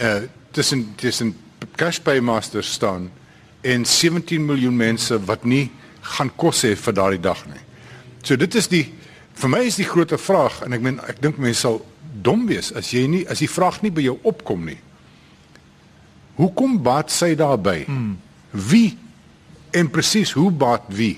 uh 0.00 0.22
tussen 0.52 0.94
tussen 1.00 1.32
cash 1.76 2.00
paymaster 2.04 2.64
staan 2.64 3.10
en 3.60 3.84
17 3.86 4.44
miljoen 4.44 4.76
mense 4.76 5.16
wat 5.24 5.44
nie 5.44 5.70
gaan 6.00 6.28
kos 6.36 6.64
hê 6.66 6.74
vir 6.76 6.94
daardie 6.94 7.22
dag 7.22 7.40
nie. 7.46 7.62
So 8.22 8.36
dit 8.36 8.54
is 8.54 8.68
die 8.68 8.84
vir 9.38 9.48
my 9.48 9.62
is 9.64 9.78
die 9.80 9.88
groot 9.88 10.12
vraag 10.20 10.60
en 10.66 10.76
ek 10.76 10.82
meen 10.84 11.00
ek 11.08 11.22
dink 11.22 11.38
mense 11.40 11.62
sal 11.64 11.80
dom 12.12 12.44
wees 12.50 12.72
as 12.76 12.92
jy 12.92 13.06
nie 13.08 13.22
as 13.30 13.40
die 13.40 13.48
vraag 13.48 13.80
nie 13.82 13.92
by 13.94 14.04
jou 14.04 14.18
opkom 14.28 14.66
nie. 14.68 14.78
Hoekom 16.36 16.78
baat 16.82 17.12
sy 17.12 17.32
daarby? 17.38 17.84
Hmm. 17.86 18.16
Wie 18.50 18.98
en 19.72 19.88
presies 19.92 20.34
hoe 20.36 20.50
baat 20.50 20.84
wie? 20.92 21.16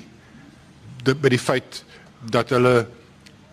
Dit 1.05 1.21
by 1.23 1.33
die 1.35 1.43
feit 1.43 1.83
dat 2.31 2.55
hulle 2.55 2.87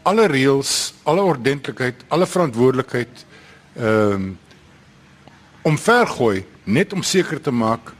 alle 0.03 0.27
reëls, 0.27 0.93
alle 1.03 1.21
ordentlikheid, 1.21 2.05
alle 2.10 2.27
verantwoordelikheid 2.27 3.25
ehm 3.75 4.13
um, 4.13 4.31
omvergooi 5.62 6.41
net 6.63 6.93
om 6.93 7.03
seker 7.05 7.38
te 7.41 7.51
maak 7.53 7.91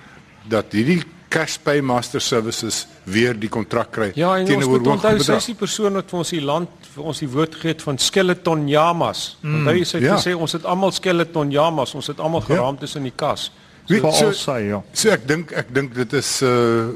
dat 0.50 0.74
hierdie 0.74 1.04
cash 1.30 1.60
pay 1.62 1.82
master 1.86 2.22
services 2.22 2.88
weer 3.06 3.38
die 3.38 3.50
kontrak 3.54 3.92
kry 3.94 4.08
ja, 4.18 4.34
teenoor 4.48 4.82
onthou 4.96 5.14
sy 5.22 5.38
is 5.38 5.50
die 5.52 5.58
persoon 5.60 6.00
wat 6.00 6.10
vir 6.10 6.20
ons 6.24 6.34
die 6.34 6.42
land 6.42 6.90
vir 6.92 7.08
ons 7.12 7.22
die 7.24 7.30
woord 7.32 7.56
gegee 7.56 7.76
het 7.76 7.84
van 7.86 8.00
skeleton 8.02 8.66
yamas. 8.70 9.24
Mm, 9.42 9.62
onthou 9.62 9.76
jy 9.78 9.88
sê 9.88 10.02
ja. 10.04 10.18
gesê 10.20 10.36
ons 10.36 10.56
het 10.58 10.68
almal 10.68 10.94
skeleton 10.96 11.52
yamas, 11.54 11.94
ons 11.96 12.12
het 12.12 12.20
almal 12.20 12.44
geraam 12.48 12.76
ja. 12.76 12.84
tussen 12.84 13.08
die 13.08 13.14
kas. 13.16 13.50
So, 13.88 14.12
so, 14.12 14.32
so, 14.38 14.56
ja. 14.62 14.82
so 14.94 15.12
ek 15.12 15.24
dink 15.28 15.54
ek 15.58 15.72
dink 15.76 15.96
dit 15.98 16.18
is 16.20 16.40
uh 16.46 16.92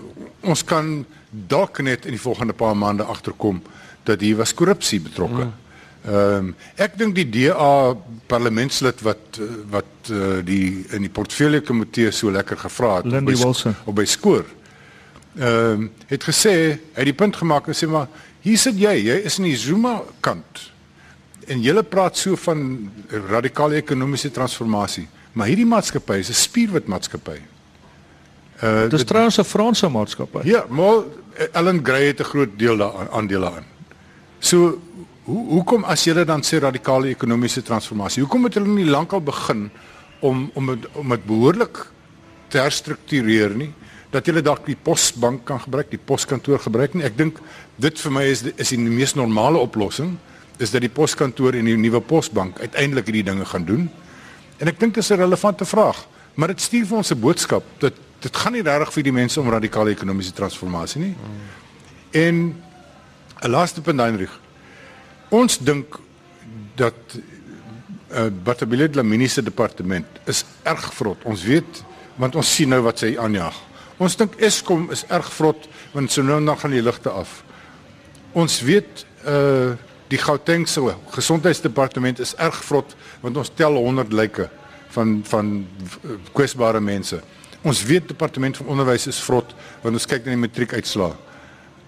ons 0.45 0.61
kan 0.67 0.99
dalk 1.47 1.81
net 1.81 2.05
in 2.05 2.15
die 2.15 2.21
volgende 2.21 2.53
paar 2.53 2.77
maande 2.77 3.03
agterkom 3.03 3.61
dat 4.03 4.21
hier 4.21 4.35
was 4.35 4.53
korrupsie 4.53 5.01
betrokke. 5.01 5.45
Mm. 5.45 5.53
Ehm 6.05 6.37
um, 6.37 6.49
ek 6.77 6.99
dink 6.99 7.15
die 7.17 7.25
DA 7.25 7.95
parlementslid 8.29 9.01
wat 9.01 9.39
wat 9.73 10.11
uh, 10.13 10.37
die 10.45 10.85
in 10.93 11.01
die 11.01 11.09
portefeulje 11.09 11.63
komitee 11.65 12.11
so 12.13 12.29
lekker 12.29 12.59
gevra 12.61 12.99
het 12.99 13.09
Lindy 13.09 13.33
op 13.41 13.55
by, 13.63 13.73
op 13.89 13.95
by 13.97 14.05
skoor. 14.05 14.45
Ehm 15.39 15.81
um, 15.81 15.89
het 16.11 16.27
gesê 16.29 16.53
hy 16.53 16.99
het 16.99 17.09
die 17.09 17.17
punt 17.17 17.41
gemaak 17.41 17.67
en 17.67 17.77
sê 17.77 17.89
maar 17.89 18.07
hier 18.45 18.61
sit 18.61 18.77
jy, 18.77 18.93
jy 19.07 19.17
is 19.25 19.39
in 19.41 19.49
die 19.49 19.57
Zuma 19.57 19.97
kant. 20.21 20.69
En 21.49 21.61
jy 21.61 21.73
praat 21.89 22.17
so 22.17 22.37
van 22.37 22.91
radikale 23.29 23.81
ekonomiese 23.81 24.29
transformasie, 24.31 25.07
maar 25.33 25.49
hierdie 25.49 25.65
maatskappy 25.65 26.21
is 26.21 26.29
'n 26.29 26.37
spierwit 26.37 26.87
maatskappy. 26.87 27.41
Uh 28.63 28.89
dis 28.89 29.03
trouens 29.03 29.37
'n 29.37 29.43
Franse 29.43 29.89
maatskappy. 29.89 30.39
Ja, 30.43 30.65
maar 30.69 31.03
Ellen 31.51 31.79
Gray 31.83 32.05
het 32.07 32.19
'n 32.19 32.23
groot 32.23 32.49
deel 32.55 32.77
daaraan 32.77 33.09
aandele 33.11 33.51
aan. 33.51 33.65
So 34.39 34.79
hoe 35.23 35.49
hoekom 35.49 35.83
as 35.83 36.03
julle 36.03 36.25
dan 36.25 36.43
sê 36.45 36.59
radikale 36.61 37.07
ekonomiese 37.07 37.61
transformasie? 37.61 38.21
Hoekom 38.21 38.43
het 38.43 38.53
hulle 38.53 38.67
nie 38.67 38.85
lankal 38.85 39.21
begin 39.21 39.69
om 40.19 40.51
om 40.53 40.69
het, 40.69 40.87
om 40.93 41.09
dit 41.09 41.25
behoorlik 41.25 41.87
te 42.47 42.57
herstruktureer 42.57 43.55
nie? 43.57 43.73
Dat 44.09 44.25
julle 44.25 44.41
dalk 44.41 44.65
die 44.65 44.77
posbank 44.77 45.45
kan 45.45 45.59
gebruik, 45.59 45.89
die 45.89 45.99
poskantoor 46.05 46.59
gebruik 46.59 46.93
nie. 46.93 47.03
Ek 47.03 47.17
dink 47.17 47.39
dit 47.75 47.99
vir 47.99 48.11
my 48.11 48.23
is 48.23 48.43
is 48.55 48.69
die 48.69 48.79
mees 48.79 49.15
normale 49.15 49.57
oplossing 49.57 50.17
is 50.57 50.71
dat 50.71 50.85
die 50.85 50.93
poskantoor 50.93 51.53
en 51.53 51.65
die 51.65 51.77
nuwe 51.77 51.99
posbank 51.99 52.59
uiteindelik 52.59 53.05
hierdie 53.05 53.25
dinge 53.31 53.45
gaan 53.45 53.65
doen. 53.65 53.89
En 54.57 54.67
ek 54.67 54.79
dink 54.79 54.93
dit 54.93 55.03
is 55.03 55.11
'n 55.11 55.19
relevante 55.19 55.65
vraag, 55.65 56.07
maar 56.35 56.47
dit 56.47 56.61
stuur 56.61 56.85
vir 56.85 56.97
ons 56.97 57.11
'n 57.11 57.19
boodskap 57.19 57.63
dat 57.79 57.93
dit 58.25 58.37
gaan 58.41 58.55
nie 58.57 58.63
regtig 58.65 58.93
vir 58.95 59.05
die 59.05 59.13
mense 59.13 59.39
om 59.41 59.51
radikale 59.53 59.93
ekonomiese 59.93 60.33
transformasie 60.33 61.01
nie. 61.01 61.13
Mm. 61.13 61.43
En 62.11 62.35
'n 63.43 63.49
laaste 63.49 63.81
punt 63.81 63.99
Heinrich. 63.99 64.39
Ons 65.29 65.57
dink 65.57 65.99
dat 66.75 67.17
uh, 68.11 68.27
Batabile 68.43 68.89
Dlamini 68.89 69.27
se 69.27 69.43
departement 69.43 70.05
is 70.25 70.45
erg 70.63 70.93
vrot. 70.93 71.23
Ons 71.23 71.43
weet 71.43 71.83
want 72.15 72.35
ons 72.35 72.53
sien 72.55 72.69
nou 72.69 72.81
wat 72.81 72.99
sy 73.03 73.15
aanjaag. 73.19 73.55
Ons 73.97 74.15
dink 74.15 74.35
Eskom 74.43 74.87
is 74.91 75.03
erg 75.07 75.27
vrot 75.33 75.67
want 75.91 76.11
so 76.11 76.23
nou 76.23 76.39
dan 76.43 76.57
gaan 76.57 76.71
die 76.71 76.83
ligte 76.83 77.09
af. 77.09 77.43
Ons 78.33 78.61
weet 78.61 79.05
uh 79.25 79.75
die 80.07 80.19
Gauteng 80.21 80.67
se 80.69 80.81
gesondheidsdepartement 81.09 82.19
is 82.19 82.35
erg 82.37 82.59
vrot 82.63 82.91
want 83.21 83.37
ons 83.37 83.49
tel 83.57 83.73
100 83.73 84.13
lyke 84.13 84.49
van 84.93 85.23
van 85.25 85.67
kwesbare 86.31 86.79
mense. 86.79 87.23
Ons 87.65 87.81
weet 87.83 88.07
departement 88.07 88.57
van 88.57 88.73
onderwys 88.75 89.07
is 89.09 89.21
vrot 89.25 89.55
want 89.81 89.97
ons 89.97 90.05
kyk 90.09 90.25
na 90.25 90.35
die 90.35 90.43
matriekuitslae. 90.43 91.13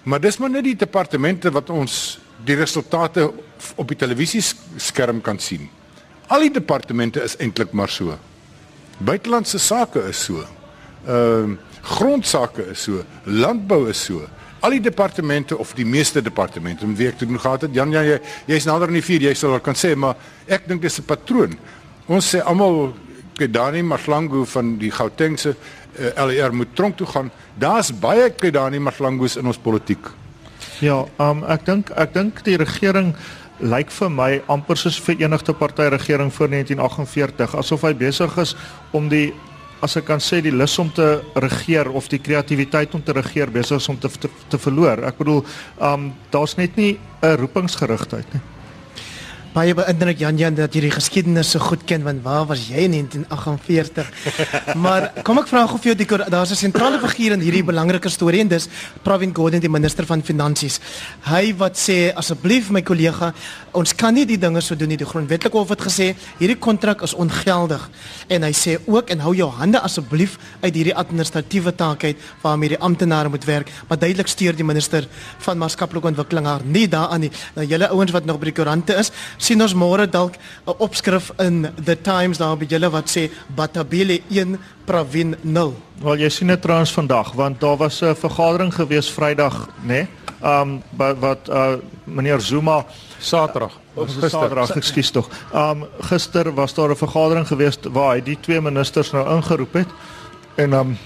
Maar 0.08 0.24
dis 0.24 0.38
maar 0.42 0.50
net 0.50 0.66
die 0.66 0.78
departemente 0.80 1.52
wat 1.54 1.70
ons 1.70 2.18
die 2.48 2.56
resultate 2.58 3.28
op 3.76 3.88
die 3.90 3.98
televisieskerm 3.98 5.22
kan 5.22 5.40
sien. 5.42 5.68
Al 6.34 6.48
die 6.48 6.54
departemente 6.60 7.22
is 7.24 7.38
eintlik 7.42 7.74
maar 7.78 7.92
so. 7.92 8.18
Buitelandse 8.98 9.60
sake 9.62 10.02
is 10.10 10.24
so. 10.30 10.46
Ehm 11.06 11.54
uh, 11.54 11.58
grondsake 11.88 12.66
is 12.74 12.82
so, 12.84 13.04
landbou 13.24 13.86
is 13.90 14.02
so. 14.10 14.26
Al 14.60 14.74
die 14.76 14.82
departemente 14.84 15.56
of 15.58 15.72
die 15.78 15.86
meeste 15.86 16.22
departemente 16.22 16.84
om 16.84 16.96
wie 16.98 17.08
ek 17.08 17.22
doen 17.22 17.40
gehad 17.40 17.64
het, 17.64 17.74
Jan, 17.74 17.94
Jan 17.96 18.04
jy 18.04 18.18
jy's 18.50 18.66
nader 18.68 18.90
aan 18.90 18.98
die 18.98 19.06
vuur, 19.06 19.24
jy 19.24 19.32
sal 19.38 19.56
kan 19.64 19.78
sê, 19.78 19.94
maar 19.96 20.18
ek 20.48 20.68
dink 20.68 20.82
dis 20.82 21.00
'n 21.00 21.06
patroon. 21.08 21.56
Ons 22.08 22.36
sê 22.36 22.42
almal 22.44 22.94
Kedani 23.38 23.84
Mahlangu 23.86 24.46
van 24.46 24.78
die 24.82 24.92
Gautengse 24.92 25.54
uh, 25.54 26.08
eh, 26.08 26.26
LER 26.26 26.54
moet 26.54 26.76
tronk 26.76 26.98
toe 26.98 27.08
gaan. 27.08 27.32
Daar's 27.56 27.92
baie 27.94 28.30
Kedani 28.30 28.80
Mahlangus 28.80 29.38
in 29.38 29.46
ons 29.46 29.58
politiek. 29.58 30.12
Ja, 30.82 31.06
um, 31.22 31.44
ek 31.50 31.66
dink 31.66 31.92
ek 31.98 32.14
dink 32.14 32.44
die 32.46 32.58
regering 32.58 33.16
lyk 33.58 33.90
vir 33.90 34.10
my 34.14 34.32
amper 34.54 34.78
soos 34.78 35.00
Verenigde 35.02 35.54
Party 35.58 35.88
regering 35.90 36.30
voor 36.34 36.52
1948 36.54 37.56
asof 37.58 37.86
hy 37.88 37.94
besig 37.98 38.38
is 38.38 38.54
om 38.94 39.10
die 39.10 39.32
as 39.82 39.98
ek 39.98 40.08
kan 40.10 40.22
sê 40.22 40.40
die 40.42 40.54
lus 40.54 40.74
om 40.82 40.90
te 40.94 41.08
regeer 41.38 41.90
of 41.94 42.10
die 42.10 42.22
kreatiwiteit 42.22 42.94
om 42.98 43.04
te 43.06 43.14
regeer 43.18 43.52
besig 43.54 43.82
is 43.82 43.90
om 43.90 43.98
te, 43.98 44.10
te 44.10 44.30
te 44.50 44.58
verloor. 44.62 45.04
Ek 45.06 45.18
bedoel, 45.18 45.44
um 45.82 46.12
daar's 46.34 46.58
net 46.58 46.78
nie 46.78 46.98
'n 47.22 47.38
roepingsgerigtheid 47.38 48.34
nie. 48.34 48.42
Baie 49.58 49.74
beïndruk 49.74 50.20
Jan 50.22 50.38
Jan 50.38 50.54
dat 50.54 50.76
jy 50.76 50.84
die 50.86 50.94
geskiedenis 50.94 51.50
so 51.56 51.62
goed 51.64 51.82
ken 51.90 52.04
want 52.06 52.22
waar 52.22 52.44
was 52.46 52.68
jy 52.70 52.84
in 52.86 52.94
1948? 52.94 54.10
maar 54.84 55.08
kom 55.26 55.40
ek 55.42 55.48
vra 55.50 55.64
gou 55.66 55.80
vir 55.82 55.90
jou 55.92 55.96
die 55.98 56.08
daar's 56.30 56.52
'n 56.54 56.60
sentrale 56.60 57.00
figuur 57.02 57.34
in 57.34 57.42
hierdie 57.42 57.64
belangrike 57.66 58.10
storie 58.10 58.42
en 58.42 58.52
dis 58.52 58.68
Pravin 59.02 59.34
Gordhan 59.34 59.64
die 59.64 59.70
minister 59.70 60.06
van 60.06 60.22
finansies. 60.22 60.80
Hy 61.26 61.56
wat 61.58 61.74
sê 61.74 62.14
asseblief 62.14 62.70
my 62.70 62.82
kollega, 62.82 63.34
ons 63.74 63.96
kan 63.96 64.14
nie 64.14 64.26
die 64.26 64.38
dinge 64.38 64.62
so 64.62 64.76
doen 64.76 64.90
nie. 64.90 64.98
Die 64.98 65.10
grondwetlike 65.10 65.58
hof 65.58 65.70
het 65.70 65.82
gesê 65.82 66.16
hierdie 66.38 66.60
kontrak 66.60 67.02
is 67.02 67.14
ongeldig 67.14 67.90
en 68.30 68.44
hy 68.44 68.54
sê 68.54 68.78
ook 68.86 69.10
en 69.10 69.20
hou 69.20 69.34
jou 69.34 69.50
hande 69.50 69.80
asseblief 69.80 70.38
uit 70.62 70.74
hierdie 70.76 70.96
administratiewe 70.96 71.74
taak 71.76 72.04
uit 72.04 72.18
waarmee 72.44 72.70
die 72.70 72.80
amptenare 72.80 73.30
moet 73.30 73.46
werk. 73.46 73.72
Maar 73.90 73.98
duidelik 73.98 74.28
steur 74.28 74.54
die 74.54 74.64
minister 74.64 75.08
van 75.40 75.58
maatskaplike 75.58 76.08
ontwikkeling 76.08 76.46
haar 76.46 76.62
nie 76.64 76.88
daaraan 76.88 77.22
nie. 77.22 77.32
Nou 77.56 77.66
julle 77.66 77.90
ouens 77.90 78.12
wat 78.12 78.26
nog 78.26 78.38
by 78.38 78.52
die 78.52 78.54
koerante 78.54 78.94
is, 78.94 79.12
sien 79.48 79.64
ons 79.64 79.76
môre 79.78 80.08
dalk 80.12 80.36
'n 80.68 80.76
opskrif 80.78 81.32
in 81.40 81.68
The 81.86 81.96
Times 81.96 82.38
daar 82.38 82.58
by 82.58 82.66
julle 82.66 82.90
wat 82.92 83.08
sê 83.08 83.30
Batabile 83.56 84.22
1 84.30 84.58
Pravin 84.86 85.36
0. 85.42 85.74
Wel 86.04 86.18
jy 86.18 86.30
sien 86.30 86.48
dit 86.48 86.62
trouens 86.62 86.92
vandag 86.92 87.34
want 87.34 87.60
daar 87.60 87.78
was 87.78 88.02
'n 88.02 88.16
vergadering 88.16 88.74
gewees 88.74 89.10
Vrydag, 89.10 89.70
né? 89.82 89.94
Nee? 89.94 90.08
Um 90.44 90.84
wat 90.98 91.18
wat 91.20 91.50
uh 91.50 91.76
meneer 92.04 92.40
Zuma 92.40 92.86
Saterdag. 93.20 93.80
Gister, 93.96 94.30
Saterdag, 94.30 94.76
ekskuus 94.76 95.12
tog. 95.12 95.30
Um 95.54 95.88
gister 96.02 96.54
was 96.54 96.74
daar 96.74 96.90
'n 96.90 96.96
vergadering 96.96 97.48
gewees 97.48 97.78
waar 97.92 98.16
hy 98.16 98.22
die 98.24 98.38
twee 98.40 98.62
ministers 98.62 99.12
nou 99.12 99.36
ingeroep 99.36 99.74
het. 99.74 99.88
En 100.56 100.74
um 100.74 100.98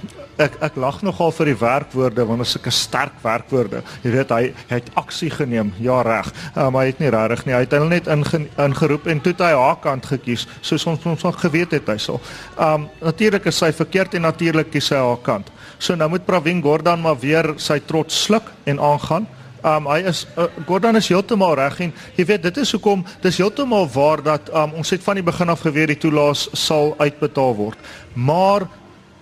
ek 0.41 0.57
ek 0.61 0.77
lag 0.81 1.01
nogal 1.05 1.31
vir 1.35 1.51
die 1.51 1.57
werkwoorde 1.59 2.25
want 2.27 2.43
dit 2.43 2.47
is 2.47 2.55
sulke 2.57 2.73
sterk 2.75 3.17
werkwoorde. 3.23 3.83
Jy 4.03 4.11
weet 4.15 4.33
hy, 4.35 4.41
hy 4.69 4.79
het 4.81 4.91
aksie 4.99 5.29
geneem. 5.33 5.73
Ja 5.79 6.01
reg. 6.05 6.31
Um, 6.55 6.75
hy 6.79 6.87
het 6.89 6.99
nie 6.99 7.11
regtig 7.13 7.45
nie. 7.45 7.55
Hy 7.55 7.63
het 7.65 7.75
hulle 7.77 7.89
net 7.91 8.07
inge, 8.11 8.45
ingeroep 8.57 9.07
en 9.11 9.21
toe 9.21 9.33
het 9.33 9.45
hy 9.45 9.51
haar 9.57 9.79
kant 9.83 10.05
gekies 10.05 10.47
soos 10.61 10.85
ons 10.89 11.05
ons 11.05 11.25
al 11.27 11.35
geweet 11.37 11.75
het 11.77 11.89
hy 11.91 11.97
sal. 12.01 12.21
Um 12.59 12.87
natuurlik 13.01 13.47
is 13.51 13.59
hy 13.63 13.71
verkeerd 13.75 14.15
en 14.17 14.27
natuurlik 14.27 14.71
kies 14.73 14.91
hy 14.93 15.01
haar 15.01 15.21
kant. 15.25 15.51
So 15.81 15.95
nou 15.97 16.09
moet 16.13 16.25
Pravin 16.25 16.61
Gordhan 16.63 17.01
maar 17.01 17.19
weer 17.19 17.53
sy 17.61 17.79
trots 17.87 18.23
sluk 18.25 18.51
en 18.69 18.79
aangaan. 18.79 19.27
Um 19.61 19.87
hy 19.91 19.99
is 20.09 20.25
uh, 20.37 20.47
Gordhan 20.67 20.97
is 20.97 21.09
heeltemal 21.11 21.55
reg 21.59 21.79
en 21.85 21.93
jy 22.17 22.25
weet 22.25 22.45
dit 22.49 22.61
is 22.63 22.73
hoekom 22.73 23.03
dis 23.21 23.37
heeltemal 23.41 23.89
waar 23.93 24.23
dat 24.25 24.49
um 24.49 24.77
ons 24.81 24.93
het 24.93 25.03
van 25.05 25.19
die 25.19 25.25
begin 25.25 25.53
af 25.53 25.65
geweet 25.65 25.93
die 25.93 26.01
toelaas 26.07 26.47
sal 26.57 26.95
uitbetaal 26.99 27.57
word. 27.59 27.91
Maar 28.15 28.67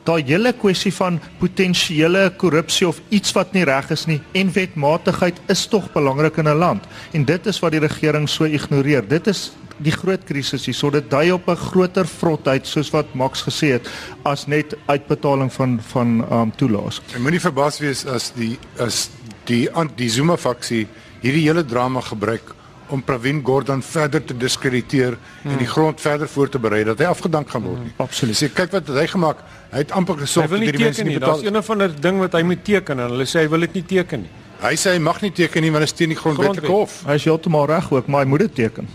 daai 0.10 0.26
hele 0.26 0.54
kwessie 0.58 0.94
van 0.96 1.20
potensiële 1.40 2.26
korrupsie 2.42 2.88
of 2.88 3.00
iets 3.14 3.34
wat 3.38 3.54
nie 3.54 3.66
reg 3.68 3.92
is 3.94 4.08
nie 4.10 4.20
en 4.38 4.52
wetmatigheid 4.56 5.40
is 5.54 5.66
tog 5.70 5.92
belangrik 5.94 6.38
in 6.42 6.50
'n 6.50 6.58
land 6.58 6.84
en 7.14 7.26
dit 7.26 7.46
is 7.46 7.60
wat 7.60 7.72
die 7.72 7.86
regering 7.86 8.30
so 8.30 8.46
ignoreer. 8.46 9.08
Dit 9.08 9.28
is 9.28 9.52
die 9.78 9.92
groot 9.92 10.24
krisis 10.28 10.66
hier. 10.66 10.76
So 10.76 10.90
dit 10.90 11.10
dui 11.10 11.32
op 11.32 11.48
'n 11.48 11.56
groter 11.56 12.08
vrotheid 12.08 12.68
soos 12.68 12.90
wat 12.92 13.14
Max 13.14 13.44
gesê 13.44 13.72
het 13.78 13.90
as 14.24 14.48
net 14.48 14.76
uitbetaling 14.86 15.52
van 15.54 15.80
van 15.82 16.26
um 16.32 16.52
toelaas. 16.56 17.02
Ek 17.14 17.20
moenie 17.20 17.40
verbaas 17.40 17.80
wees 17.80 18.06
as 18.06 18.32
die 18.36 18.58
as 18.78 19.10
die 19.46 19.70
die 19.96 20.10
Zuma 20.10 20.38
faksie 20.38 20.88
hierdie 21.22 21.48
hele 21.48 21.66
drama 21.66 22.02
gebruik 22.02 22.56
om 22.90 23.04
Pravin 23.04 23.42
Gordhan 23.46 23.82
verder 23.84 24.24
te 24.26 24.38
diskrediteer 24.38 25.18
hmm. 25.18 25.52
en 25.52 25.58
die 25.58 25.68
grond 25.68 26.02
verder 26.02 26.28
voor 26.28 26.50
te 26.50 26.60
berei 26.60 26.84
dat 26.84 27.00
hy 27.00 27.10
afgedank 27.10 27.50
gaan 27.50 27.64
word. 27.64 27.82
Hmm. 27.82 27.94
Absoluut. 28.06 28.38
Sê 28.38 28.50
kyk 28.54 28.72
wat 28.78 28.92
hy 28.96 29.08
gemaak. 29.08 29.44
Hy 29.72 29.84
het 29.84 29.92
amper 29.92 30.18
gesorg 30.24 30.50
vir 30.50 30.66
die 30.66 30.84
mense 30.84 31.04
nie 31.04 31.18
betaal. 31.18 31.36
Daar's 31.38 31.48
een 31.48 31.58
of 31.58 31.70
ander 31.70 31.94
ding 32.02 32.22
wat 32.24 32.38
hy 32.38 32.44
moet 32.48 32.64
teken 32.66 33.00
en 33.00 33.14
hulle 33.14 33.28
sê 33.30 33.46
hy 33.46 33.52
wil 33.52 33.68
dit 33.68 33.82
nie 33.82 33.86
teken 33.98 34.26
nie. 34.26 34.32
Hy 34.60 34.74
sê 34.76 34.96
hy 34.98 35.04
mag 35.04 35.22
nie 35.24 35.32
teken 35.32 35.64
nie 35.64 35.70
want 35.72 35.86
dit 35.86 35.92
is 35.94 35.96
teen 35.96 36.12
die 36.12 36.20
grondwetlike 36.20 36.72
hof. 36.72 37.02
Hy 37.08 37.20
is 37.20 37.28
heeltemal 37.30 37.70
reg 37.70 37.92
ook, 37.94 38.10
maar 38.12 38.26
hy 38.26 38.32
moet 38.34 38.48
dit 38.48 38.58
teken. 38.64 38.90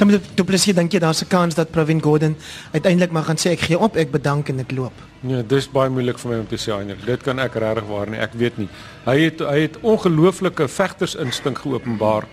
Dan 0.00 0.08
moet 0.08 0.28
jy 0.36 0.44
presies 0.48 0.76
dink 0.76 0.92
jy 0.92 1.00
daar's 1.00 1.22
'n 1.22 1.28
kans 1.28 1.54
dat 1.54 1.70
Pravin 1.70 2.02
Gordhan 2.02 2.36
uiteindelik 2.72 3.12
maar 3.12 3.24
gaan 3.24 3.36
sê 3.36 3.52
ek 3.52 3.60
gee 3.60 3.78
op, 3.78 3.96
ek 3.96 4.10
bedank 4.10 4.48
en 4.48 4.58
ek 4.60 4.72
loop. 4.72 4.92
Nee, 5.20 5.42
dis 5.46 5.68
baie 5.68 5.90
moeilik 5.90 6.18
vir 6.18 6.30
my 6.30 6.38
om 6.38 6.46
te 6.46 6.56
sê 6.56 6.72
eintlik. 6.72 7.04
Dit 7.04 7.22
kan 7.22 7.38
ek 7.38 7.54
regtig 7.54 7.84
waar 7.84 8.08
nie. 8.08 8.18
Ek 8.18 8.32
weet 8.32 8.56
nie. 8.58 8.68
Hy 9.04 9.18
het 9.20 9.40
hy 9.40 9.60
het 9.60 9.76
ongelooflike 9.82 10.68
vegtersinstink 10.68 11.58
geopenbaar. 11.58 12.24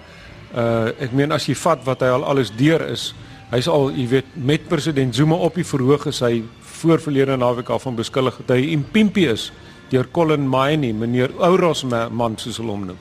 Uh 0.55 0.93
ek 1.03 1.11
meen 1.11 1.31
as 1.31 1.47
jy 1.47 1.55
vat 1.55 1.83
wat 1.85 2.01
hy 2.01 2.07
al 2.07 2.23
alles 2.23 2.51
deur 2.55 2.81
is, 2.87 3.13
hy's 3.51 3.67
al, 3.67 3.89
jy 3.95 4.07
weet, 4.07 4.35
met 4.35 4.67
president 4.67 5.15
Zuma 5.15 5.35
op 5.35 5.55
die 5.55 5.65
verhoog 5.67 6.07
is 6.07 6.19
hy 6.23 6.43
voorverlede 6.81 7.37
naweek 7.37 7.69
af 7.69 7.87
van 7.87 7.95
beskuldig 7.95 8.37
dat 8.43 8.55
hy 8.57 8.71
impimpi 8.75 9.27
is 9.31 9.51
deur 9.91 10.07
Colin 10.11 10.47
Maini, 10.47 10.91
meneer 10.93 11.31
Ouros 11.39 11.83
man 11.87 12.35
soos 12.37 12.59
hulle 12.59 12.73
hom 12.75 12.85
noem. 12.89 12.97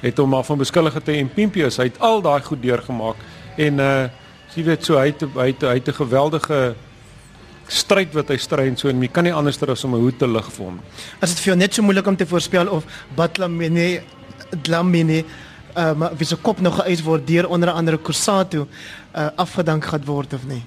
Het 0.00 0.18
hom 0.18 0.34
af 0.34 0.48
van 0.48 0.60
beskuldig 0.60 0.96
dat 0.96 1.10
hy 1.12 1.18
impimpi 1.20 1.66
is. 1.66 1.76
Hy 1.76 1.90
het 1.90 2.00
al 2.00 2.22
daai 2.24 2.40
goed 2.44 2.62
deurgemaak 2.62 3.20
en 3.60 3.80
uh 3.80 4.08
jy 4.50 4.64
weet 4.66 4.82
so 4.82 4.96
hy 4.98 5.12
het 5.12 5.20
hy 5.36 5.52
het, 5.52 5.62
het 5.62 5.88
'n 5.88 5.94
geweldige 5.94 6.74
stryd 7.70 8.14
wat 8.14 8.32
hy 8.32 8.36
stry 8.36 8.66
en 8.66 8.76
so 8.76 8.88
en 8.90 9.02
jy 9.02 9.08
kan 9.08 9.24
nie 9.24 9.34
anders 9.34 9.62
as 9.62 9.84
om 9.84 9.94
'n 9.94 10.00
hoed 10.00 10.18
te 10.18 10.26
lig 10.26 10.48
vir 10.52 10.64
hom. 10.64 10.80
As 11.20 11.30
dit 11.30 11.38
vir 11.38 11.52
jou 11.52 11.56
net 11.56 11.74
so 11.74 11.82
moeilik 11.82 12.06
om 12.06 12.16
te 12.16 12.26
voorspel 12.26 12.66
of 12.68 12.84
Batlamene 13.14 14.02
Dlamini 14.62 15.24
ehm 15.74 16.02
uh, 16.02 16.10
wie 16.18 16.26
se 16.26 16.36
kop 16.36 16.60
nog 16.60 16.80
geëis 16.80 17.02
word 17.02 17.26
deur 17.26 17.48
onder 17.48 17.70
andere 17.70 17.98
Kusato 17.98 18.66
uh, 18.66 19.28
afgedank 19.36 19.84
gaan 19.84 20.04
word 20.04 20.34
of 20.34 20.46
nie. 20.46 20.62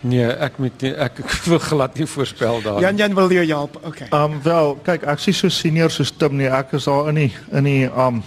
Nee, 0.00 0.24
ek 0.24 0.56
moet 0.58 0.80
nie, 0.80 0.92
ek, 0.96 1.18
ek 1.20 1.34
wil 1.52 1.60
glad 1.60 1.98
nie 2.00 2.06
voorspel 2.08 2.62
daar. 2.64 2.80
Jan 2.80 2.96
Jan 2.96 3.14
wil 3.14 3.32
jou 3.36 3.44
help. 3.46 3.76
Okay. 3.84 4.08
Ehm 4.08 4.38
um, 4.38 4.42
wel, 4.42 4.74
kyk, 4.86 5.04
ek 5.12 5.20
sien 5.20 5.36
so 5.36 5.52
senior 5.52 5.92
so 5.92 6.04
Tim 6.04 6.38
nie. 6.40 6.48
Ek 6.48 6.72
is 6.78 6.88
daar 6.88 7.10
in 7.12 7.24
die 7.26 7.32
in 7.52 7.68
die 7.68 7.84
ehm 7.88 8.20
um, 8.20 8.22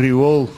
riool 0.00 0.48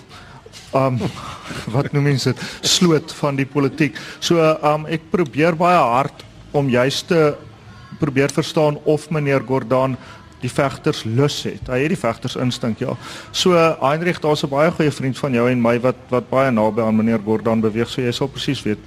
ehm 0.72 1.00
um, 1.02 1.16
wat 1.74 1.92
noem 1.92 2.12
mense 2.12 2.32
dit? 2.32 2.44
Sloot 2.62 3.12
van 3.18 3.40
die 3.40 3.48
politiek. 3.48 3.98
So 4.20 4.38
ehm 4.38 4.84
um, 4.84 4.86
ek 4.86 5.10
probeer 5.10 5.58
baie 5.58 5.80
hard 5.80 6.22
om 6.52 6.70
juist 6.70 7.08
te 7.10 7.32
probeer 7.98 8.30
verstaan 8.32 8.78
of 8.84 9.10
meneer 9.10 9.42
Gordhan 9.46 9.96
die 10.42 10.50
vegters 10.50 11.04
lus 11.06 11.42
het. 11.46 11.68
Hy 11.70 11.82
het 11.84 11.92
die 11.94 11.98
vegters 11.98 12.36
instink, 12.40 12.82
ja. 12.82 12.96
So 13.30 13.54
Heinrich, 13.80 14.20
daar's 14.20 14.42
'n 14.44 14.50
baie 14.50 14.70
goeie 14.70 14.90
vriend 14.90 15.18
van 15.18 15.32
jou 15.32 15.50
en 15.50 15.60
my 15.60 15.80
wat 15.80 15.96
wat 16.08 16.28
baie 16.28 16.50
naby 16.50 16.82
aan 16.82 16.96
meneer 16.96 17.20
Gordhan 17.24 17.60
beweeg, 17.60 17.88
so 17.88 18.00
jy 18.00 18.12
sal 18.12 18.28
presies 18.28 18.62
weet 18.62 18.78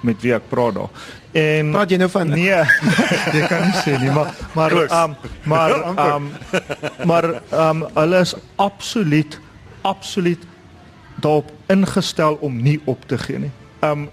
met 0.00 0.20
wie 0.22 0.34
ek 0.34 0.48
praat 0.48 0.74
daar. 0.74 0.90
En 1.32 1.70
praat 1.70 1.90
jy 1.90 1.96
nou 1.96 2.10
van 2.10 2.28
Nee. 2.28 2.62
jy 3.36 3.46
kan 3.48 3.62
nie 3.66 3.78
sê 3.84 3.98
nie, 4.00 4.10
maar 4.10 4.34
maar 4.54 4.72
um, 4.72 5.16
maar 5.44 5.70
um, 6.14 6.30
maar 7.04 7.42
um, 7.52 7.86
hulle 7.94 8.20
is 8.20 8.34
absoluut 8.56 9.40
absoluut 9.82 10.44
daarop 11.20 11.50
ingestel 11.66 12.34
om 12.40 12.62
nie 12.62 12.80
op 12.84 13.08
te 13.08 13.18
gee 13.18 13.38
nie. 13.38 13.50
Um 13.80 14.10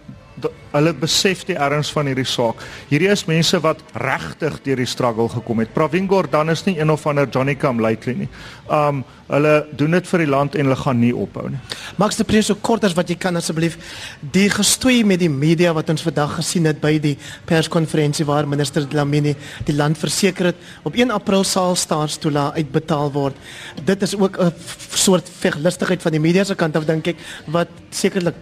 hulle 0.73 0.93
besef 0.93 1.45
die 1.47 1.57
erns 1.57 1.91
van 1.93 2.09
hierdie 2.09 2.27
saak. 2.27 2.61
Hierdie 2.89 3.09
is 3.11 3.25
mense 3.29 3.59
wat 3.63 3.81
regtig 3.97 4.59
deur 4.65 4.81
die 4.83 4.89
struggle 4.89 5.29
gekom 5.31 5.63
het. 5.63 5.73
Pravin 5.73 6.09
Gordhan 6.09 6.53
is 6.53 6.65
nie 6.67 6.77
een 6.79 6.91
of 6.93 7.05
ander 7.09 7.29
Johnny 7.29 7.55
Come 7.55 7.81
Lately 7.81 8.15
nie. 8.25 8.29
Um 8.69 9.03
hulle 9.29 9.51
doen 9.77 9.93
dit 9.93 10.07
vir 10.09 10.23
die 10.23 10.29
land 10.29 10.55
en 10.57 10.65
hulle 10.65 10.77
gaan 10.79 10.97
nie 10.97 11.11
ophou 11.13 11.43
nie. 11.53 11.59
Max 12.01 12.17
de 12.17 12.25
Prins 12.25 12.47
so 12.49 12.57
kort 12.65 12.85
as 12.87 12.95
wat 12.97 13.11
jy 13.11 13.17
kan 13.21 13.37
asseblief 13.37 13.75
die 14.33 14.47
gestoei 14.49 15.03
met 15.05 15.21
die 15.21 15.29
media 15.29 15.69
wat 15.77 15.91
ons 15.93 16.01
vandag 16.01 16.39
gesien 16.39 16.65
het 16.65 16.79
by 16.81 16.95
die 17.01 17.13
perskonferensie 17.49 18.25
waar 18.25 18.49
minister 18.49 18.87
Dlamini 18.89 19.35
die 19.67 19.75
land 19.77 20.01
verseker 20.01 20.49
het 20.49 20.63
op 20.81 20.97
1 20.97 21.13
April 21.13 21.45
sal 21.45 21.77
staatstoela 21.77 22.49
uitbetaal 22.57 23.13
word. 23.13 23.37
Dit 23.85 24.01
is 24.01 24.15
ook 24.17 24.41
'n 24.41 24.53
soort 24.97 25.29
veglustigheid 25.29 26.01
van 26.01 26.11
die 26.11 26.25
media 26.25 26.43
se 26.43 26.55
kant 26.55 26.75
af 26.75 26.85
dink 26.85 27.07
ek 27.07 27.17
wat 27.45 27.69
sekerlik 27.91 28.35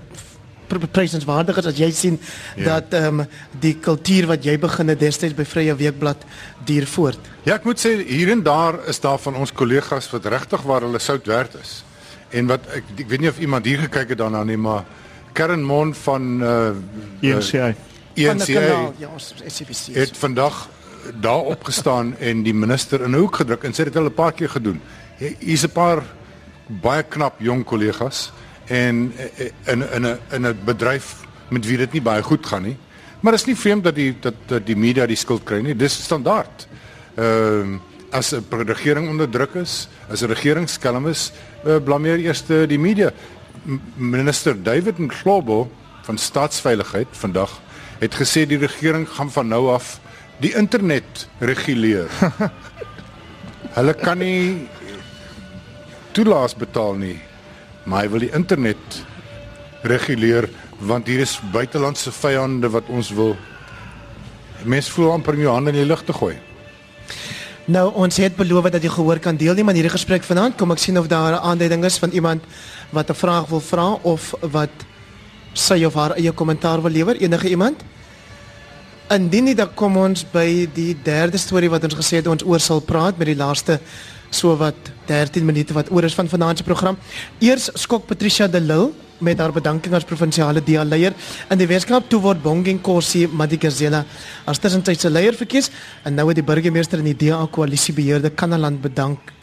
prysenswaardig 0.68 1.58
is 1.58 1.66
as 1.66 1.80
jy 1.80 1.90
sien 1.92 2.20
ja. 2.56 2.64
dat 2.64 2.94
ehm 2.94 3.20
um, 3.20 3.28
die 3.60 3.76
kultuur 3.80 4.28
wat 4.28 4.46
jy 4.46 4.58
begin 4.60 4.88
het 4.88 5.00
destyds 5.00 5.36
by 5.36 5.46
Vrye 5.46 5.76
Weekblad 5.76 6.24
duur 6.66 6.88
voort. 6.88 7.20
Ja, 7.44 7.56
ek 7.56 7.64
moet 7.64 7.80
sê 7.80 7.96
hier 8.08 8.32
en 8.32 8.44
daar 8.44 8.80
is 8.88 9.00
daar 9.00 9.20
van 9.20 9.36
ons 9.36 9.54
kollegas 9.54 10.10
wat 10.12 10.26
regtig 10.26 10.62
waar 10.62 10.82
hulle 10.82 11.00
sout 11.00 11.26
werd 11.26 11.56
is. 11.62 11.84
En 12.30 12.48
wat 12.48 12.66
ek 12.76 12.84
ek 12.98 13.08
weet 13.08 13.20
nie 13.24 13.30
of 13.30 13.40
iemand 13.40 13.66
hier 13.66 13.80
gekyk 13.88 14.10
het 14.10 14.18
daarna 14.18 14.44
nie, 14.44 14.58
maar 14.58 14.84
Karen 15.34 15.64
Mon 15.64 15.94
van 15.94 16.42
uh 16.42 16.72
ENCA. 17.22 17.68
Uh, 17.68 18.30
ENCA. 18.30 18.92
Ja, 18.98 19.10
SABC. 19.18 19.94
Het 19.94 20.18
vandag 20.18 20.68
daar 21.22 21.42
opgestaan 21.42 22.18
en 22.30 22.44
die 22.44 22.54
minister 22.54 23.02
in 23.02 23.12
'n 23.12 23.20
hoek 23.20 23.36
gedruk 23.36 23.64
en 23.64 23.72
sê 23.72 23.84
dit 23.84 23.94
hulle 23.94 24.10
'n 24.10 24.14
paar 24.14 24.34
keer 24.34 24.50
gedoen. 24.50 24.82
Hier's 25.18 25.64
'n 25.64 25.72
paar 25.72 26.04
baie 26.68 27.04
knap 27.04 27.40
jong 27.40 27.64
kollegas 27.64 28.32
en 28.68 29.14
eh, 29.18 29.46
eh, 29.46 29.52
in 29.74 29.92
in 29.94 30.06
'n 30.06 30.20
in 30.32 30.46
'n 30.46 30.60
bedryf 30.66 31.16
met 31.50 31.66
wie 31.66 31.78
dit 31.78 31.92
nie 31.92 32.02
baie 32.02 32.24
goed 32.24 32.46
gaan 32.46 32.64
nie. 32.64 32.78
Maar 33.20 33.32
dit 33.32 33.42
is 33.42 33.48
nie 33.48 33.56
vreemd 33.56 33.84
dat 33.84 33.96
die 33.96 34.16
dat, 34.20 34.34
dat 34.46 34.66
die 34.66 34.76
media 34.76 35.06
die 35.06 35.16
skuld 35.16 35.44
kry 35.44 35.62
nie. 35.62 35.76
Dis 35.76 36.04
standaard. 36.04 36.68
Ehm 37.16 37.74
uh, 37.74 37.80
as 38.10 38.32
'n 38.32 38.46
regering 38.50 39.10
onder 39.10 39.30
druk 39.30 39.56
is, 39.56 39.88
as 40.10 40.22
'n 40.22 40.28
regering 40.28 40.70
skelm 40.70 41.08
is, 41.08 41.32
uh, 41.66 41.76
blameer 41.84 42.20
eers 42.20 42.44
die 42.46 42.80
media. 42.80 43.12
Minister 43.96 44.64
David 44.64 44.98
Mklobo 44.98 45.72
van 46.02 46.18
staatsveiligheid 46.18 47.08
vandag 47.12 47.62
het 48.00 48.16
gesê 48.16 48.46
die 48.48 48.58
regering 48.58 49.10
gaan 49.10 49.32
van 49.32 49.48
nou 49.48 49.70
af 49.70 50.00
die 50.40 50.56
internet 50.56 51.28
reguleer. 51.40 52.08
Hulle 53.78 53.94
kan 53.94 54.18
nie 54.18 54.68
toelaas 56.12 56.56
betaal 56.56 56.94
nie 56.94 57.20
maar 57.88 58.04
hy 58.04 58.10
wil 58.12 58.26
die 58.26 58.34
internet 58.36 59.00
reguleer 59.88 60.50
want 60.84 61.08
hier 61.08 61.24
is 61.24 61.38
buitelandse 61.54 62.12
vyande 62.12 62.70
wat 62.70 62.90
ons 62.94 63.10
wil 63.16 63.36
mense 64.68 64.92
voel 64.92 65.14
amper 65.16 65.38
in 65.38 65.46
jou 65.46 65.54
hande 65.54 65.72
in 65.72 65.80
die 65.80 65.88
lug 65.88 66.04
te 66.04 66.14
gooi. 66.14 66.36
Nou 67.68 67.90
ons 68.00 68.20
het 68.20 68.36
beloof 68.36 68.70
dat 68.72 68.84
jy 68.84 68.92
gehoor 68.92 69.20
kan 69.24 69.38
deelneem 69.40 69.70
aan 69.70 69.80
hierdie 69.80 69.92
gesprek 69.92 70.24
vanaand. 70.24 70.56
Kom 70.60 70.72
ek 70.72 70.84
sien 70.84 71.00
of 71.00 71.08
daar 71.08 71.34
'n 71.36 71.44
aanduiding 71.52 71.84
is 71.86 71.98
van 71.98 72.12
iemand 72.12 72.44
wat 72.92 73.10
'n 73.10 73.14
vraag 73.14 73.48
wil 73.48 73.60
vra 73.60 73.92
of 74.04 74.34
wat 74.42 74.72
sy 75.54 75.84
of 75.84 75.94
haar 75.94 76.16
eie 76.16 76.32
kommentaar 76.32 76.82
wil 76.82 76.92
lewer. 76.92 77.16
Enige 77.16 77.50
iemand? 77.50 77.84
Indien 79.10 79.44
nie 79.44 79.56
dan 79.56 79.74
kom 79.74 79.98
ons 79.98 80.26
by 80.32 80.70
die 80.74 80.98
derde 81.04 81.38
storie 81.38 81.70
wat 81.70 81.84
ons 81.84 81.96
gesê 81.96 82.16
het 82.16 82.28
ons 82.28 82.44
oor 82.44 82.60
sal 82.60 82.80
praat 82.80 83.18
met 83.18 83.28
die 83.28 83.36
laaste 83.36 83.80
so 84.30 84.56
wat 84.60 84.92
13 85.08 85.46
minute 85.46 85.74
wat 85.74 85.92
oor 85.92 86.04
is 86.04 86.16
van 86.16 86.30
vanaand 86.30 86.58
se 86.58 86.64
program. 86.64 86.98
Eers 87.40 87.70
skok 87.74 88.08
Patricia 88.08 88.48
de 88.48 88.62
Lille 88.62 88.92
met 89.20 89.40
haar 89.42 89.52
bedanking 89.52 89.94
as 89.98 90.06
provinsiale 90.06 90.62
DA 90.62 90.84
leier 90.86 91.16
in 91.50 91.58
die 91.58 91.68
Weskaap 91.70 92.10
toe 92.10 92.20
word 92.22 92.42
Bongeng 92.44 92.82
Kossie 92.86 93.26
Madikizela 93.28 94.04
as 94.46 94.62
tussentydse 94.62 95.10
leier 95.10 95.38
verkies 95.38 95.72
en 96.06 96.18
nou 96.18 96.28
het 96.30 96.38
die 96.38 96.46
burgemeester 96.46 97.02
in 97.02 97.10
die 97.10 97.18
DA 97.26 97.40
koalisie 97.52 97.96
beheerde 97.98 98.30
Kanaland 98.30 98.82
bedank 98.84 99.34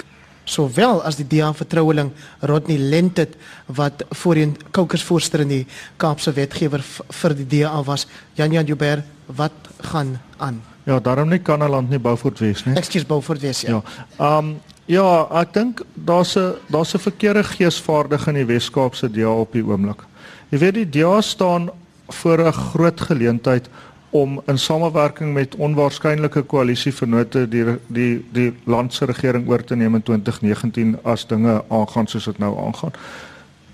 sowel 0.45 1.01
as 1.03 1.18
die 1.18 1.26
DA 1.26 1.51
vertroueling 1.57 2.12
Rodney 2.43 2.78
Lentet 2.78 3.35
wat 3.66 4.05
voorheen 4.20 4.55
Koukersvoorsitter 4.70 5.43
in 5.43 5.55
die 5.55 5.64
Kaapse 5.99 6.35
wetgewer 6.37 6.85
vir 6.85 7.35
die 7.41 7.49
DA 7.57 7.74
was 7.82 8.07
Jan 8.39 8.55
Jan 8.55 8.70
Joubert 8.70 9.03
wat 9.26 9.74
gaan 9.91 10.18
aan 10.39 10.62
Ja, 10.85 10.99
daarom 11.01 11.30
nie 11.32 11.41
Kanaland 11.41 11.89
nie 11.89 11.99
Beaufort 11.99 12.39
Wes 12.45 12.66
nie. 12.66 12.74
Ekskuus 12.76 13.07
Beaufort 13.09 13.41
Wes 13.41 13.64
ja. 13.64 13.80
Ja. 13.80 13.82
Ehm 14.18 14.53
um, 14.53 14.55
Ja, 14.85 15.24
ek 15.41 15.55
dink 15.55 15.80
daar's 15.95 16.37
'n 16.37 16.55
daar's 16.68 16.95
'n 16.95 16.99
verkeerde 16.99 17.45
geesvaardig 17.45 18.26
in 18.26 18.35
die 18.35 18.45
Wes-Kaapse 18.45 19.11
DA 19.11 19.32
op 19.32 19.53
die 19.53 19.64
oomblik. 19.64 20.05
Jy 20.51 20.59
weet 20.59 20.74
die 20.74 20.89
DA 20.89 21.20
staan 21.20 21.70
voor 22.09 22.39
'n 22.39 22.53
groot 22.53 23.01
geleentheid 23.01 23.68
om 24.11 24.43
in 24.47 24.59
samewerking 24.59 25.32
met 25.32 25.55
onwaarskynlike 25.55 26.43
koalisievennote 26.43 27.49
die 27.49 27.64
die 27.87 28.24
die 28.32 28.53
land 28.64 28.95
se 28.95 29.05
regering 29.05 29.49
oor 29.49 29.64
te 29.64 29.76
neem 29.76 29.95
in 29.95 30.03
2019 30.03 30.99
as 31.03 31.26
dinge 31.26 31.64
aangaan 31.68 32.07
soos 32.07 32.24
dit 32.24 32.39
nou 32.39 32.59
aangaan. 32.66 32.93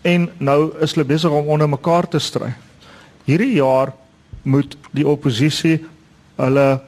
En 0.02 0.30
nou 0.38 0.72
is 0.80 0.94
hulle 0.94 1.06
besig 1.06 1.30
om 1.30 1.46
onder 1.46 1.68
mekaar 1.68 2.08
te 2.08 2.18
stry. 2.18 2.52
Hierdie 3.24 3.54
jaar 3.54 3.92
moet 4.42 4.76
die 4.90 5.08
oppositie 5.08 5.84
hulle 6.36 6.80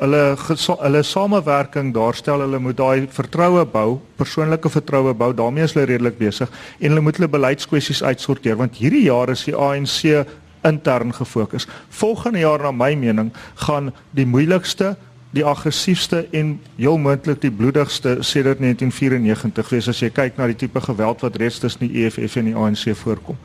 hulle 0.00 0.22
hulle 0.36 1.02
samewerking 1.02 1.92
daarstel, 1.94 2.40
hulle 2.44 2.58
moet 2.60 2.76
daai 2.76 3.06
vertroue 3.10 3.64
bou, 3.72 4.00
persoonlike 4.16 4.68
vertroue 4.68 5.14
bou. 5.14 5.32
daarmee 5.34 5.64
is 5.64 5.74
hulle 5.74 5.86
redelik 5.86 6.18
besig 6.18 6.50
en 6.80 6.90
hulle 6.90 7.00
moet 7.00 7.16
hulle 7.16 7.28
beleidskwessies 7.32 8.02
uitsorteer 8.02 8.56
want 8.56 8.76
hierdie 8.76 9.06
jaar 9.06 9.30
is 9.32 9.44
die 9.44 9.56
ANC 9.56 10.26
intern 10.66 11.12
gefokus. 11.14 11.66
Volgende 11.88 12.38
jaar 12.38 12.62
na 12.62 12.72
my 12.72 12.94
mening 12.94 13.32
gaan 13.66 13.92
die 14.10 14.26
moeilikste 14.26 14.96
die 15.36 15.44
aggressiefste 15.44 16.26
en 16.32 16.56
heel 16.76 16.98
moontlik 16.98 17.40
die 17.42 17.52
bloedigste 17.52 18.18
sedert 18.24 18.60
1994 18.62 19.72
wees 19.74 19.88
as 19.92 20.00
jy 20.00 20.10
kyk 20.14 20.38
na 20.38 20.46
die 20.48 20.56
tipe 20.56 20.80
geweld 20.80 21.24
wat 21.24 21.36
reeds 21.40 21.60
tussen 21.60 21.86
die 21.86 22.04
EFF 22.04 22.38
en 22.40 22.50
die 22.52 22.56
ANC 22.56 22.88
voorkom. 22.96 23.36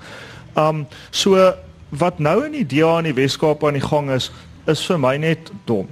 Um 0.56 0.86
so 1.12 1.52
wat 1.90 2.20
nou 2.20 2.46
in 2.46 2.56
die 2.62 2.68
DA 2.68 2.98
in 3.02 3.10
die 3.12 3.18
Weskaap 3.18 3.66
aan 3.68 3.76
die 3.76 3.84
gang 3.84 4.12
is, 4.12 4.32
is 4.68 4.84
vir 4.88 5.00
my 5.02 5.18
net 5.20 5.52
dom. 5.68 5.90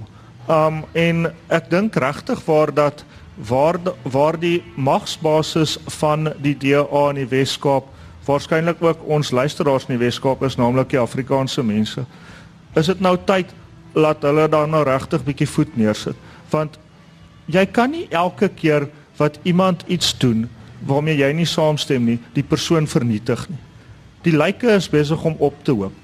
Um 0.50 0.82
en 0.98 1.28
ek 1.46 1.68
dink 1.70 1.94
regtig 2.02 2.40
waar 2.44 2.72
dat 2.74 3.04
waar 3.48 3.78
waar 4.02 4.38
die 4.38 4.62
magsbasis 4.74 5.76
van 6.00 6.32
die 6.42 6.56
DA 6.58 7.02
in 7.12 7.20
die 7.22 7.28
Weskaap 7.30 7.86
waarskynlik 8.26 8.82
ook 8.82 9.04
ons 9.06 9.30
luisteraars 9.30 9.86
in 9.86 9.94
die 9.94 10.04
Weskaap 10.04 10.42
is 10.42 10.58
naamlik 10.58 10.90
die 10.90 10.98
Afrikaanse 10.98 11.62
mense. 11.62 12.04
Is 12.74 12.90
dit 12.90 13.00
nou 13.00 13.16
tyd 13.26 13.54
laat 13.94 14.26
hulle 14.26 14.48
dan 14.50 14.74
nou 14.74 14.82
regtig 14.86 15.22
bietjie 15.24 15.48
voet 15.48 15.76
neersit? 15.76 16.18
Want 16.50 16.78
jy 17.46 17.64
kan 17.66 17.94
nie 17.94 18.08
elke 18.10 18.48
keer 18.48 18.88
wat 19.22 19.38
iemand 19.42 19.84
iets 19.86 20.12
doen 20.18 20.48
waarmee 20.86 21.18
jy 21.20 21.32
nie 21.36 21.46
saamstem 21.46 22.04
nie, 22.04 22.18
die 22.34 22.46
persoon 22.46 22.86
vernietig 22.88 23.46
nie. 23.50 23.58
Die 24.24 24.34
lyke 24.34 24.74
is 24.74 24.88
besig 24.90 25.24
om 25.24 25.36
op 25.38 25.64
te 25.64 25.76
hoop 25.76 25.99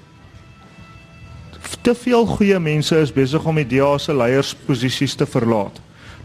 te 1.87 1.95
veel 1.95 2.25
goeie 2.27 2.57
mense 2.59 2.97
is 2.99 3.13
besig 3.15 3.45
om 3.47 3.55
die 3.55 3.67
DA 3.77 3.93
se 4.01 4.11
leiersposisies 4.11 5.13
te 5.15 5.25
verlaat. 5.29 5.77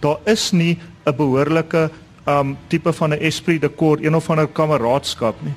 Daar 0.03 0.19
is 0.27 0.51
nie 0.51 0.79
'n 1.07 1.17
behoorlike 1.17 1.91
um 2.27 2.57
tipe 2.69 2.93
van 2.93 3.13
'n 3.13 3.21
esprit 3.21 3.61
de 3.61 3.71
corps, 3.75 4.03
een 4.03 4.15
of 4.15 4.31
ander 4.31 4.49
kameraadskap 4.49 5.35
nie. 5.43 5.55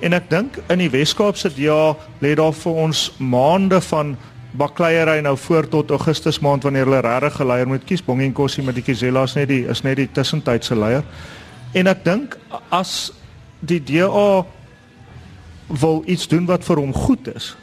En 0.00 0.12
ek 0.12 0.30
dink 0.30 0.58
in 0.68 0.78
die 0.78 0.90
Wes-Kaapse 0.90 1.48
DA 1.48 1.96
lê 2.20 2.34
daar 2.34 2.52
vir 2.52 2.72
ons 2.72 3.12
maande 3.18 3.80
van 3.80 4.16
bakleierery 4.52 5.20
nou 5.20 5.36
voor 5.36 5.68
tot 5.68 5.90
Augustus 5.90 6.38
maand 6.38 6.62
wanneer 6.62 6.84
hulle 6.84 7.00
regtig 7.00 7.40
'n 7.40 7.46
leier 7.46 7.68
moet 7.68 7.84
kies. 7.84 8.04
Bonginkosi 8.04 8.62
met 8.62 8.74
die 8.74 8.84
Kizela 8.84 9.22
is 9.22 9.34
net 9.34 9.48
die 9.48 9.66
is 9.68 9.82
net 9.82 9.96
die 9.96 10.12
tussentydse 10.12 10.76
leier. 10.76 11.04
En 11.72 11.86
ek 11.86 12.04
dink 12.04 12.36
as 12.68 13.12
die 13.60 13.82
DA 13.84 14.44
wil 15.66 16.02
iets 16.06 16.28
doen 16.28 16.46
wat 16.46 16.64
vir 16.64 16.76
hom 16.76 16.92
goed 16.92 17.34
is, 17.34 17.56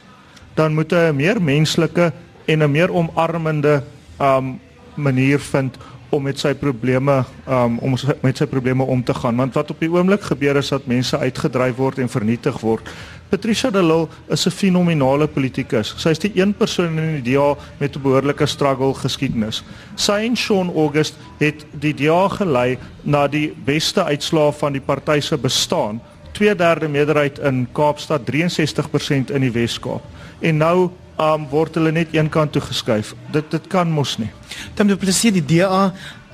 dan 0.54 0.74
moet 0.74 0.90
hy 0.90 1.10
'n 1.10 1.16
meer 1.16 1.42
menslike 1.42 2.12
en 2.46 2.62
'n 2.62 2.70
meer 2.70 2.92
omarmende 2.92 3.82
um 4.20 4.60
manier 4.94 5.40
vind 5.40 5.76
om 6.08 6.22
met 6.22 6.38
sy 6.38 6.54
probleme 6.54 7.24
um 7.48 7.78
om 7.78 7.96
met 8.22 8.36
sy 8.36 8.46
probleme 8.46 8.82
om 8.82 9.02
te 9.04 9.14
gaan 9.14 9.36
want 9.36 9.54
wat 9.54 9.70
op 9.70 9.80
die 9.80 9.90
oomblik 9.90 10.22
gebeur 10.22 10.56
is 10.56 10.68
dat 10.68 10.86
mense 10.86 11.18
uitgedryf 11.18 11.76
word 11.76 11.98
en 11.98 12.08
vernietig 12.08 12.60
word. 12.60 12.90
Patricia 13.28 13.70
de 13.70 13.82
Lille 13.82 14.08
is 14.28 14.46
'n 14.46 14.50
fenominale 14.50 15.26
politikus. 15.26 15.94
Sy 15.96 16.08
is 16.08 16.18
die 16.18 16.32
een 16.34 16.54
persoon 16.54 16.98
in 16.98 17.22
die 17.22 17.32
DA 17.32 17.56
met 17.78 17.96
'n 17.96 18.02
behoorlike 18.02 18.46
struggle 18.46 18.94
geskiedenis. 18.94 19.64
Sy 19.94 20.12
en 20.12 20.36
Shaun 20.36 20.70
August 20.74 21.14
het 21.38 21.66
die 21.70 21.94
DA 21.94 22.28
gelei 22.28 22.78
na 23.02 23.26
die 23.28 23.54
beste 23.64 24.04
uitslae 24.04 24.52
van 24.52 24.72
die 24.72 24.80
party 24.80 25.20
se 25.20 25.38
bestaan. 25.38 26.00
2/3 26.38 26.88
meerderheid 26.90 27.38
in 27.38 27.66
Kaapstad, 27.72 28.26
63% 28.26 29.30
in 29.30 29.40
die 29.40 29.52
Wes-Kaap 29.52 30.02
en 30.40 30.58
nou 30.58 30.90
um, 31.20 31.46
word 31.50 31.78
hulle 31.78 31.92
net 31.94 32.14
een 32.14 32.28
kant 32.32 32.52
toe 32.52 32.62
geskuif. 32.64 33.14
Dit 33.32 33.50
dit 33.54 33.66
kan 33.72 33.90
mos 33.90 34.16
nie. 34.18 34.30
Dan 34.74 34.90
die 34.90 34.98
presies 34.98 35.34
die 35.36 35.44
DA 35.44 35.92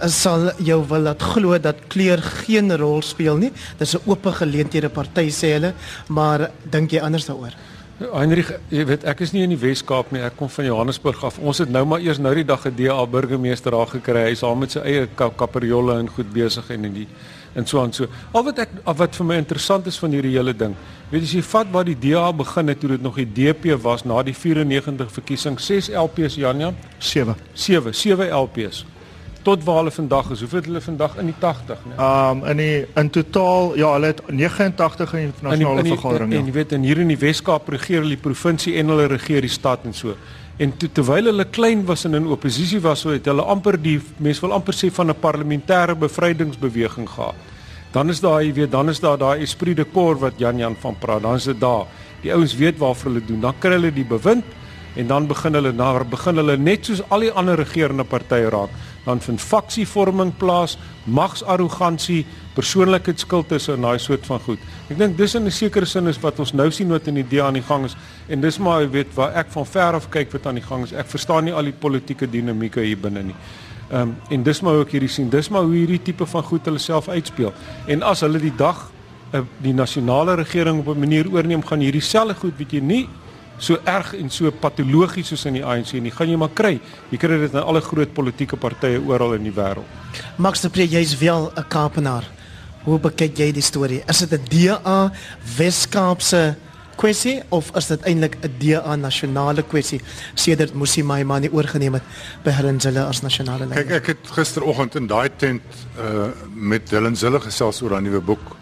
sal 0.09 0.51
jou 0.65 0.79
wil 0.89 1.05
laat 1.11 1.23
glo 1.35 1.59
dat 1.61 1.83
kleur 1.93 2.23
geen 2.45 2.73
rol 2.81 3.03
speel 3.05 3.37
nie. 3.37 3.53
Dis 3.79 3.95
'n 3.95 4.01
oop 4.07 4.25
geleenthede 4.25 4.89
party 4.89 5.29
sê 5.31 5.53
hulle, 5.59 5.75
maar 6.09 6.51
dink 6.71 6.91
jy 6.93 7.01
anders 7.01 7.27
daaroor? 7.27 7.53
Heinrich, 8.01 8.51
jy 8.71 8.87
weet 8.87 9.05
ek 9.05 9.21
is 9.21 9.33
nie 9.33 9.43
in 9.43 9.51
die 9.51 9.61
Wes-Kaap 9.61 10.13
nie. 10.13 10.23
Ek 10.23 10.37
kom 10.37 10.49
van 10.49 10.65
Johannesburg 10.65 11.25
af. 11.25 11.39
Ons 11.39 11.59
het 11.59 11.69
nou 11.69 11.85
maar 11.85 12.01
eers 12.01 12.19
nou 12.19 12.35
die 12.35 12.45
dag 12.45 12.65
'n 12.65 12.75
DA 12.75 13.07
burgemeester 13.07 13.71
daar 13.71 13.87
gekry. 13.87 14.31
Hy's 14.31 14.43
al 14.43 14.55
met 14.55 14.71
sy 14.73 14.79
eie 14.79 15.09
kaperjolle 15.37 15.99
en 15.99 16.09
goed 16.09 16.33
besig 16.33 16.71
en 16.71 16.85
in 16.85 16.95
die 16.95 17.09
en 17.53 17.67
so 17.67 17.81
aan 17.83 17.93
so. 17.93 18.07
Al 18.33 18.45
wat 18.47 18.63
ek 18.67 18.77
al 18.85 18.97
wat 19.01 19.17
vir 19.19 19.27
my 19.27 19.39
interessant 19.41 19.87
is 19.91 19.99
van 19.99 20.15
hierdie 20.15 20.37
hele 20.37 20.55
ding. 20.57 20.77
Weet 21.11 21.27
jy, 21.27 21.41
jy 21.41 21.43
vat 21.51 21.73
waar 21.75 21.89
die 21.89 21.99
DA 21.99 22.29
begin 22.37 22.71
het 22.71 22.81
toe 22.81 22.93
dit 22.93 23.03
nog 23.03 23.19
die 23.19 23.27
DP 23.27 23.75
was 23.83 24.05
na 24.07 24.23
die 24.23 24.35
94 24.37 25.11
verkiesing, 25.13 25.59
6 25.59 25.91
LPs 25.91 26.39
Janja, 26.39 26.73
7. 26.99 27.35
7, 27.55 27.95
7 27.95 28.31
LPs. 28.31 28.85
Tot 29.43 29.63
waar 29.65 29.81
hulle 29.81 29.91
vandag 29.91 30.31
is. 30.35 30.43
Hoeveel 30.45 30.61
het 30.61 30.67
hulle 30.69 30.83
vandag 30.85 31.17
in 31.19 31.31
die 31.31 31.37
80, 31.41 31.79
né? 31.89 31.97
Um 31.97 32.45
in 32.45 32.61
die 32.61 32.87
in 33.01 33.11
totaal, 33.11 33.73
ja, 33.81 33.95
hulle 33.97 34.13
het 34.13 34.21
89 34.29 35.15
in 35.15 35.33
die 35.33 35.49
nasionale 35.49 35.87
vergadering. 35.89 36.33
En, 36.33 36.39
en 36.39 36.51
jy 36.51 36.53
weet 36.59 36.75
in 36.77 36.85
hier 36.85 37.01
in 37.01 37.11
die 37.11 37.19
Wes-Kaap 37.19 37.73
regeer 37.73 38.05
hulle 38.05 38.19
die 38.19 38.21
provinsie 38.21 38.77
en 38.79 38.93
hulle 38.93 39.09
regeer 39.17 39.49
die 39.49 39.53
stad 39.53 39.89
en 39.89 39.97
so. 39.97 40.15
En 40.61 40.75
to, 40.77 40.91
terwyl 40.93 41.31
hulle 41.31 41.47
klein 41.49 41.87
was 41.89 42.05
en 42.05 42.19
in 42.19 42.27
oppositie 42.29 42.83
was, 42.85 43.01
so 43.01 43.15
het 43.15 43.29
hulle 43.31 43.47
amper 43.49 43.79
die 43.81 43.97
mense 44.21 44.45
wil 44.45 44.53
amper 44.53 44.77
sê 44.77 44.91
van 44.93 45.09
'n 45.09 45.21
parlementêre 45.21 45.95
bevrydingsbeweging 45.97 47.09
gehad. 47.09 47.35
Dan 47.93 48.11
is 48.11 48.21
daar, 48.21 48.43
jy 48.45 48.53
weet, 48.53 48.71
dan 48.71 48.89
is 48.89 49.01
daar 49.01 49.19
daai 49.19 49.43
esprit 49.43 49.77
de 49.77 49.87
corps 49.93 50.21
wat 50.21 50.39
Jan 50.39 50.59
Jan 50.59 50.77
van 50.81 50.99
praat. 50.99 51.23
Dan 51.23 51.35
is 51.35 51.45
dit 51.45 51.61
daar. 51.61 51.87
Die 52.23 52.33
ouens 52.33 52.55
weet 52.55 52.79
waarvoor 52.79 53.11
hulle 53.11 53.25
doen. 53.25 53.41
Dan 53.41 53.55
kry 53.59 53.71
hulle 53.71 53.93
die 53.93 54.05
bewind 54.05 54.45
en 54.97 55.07
dan 55.07 55.27
begin 55.27 55.55
hulle 55.55 55.73
na 55.73 56.05
begin 56.05 56.37
hulle 56.37 56.57
net 56.57 56.85
soos 56.85 57.03
al 57.09 57.21
die 57.21 57.33
ander 57.33 57.57
regerende 57.57 58.05
partye 58.05 58.51
raak. 58.51 58.71
Dan 59.05 59.21
vind 59.21 59.41
faksievorming 59.41 60.33
plaas, 60.37 60.79
magsarrogansie, 61.05 62.27
persoonlikheidsskuld 62.61 63.55
is 63.57 63.69
en 63.73 63.87
daai 63.87 63.99
soort 64.03 64.27
van 64.29 64.43
goed. 64.45 64.69
Ek 64.91 64.99
dink 65.01 65.17
dis 65.19 65.35
in 65.35 65.47
'n 65.47 65.51
sekere 65.51 65.87
sin 65.87 66.09
is 66.09 66.21
wat 66.21 66.39
ons 66.41 66.53
nou 66.53 66.71
sien 66.71 66.89
wat 66.89 67.09
in 67.09 67.15
die 67.15 67.29
DA 67.29 67.47
aan 67.47 67.55
die 67.55 67.69
gang 67.69 67.85
is 67.85 67.97
en 68.29 68.41
dis 68.41 68.59
maar 68.59 68.83
jy 68.83 68.91
weet 68.91 69.15
waar 69.15 69.35
ek 69.35 69.47
van 69.51 69.67
ver 69.67 69.95
af 69.95 70.11
kyk 70.11 70.33
wat 70.33 70.47
aan 70.47 70.55
die 70.55 70.69
gang 70.69 70.85
is. 70.85 70.93
Ek 70.93 71.07
verstaan 71.07 71.45
nie 71.45 71.55
al 71.55 71.65
die 71.65 71.73
politieke 71.73 72.27
dinamieke 72.27 72.81
hier 72.81 72.99
binne 72.99 73.23
nie. 73.23 73.37
Ehm 73.91 74.03
um, 74.03 74.17
en 74.31 74.43
dis 74.43 74.61
maar 74.61 74.75
hoe 74.75 74.85
ek 74.85 74.93
hierdie 74.93 75.09
sien. 75.09 75.31
Dis 75.31 75.49
maar 75.49 75.63
hoe 75.63 75.75
hierdie 75.75 76.03
tipe 76.03 76.27
van 76.27 76.43
goed 76.43 76.65
hulle 76.65 76.79
self 76.79 77.09
uitspeel. 77.09 77.53
En 77.87 78.03
as 78.03 78.21
hulle 78.21 78.39
die 78.39 78.57
dag 78.57 78.91
uh, 79.35 79.41
die 79.59 79.75
nasionale 79.75 80.35
regering 80.35 80.79
op 80.79 80.95
'n 80.95 80.99
manier 80.99 81.27
oorneem, 81.33 81.63
gaan 81.63 81.81
hierdie 81.81 82.01
selfe 82.03 82.35
goed 82.35 82.59
weet 82.59 82.73
jy 82.73 82.81
nie 82.81 83.09
so 83.59 83.77
erg 83.85 84.15
en 84.17 84.31
so 84.31 84.51
patologies 84.51 85.29
soos 85.29 85.45
in 85.45 85.55
die 85.55 85.65
ANC 85.65 85.93
nie. 85.93 86.11
Gaan 86.11 86.31
jy 86.31 86.37
maar 86.37 86.53
kry. 86.55 86.81
Jy 87.11 87.19
kry 87.19 87.39
dit 87.39 87.53
in 87.53 87.63
alle 87.63 87.81
groot 87.81 88.13
politieke 88.15 88.57
partye 88.57 89.01
oral 89.01 89.35
in 89.35 89.45
die 89.45 89.53
wêreld. 89.53 89.85
Max 90.37 90.61
de 90.61 90.71
Pre, 90.71 90.87
jy's 90.87 91.19
wel 91.19 91.53
'n 91.57 91.65
Kaapenaar. 91.69 92.40
Hoe 92.85 92.99
bekyk 92.99 93.39
jy 93.39 93.51
die 93.53 93.65
storie? 93.65 94.03
Is 94.09 94.19
dit 94.25 94.33
'n 94.33 94.45
DA 94.49 95.13
Wes-Kaapse 95.57 96.57
kwessie 97.01 97.41
of 97.49 97.71
is 97.77 97.87
dit 97.87 98.07
eintlik 98.09 98.37
'n 98.45 98.55
DA 98.59 98.97
nasionale 98.97 99.63
kwessie 99.63 100.01
sedert 100.35 100.75
Musi 100.75 101.03
Maimane 101.03 101.53
oorgeneem 101.53 101.95
het 101.95 102.03
by 102.45 102.51
Helen 102.51 102.81
Zille 102.81 103.05
as 103.05 103.23
nasionale 103.23 103.67
leier? 103.67 103.85
Kyk, 103.85 103.97
ek 103.97 104.07
het 104.07 104.33
gisteroggend 104.37 104.95
in 104.95 105.07
daai 105.07 105.29
tent 105.37 105.63
uh 105.99 106.29
met 106.55 106.91
Helen 106.91 107.17
Zille 107.17 107.41
gesels 107.41 107.83
oor 107.83 107.91
haar 107.91 108.03
nuwe 108.03 108.21
boek. 108.21 108.57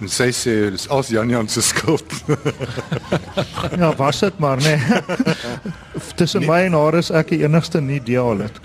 En 0.00 0.08
sy 0.08 0.28
sê 0.28 0.70
dis 0.70 0.88
als 0.92 1.08
Jan 1.08 1.28
Jan 1.28 1.48
se 1.48 1.62
skuld. 1.62 2.04
Ja, 3.78 3.94
was 3.96 4.20
dit 4.20 4.38
maar 4.38 4.56
nê. 4.56 4.76
Nee. 4.76 5.02
Tussen 6.16 6.40
nee. 6.40 6.48
my 6.48 6.60
en 6.66 6.72
haar 6.72 6.94
is 6.94 7.10
ek 7.10 7.28
die 7.28 7.42
enigste 7.44 7.80
nie 7.80 8.00
DA 8.00 8.32
lid. 8.34 8.60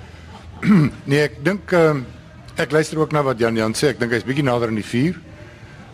nee, 1.10 1.22
ek 1.22 1.40
dink 1.44 1.72
ehm 1.72 2.04
uh, 2.04 2.22
ek 2.56 2.72
luister 2.72 2.98
ook 2.98 3.12
na 3.12 3.22
wat 3.22 3.38
Jan 3.38 3.56
Jan 3.56 3.74
sê. 3.74 3.92
Ek 3.94 4.00
dink 4.00 4.12
hy's 4.14 4.26
bietjie 4.26 4.44
nader 4.46 4.70
aan 4.70 4.80
die 4.80 4.86
vuur. 4.86 5.20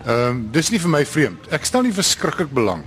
Ehm 0.07 0.29
um, 0.29 0.43
dis 0.53 0.71
nie 0.73 0.81
vir 0.81 0.93
my 0.93 1.05
vreemd. 1.05 1.51
Ek 1.53 1.67
stel 1.69 1.85
nie 1.85 1.93
verskriklik 1.93 2.53
belang 2.57 2.85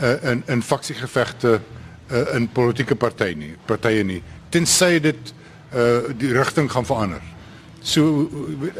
uh, 0.00 0.16
in 0.30 0.42
in 0.46 0.62
faksiegevegte 0.62 1.58
uh, 1.58 2.34
in 2.36 2.48
politieke 2.54 2.94
partye 2.94 3.34
nie, 3.34 3.54
partye 3.66 4.04
nie. 4.06 4.22
Tensy 4.50 5.00
dit 5.02 5.34
uh 5.74 6.10
die 6.18 6.32
rigting 6.34 6.70
gaan 6.70 6.86
verander. 6.86 7.22
So 7.82 8.28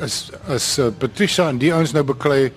as 0.01 0.31
as 0.49 0.79
uh, 0.79 0.91
Patricia 0.99 1.49
en 1.49 1.59
die 1.59 1.73
ouens 1.75 1.95
nou 1.95 2.05
beklei, 2.05 2.53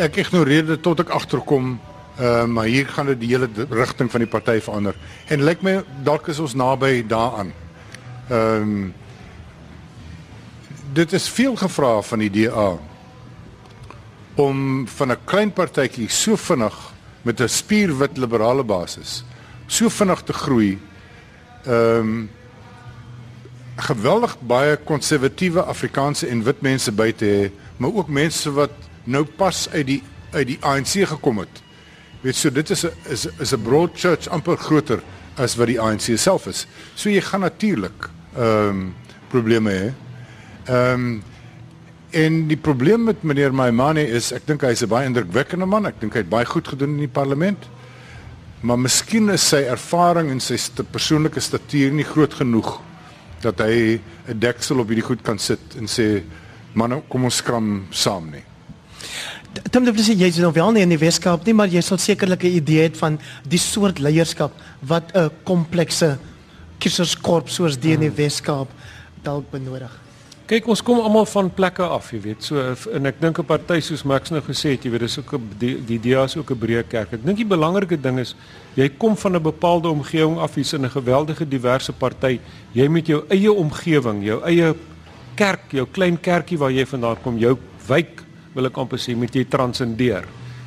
ek 0.00 0.16
ignoreer 0.24 0.66
dit 0.66 0.82
tot 0.82 1.00
ek 1.00 1.12
agterkom. 1.16 1.78
Uh 2.20 2.44
maar 2.44 2.68
hier 2.68 2.88
gaan 2.88 3.12
dit 3.12 3.20
die 3.20 3.32
hele 3.32 3.48
rigting 3.70 4.10
van 4.12 4.20
die 4.20 4.30
party 4.30 4.60
verander. 4.60 4.96
En 5.28 5.44
lyk 5.44 5.62
my 5.62 5.78
dalk 6.04 6.28
is 6.28 6.40
ons 6.40 6.56
naby 6.56 7.06
daaraan. 7.08 7.54
Ehm 8.28 8.72
um, 8.72 8.90
dit 10.92 11.12
is 11.12 11.28
veel 11.28 11.56
gevra 11.56 12.00
van 12.02 12.18
die 12.18 12.30
DA 12.30 12.78
om 14.34 14.86
van 14.88 15.10
'n 15.12 15.24
klein 15.24 15.52
partytjie 15.52 16.08
so 16.08 16.36
vinnig 16.36 16.92
met 17.22 17.40
'n 17.40 17.48
spierwit 17.48 18.16
liberale 18.16 18.64
basis 18.64 19.24
so 19.70 19.88
vinnig 19.88 20.22
te 20.22 20.32
groei. 20.32 20.78
Ehm 21.64 21.98
um, 21.98 22.30
geweldig 23.80 24.34
baie 24.44 24.76
konservatiewe 24.76 25.62
Afrikaanse 25.62 26.26
en 26.26 26.42
wit 26.44 26.60
mense 26.60 26.92
by 26.92 27.12
te 27.16 27.24
hê, 27.24 27.46
maar 27.76 27.94
ook 27.96 28.08
mense 28.08 28.50
wat 28.52 28.74
nou 29.04 29.24
pas 29.24 29.68
uit 29.72 29.86
die 29.86 30.02
uit 30.30 30.46
die 30.46 30.58
ANC 30.60 31.06
gekom 31.08 31.38
het. 31.38 31.62
Weet 32.20 32.36
so 32.36 32.50
dit 32.50 32.70
is 32.70 32.84
'n 32.84 32.92
is 33.08 33.26
is 33.38 33.52
'n 33.52 33.62
broad 33.62 33.90
church 33.94 34.28
amper 34.28 34.56
groter 34.56 35.00
as 35.36 35.56
wat 35.56 35.66
die 35.66 35.80
ANC 35.80 36.18
self 36.18 36.46
is. 36.46 36.66
So 36.94 37.08
jy 37.08 37.20
gaan 37.20 37.40
natuurlik 37.40 38.10
ehm 38.36 38.68
um, 38.68 38.94
probleme 39.28 39.70
hê. 39.70 39.92
Ehm 40.66 40.94
um, 40.94 41.22
En 42.10 42.46
die 42.50 42.58
probleem 42.58 43.04
met 43.06 43.22
meneer 43.22 43.54
Maimane 43.54 44.02
is 44.02 44.32
ek 44.34 44.46
dink 44.48 44.64
hy's 44.66 44.82
'n 44.82 44.90
baie 44.90 45.06
indrukwekkende 45.06 45.66
man. 45.66 45.86
Ek 45.86 46.00
dink 46.00 46.14
hy 46.14 46.24
het 46.24 46.28
baie 46.28 46.44
goed 46.44 46.66
gedoen 46.68 46.98
in 46.98 47.06
die 47.06 47.08
parlement. 47.08 47.68
Maar 48.60 48.78
miskien 48.78 49.30
is 49.30 49.46
sy 49.48 49.62
ervaring 49.62 50.30
en 50.30 50.40
sy 50.40 50.56
st 50.56 50.82
persoonlike 50.90 51.40
statuur 51.40 51.92
nie 51.92 52.04
groot 52.04 52.34
genoeg 52.34 52.80
dat 53.42 53.60
hy 53.60 54.00
'n 54.28 54.38
deksel 54.38 54.80
op 54.80 54.88
hierdie 54.88 55.06
goed 55.06 55.22
kan 55.22 55.38
sit 55.38 55.60
en 55.78 55.86
sê 55.86 56.22
man 56.74 57.02
kom 57.08 57.24
ons 57.24 57.36
skram 57.36 57.86
saam 57.90 58.30
nie. 58.30 58.42
Tom 59.70 59.84
de 59.84 59.92
Plessis 59.92 60.18
jy's 60.18 60.38
nou 60.38 60.52
wel 60.52 60.72
nie 60.72 60.82
in 60.82 60.88
die 60.88 60.98
Weskaap 60.98 61.46
nie, 61.46 61.54
maar 61.54 61.68
jy 61.68 61.80
sal 61.80 61.98
sekerlik 61.98 62.42
'n 62.44 62.56
idee 62.56 62.88
hê 62.88 62.96
van 62.96 63.18
die 63.48 63.58
soort 63.58 63.98
leierskap 63.98 64.52
wat 64.82 65.14
'n 65.14 65.30
komplekse 65.44 66.18
kieserskorps 66.78 67.54
soos 67.54 67.78
die 67.78 67.92
in 67.92 68.00
die 68.00 68.10
Weskaap 68.10 68.68
dalk 69.22 69.50
benodig. 69.50 69.99
Kyk, 70.50 70.66
ons 70.66 70.80
kom 70.82 70.98
almal 70.98 71.28
van 71.30 71.46
plekke 71.54 71.84
af, 71.86 72.08
jy 72.10 72.18
weet. 72.24 72.42
So 72.42 72.58
en 72.96 73.06
ek 73.06 73.20
dink 73.22 73.38
'n 73.38 73.46
party 73.46 73.78
soos 73.78 74.02
Max 74.02 74.32
nou 74.32 74.40
gesê 74.42 74.72
het, 74.74 74.82
jy 74.82 74.90
weet, 74.90 75.00
dis 75.06 75.18
ook 75.18 75.34
'n 75.34 75.50
die, 75.58 75.76
die 75.86 75.98
DA 75.98 76.24
is 76.24 76.36
ook 76.36 76.50
'n 76.50 76.58
breë 76.58 76.88
kerk. 76.88 77.12
Ek 77.12 77.24
dink 77.24 77.36
die 77.36 77.46
belangrike 77.46 77.96
ding 77.96 78.18
is 78.18 78.34
jy 78.74 78.88
kom 78.98 79.16
van 79.16 79.36
'n 79.36 79.42
bepaalde 79.42 79.88
omgewing 79.88 80.38
af, 80.38 80.56
jy's 80.56 80.72
in 80.72 80.84
'n 80.84 80.90
geweldige 80.90 81.48
diverse 81.48 81.92
party. 81.92 82.40
Jy 82.72 82.88
met 82.88 83.06
jou 83.06 83.22
eie 83.30 83.52
omgewing, 83.52 84.24
jou 84.24 84.42
eie 84.42 84.74
kerk, 85.36 85.70
jou 85.70 85.86
klein 85.86 86.18
kerkie 86.20 86.58
waar 86.58 86.72
jy 86.72 86.84
vandaan 86.84 87.22
kom, 87.22 87.38
jou 87.38 87.56
wijk, 87.86 88.24
wil 88.52 88.66
ek 88.66 88.76
amper 88.76 88.98
sê, 88.98 89.14
moet 89.14 89.32
jy 89.32 89.44
transcendeer. 89.44 90.24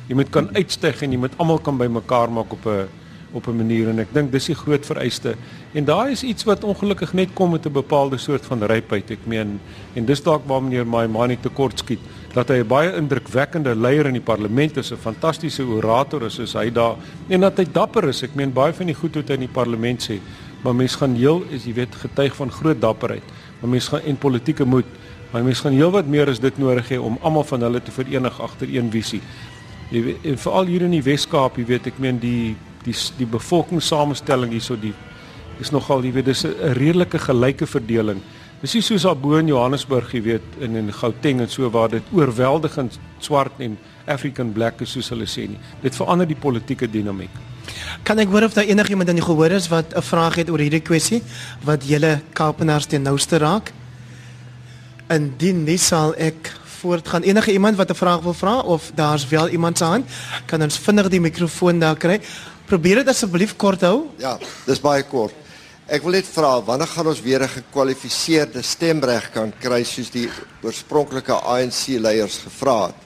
Jy 0.08 0.14
moet 0.14 0.30
kan 0.30 0.48
uitstyg 0.54 1.02
en 1.02 1.12
jy 1.12 1.18
moet 1.18 1.38
almal 1.38 1.58
kan 1.58 1.76
bymekaar 1.76 2.30
maak 2.30 2.52
op 2.52 2.66
'n 2.66 2.88
op 3.34 3.46
'n 3.48 3.56
manier 3.56 3.88
en 3.88 3.98
ek 3.98 4.14
dink 4.14 4.32
dis 4.32 4.46
die 4.46 4.54
groot 4.54 4.86
vereiste. 4.86 5.36
En 5.74 5.82
daai 5.84 6.12
is 6.14 6.22
iets 6.22 6.44
wat 6.46 6.62
ongelukkig 6.62 7.12
net 7.18 7.32
kom 7.34 7.50
met 7.50 7.64
'n 7.66 7.72
bepaalde 7.72 8.16
soort 8.16 8.46
van 8.46 8.62
rypheid. 8.62 9.10
Ek 9.10 9.26
meen 9.26 9.60
en 9.94 10.04
dis 10.04 10.22
dalk 10.22 10.46
waar 10.46 10.62
meneer 10.62 10.86
Maimani 10.86 11.36
tekort 11.40 11.78
skiet 11.78 11.98
dat 12.32 12.48
hy 12.48 12.58
'n 12.62 12.66
baie 12.66 12.96
indrukwekkende 12.96 13.74
leier 13.74 14.06
in 14.06 14.12
die 14.12 14.20
parlement 14.20 14.76
is, 14.76 14.92
'n 14.92 14.96
fantastiese 14.96 15.62
orator 15.62 16.22
is, 16.22 16.38
is 16.38 16.52
hy 16.52 16.70
daar 16.70 16.96
en 17.28 17.40
dat 17.40 17.56
hy 17.56 17.66
dapper 17.72 18.08
is. 18.08 18.22
Ek 18.22 18.34
meen 18.34 18.52
baie 18.52 18.72
van 18.72 18.86
die 18.86 18.94
goed 18.94 19.14
wat 19.14 19.28
hy 19.28 19.34
in 19.34 19.40
die 19.40 19.48
parlement 19.48 20.10
sê, 20.10 20.20
maar 20.62 20.74
mense 20.74 20.98
gaan 20.98 21.14
heel 21.14 21.42
is 21.50 21.64
jy 21.64 21.74
weet 21.74 21.94
getuig 21.94 22.34
van 22.36 22.50
groot 22.50 22.80
dapperheid. 22.80 23.22
Maar 23.60 23.70
mense 23.70 23.90
gaan 23.90 24.00
en 24.06 24.16
politieke 24.16 24.64
moed, 24.64 24.86
maar 25.32 25.42
mense 25.42 25.62
gaan 25.62 25.72
heelwat 25.72 26.06
meer 26.06 26.28
as 26.28 26.38
dit 26.38 26.58
nodig 26.58 26.88
hê 26.88 26.98
om 26.98 27.18
almal 27.22 27.44
van 27.44 27.60
hulle 27.60 27.82
te 27.82 27.90
verenig 27.90 28.40
agter 28.40 28.68
een 28.68 28.90
visie. 28.90 29.20
Jy 29.90 30.02
weet, 30.02 30.16
en 30.22 30.38
veral 30.38 30.66
hier 30.66 30.82
in 30.82 30.90
die 30.90 31.02
Wes-Kaap, 31.02 31.56
jy 31.56 31.64
weet, 31.64 31.86
ek 31.86 31.98
meen 31.98 32.18
die 32.18 32.56
die 32.84 32.94
die 33.18 33.26
bevolkingssamestelling 33.26 34.50
hierso 34.50 34.76
die 34.76 34.94
is 35.60 35.70
nogal 35.70 36.04
jy 36.04 36.12
weet 36.12 36.24
dis 36.24 36.44
'n 36.44 36.74
redelike 36.78 37.18
gelyke 37.18 37.66
verdeling. 37.66 38.20
Dis 38.60 38.74
nie 38.74 38.82
soos 38.82 39.02
daar 39.02 39.16
bo 39.16 39.36
in 39.36 39.46
Johannesburg 39.46 40.12
jy 40.12 40.22
weet 40.22 40.42
in 40.60 40.76
in 40.76 40.92
Gauteng 40.92 41.40
en 41.40 41.48
so 41.48 41.70
waar 41.70 41.88
dit 41.88 42.02
oorweldigend 42.12 42.98
swart 43.18 43.52
en 43.58 43.78
African 44.06 44.52
black 44.52 44.80
is 44.80 44.92
soos 44.92 45.10
hulle 45.10 45.26
sê 45.26 45.48
nie. 45.48 45.58
Dit 45.82 45.94
verander 45.94 46.26
die 46.26 46.36
politieke 46.36 46.88
dinamiek. 46.90 47.30
Kan 48.02 48.18
ek 48.18 48.28
hoor 48.28 48.44
of 48.44 48.54
daar 48.54 48.64
enigiemand 48.64 49.08
in 49.08 49.16
die 49.16 49.24
gehoor 49.24 49.50
is 49.50 49.68
wat 49.68 49.94
'n 49.94 50.02
vraag 50.02 50.34
het 50.34 50.50
oor 50.50 50.58
hierdie 50.58 50.80
kwessie 50.80 51.22
wat 51.64 51.84
julle 51.84 52.20
Kaapenaars 52.32 52.86
teen 52.86 53.02
nouste 53.02 53.38
raak? 53.38 53.72
Indien 55.08 55.64
nie 55.64 55.78
sal 55.78 56.14
ek 56.16 56.52
voortgaan. 56.84 57.22
Enige 57.22 57.52
iemand 57.52 57.76
wat 57.76 57.90
'n 57.90 57.94
vraag 57.94 58.20
wil 58.20 58.34
vra 58.34 58.58
of 58.58 58.90
daar's 58.94 59.28
wel 59.28 59.48
iemand 59.48 59.78
se 59.78 59.84
hand, 59.84 60.06
kan 60.46 60.62
ons 60.62 60.78
vinnig 60.78 61.08
die 61.08 61.20
mikrofoon 61.20 61.78
daar 61.78 61.96
kry. 61.96 62.20
Probeer 62.64 62.94
dit 62.94 63.08
asseblief 63.08 63.56
kort 63.56 63.80
hou. 63.80 64.06
Ja, 64.18 64.38
dis 64.66 64.80
baie 64.80 65.02
kort. 65.02 65.43
Ek 65.84 66.00
wil 66.00 66.14
net 66.16 66.28
vra 66.32 66.62
wanneer 66.64 66.88
gaan 66.88 67.10
ons 67.10 67.20
weer 67.20 67.42
'n 67.42 67.48
gekwalifiseerde 67.60 68.62
stemreg 68.62 69.30
kan 69.32 69.52
kry 69.60 69.82
soos 69.84 70.10
die 70.10 70.30
oorspronklike 70.62 71.32
ANC 71.32 72.00
leiers 72.00 72.38
gevra 72.38 72.86
het? 72.86 73.00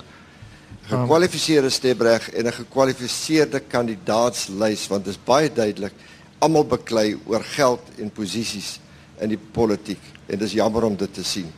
Gekwalifiseerde 0.87 1.71
stemreg 1.71 2.31
en 2.31 2.47
'n 2.47 2.53
gekwalifiseerde 2.53 3.61
kandidaatslys 3.61 4.87
want 4.89 5.05
dit 5.05 5.15
is 5.15 5.25
baie 5.25 5.51
duidelik 5.53 5.93
almal 6.39 6.65
beklei 6.65 7.19
oor 7.27 7.43
geld 7.43 7.83
en 7.99 8.11
posisies 8.11 8.81
in 9.21 9.29
die 9.29 9.41
politiek 9.53 10.01
en 10.29 10.39
dis 10.39 10.53
jammer 10.53 10.85
om 10.85 10.97
dit 10.97 11.15
te 11.15 11.25
sien. 11.25 11.51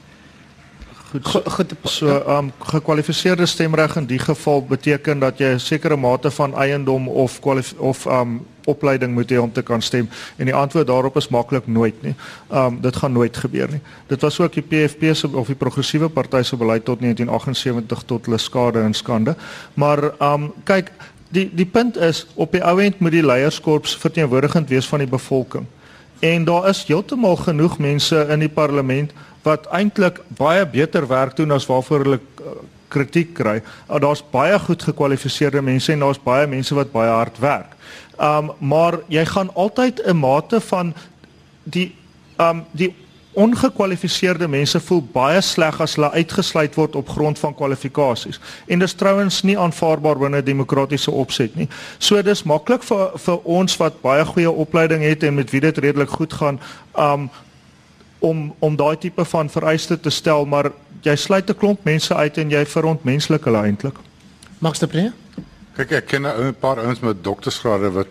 Goed. 1.11 1.27
Goed. 1.27 1.75
So, 1.85 2.07
ehm 2.07 2.37
um, 2.37 2.53
gekwalifiseerde 2.59 3.47
stemreg 3.47 3.97
in 3.97 4.07
die 4.07 4.19
geval 4.19 4.63
beteken 4.63 5.19
dat 5.19 5.39
jy 5.39 5.53
'n 5.53 5.61
sekere 5.61 5.97
mate 5.97 6.31
van 6.31 6.55
eiendom 6.55 7.09
of 7.09 7.41
of 7.79 8.07
ehm 8.07 8.21
um, 8.21 8.47
opleiding 8.65 9.15
moet 9.15 9.31
hê 9.31 9.39
om 9.41 9.53
te 9.53 9.63
kan 9.63 9.83
stem 9.83 10.09
en 10.37 10.49
die 10.49 10.55
antwoord 10.55 10.87
daarop 10.87 11.17
is 11.17 11.29
maklik 11.29 11.67
nooit 11.67 12.03
nie. 12.03 12.15
Um, 12.53 12.81
dit 12.81 12.97
gaan 12.97 13.13
nooit 13.13 13.37
gebeur 13.37 13.71
nie. 13.71 13.81
Dit 14.07 14.21
was 14.21 14.41
ook 14.41 14.53
die 14.53 14.63
PFP 14.63 15.15
se 15.15 15.29
of 15.29 15.47
die 15.47 15.59
progressiewe 15.59 16.09
party 16.09 16.43
se 16.43 16.57
beleid 16.57 16.85
tot 16.85 17.01
1978 17.01 18.03
tot 18.07 18.25
hulle 18.25 18.39
skade 18.39 18.81
en 18.81 18.95
skande. 18.95 19.37
Maar 19.75 20.11
um, 20.19 20.53
kyk, 20.65 20.93
die 21.31 21.49
die 21.55 21.67
punt 21.67 21.97
is 21.97 22.27
op 22.35 22.53
die 22.53 22.65
ou 22.65 22.79
end 22.83 22.99
moet 22.99 23.15
die 23.15 23.27
leierskorps 23.27 23.97
verteenwoordigend 23.97 24.69
wees 24.69 24.89
van 24.89 25.05
die 25.05 25.11
bevolking. 25.11 25.67
En 26.21 26.45
daar 26.45 26.69
is 26.69 26.85
heeltemal 26.85 27.37
genoeg 27.37 27.79
mense 27.79 28.27
in 28.29 28.43
die 28.45 28.53
parlement 28.53 29.13
wat 29.43 29.67
eintlik 29.73 30.21
baie 30.37 30.67
beter 30.67 31.07
werk 31.09 31.37
doen 31.37 31.51
as 31.57 31.67
waarvoor 31.67 32.05
hulle 32.05 32.21
uh, 32.21 32.59
kritiek 32.91 33.35
kry. 33.39 33.61
Uh, 33.89 33.99
daar's 34.03 34.23
baie 34.33 34.59
goed 34.59 34.83
gekwalifiseerde 34.83 35.63
mense 35.63 35.93
en 35.93 36.05
daar's 36.07 36.21
baie 36.23 36.47
mense 36.51 36.75
wat 36.75 36.93
baie 36.93 37.11
hard 37.11 37.39
werk. 37.43 37.77
Um 38.21 38.53
maar 38.59 38.99
jy 39.09 39.25
gaan 39.25 39.55
altyd 39.55 40.03
'n 40.05 40.17
mate 40.17 40.61
van 40.61 40.95
die 41.65 41.95
um 42.39 42.65
die 42.73 42.95
ongekwalifiseerde 43.33 44.49
mense 44.49 44.81
voel 44.81 45.03
baie 45.13 45.41
sleg 45.41 45.81
as 45.81 45.95
hulle 45.95 46.11
uitgesluit 46.11 46.75
word 46.75 46.97
op 46.99 47.09
grond 47.09 47.39
van 47.39 47.55
kwalifikasies. 47.55 48.41
En 48.67 48.79
dis 48.79 48.95
trouens 48.95 49.43
nie 49.43 49.59
aanvaarbaar 49.59 50.19
binne 50.19 50.43
demokratiese 50.43 51.11
opset 51.11 51.55
nie. 51.57 51.69
So 51.99 52.23
dis 52.23 52.43
maklik 52.43 52.83
vir 52.83 53.15
vir 53.19 53.39
ons 53.45 53.77
wat 53.77 54.01
baie 54.03 54.25
goeie 54.25 54.51
opleiding 54.51 55.03
het 55.03 55.23
en 55.23 55.35
met 55.35 55.51
wie 55.51 55.61
dit 55.61 55.79
redelik 55.79 56.11
goed 56.11 56.33
gaan, 56.33 56.61
um 56.99 57.31
om 58.21 58.55
om 58.59 58.77
daai 58.77 58.99
tipe 58.99 59.25
van 59.25 59.49
vereiste 59.49 60.01
te 60.01 60.11
stel, 60.11 60.45
maar 60.45 60.73
jy 61.03 61.17
sluit 61.17 61.51
'n 61.51 61.57
klomp 61.57 61.85
mense 61.85 62.15
uit 62.15 62.39
en 62.39 62.51
jy 62.51 62.67
verontmenslik 62.67 63.45
hulle 63.45 63.63
eintlik. 63.63 63.97
Max 64.59 64.79
de 64.79 64.87
Pre? 64.87 65.13
Kyk, 65.77 65.93
ek 65.93 66.07
ken 66.07 66.27
'n 66.27 66.55
paar 66.61 66.79
ouens 66.79 67.01
met 67.01 67.25
doktorsgrade 67.25 67.91
wat 67.91 68.09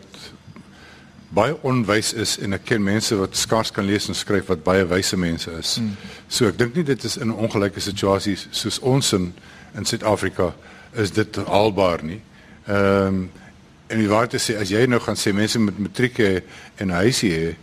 baie 1.29 1.53
onwys 1.61 2.13
is 2.13 2.37
en 2.41 2.53
ek 2.53 2.65
ken 2.71 2.83
mense 2.83 3.15
wat 3.15 3.37
skaars 3.37 3.71
kan 3.71 3.85
lees 3.85 4.07
en 4.09 4.17
skryf 4.17 4.49
wat 4.49 4.63
baie 4.63 4.85
wyse 4.89 5.17
mense 5.17 5.51
is. 5.59 5.75
Hmm. 5.77 5.95
So 6.27 6.47
ek 6.49 6.57
dink 6.57 6.75
nie 6.75 6.83
dit 6.83 7.03
is 7.03 7.17
in 7.17 7.27
'n 7.27 7.37
ongelyke 7.37 7.79
situasie 7.79 8.37
soos 8.51 8.79
ons 8.79 9.13
in 9.13 9.33
in 9.75 9.85
Suid-Afrika 9.85 10.53
is 10.93 11.11
dit 11.11 11.35
haalbaar 11.35 12.03
nie. 12.03 12.21
Ehm 12.67 13.07
um, 13.07 13.31
en 13.89 13.97
die 13.97 14.09
waarheid 14.09 14.33
is 14.33 14.49
as 14.53 14.69
jy 14.69 14.85
nou 14.85 14.99
gaan 14.99 15.17
sê 15.17 15.33
mense 15.33 15.59
met 15.59 15.79
matriek 15.79 16.19
en 16.77 16.89
huisie 16.89 17.31
hê, 17.33 17.55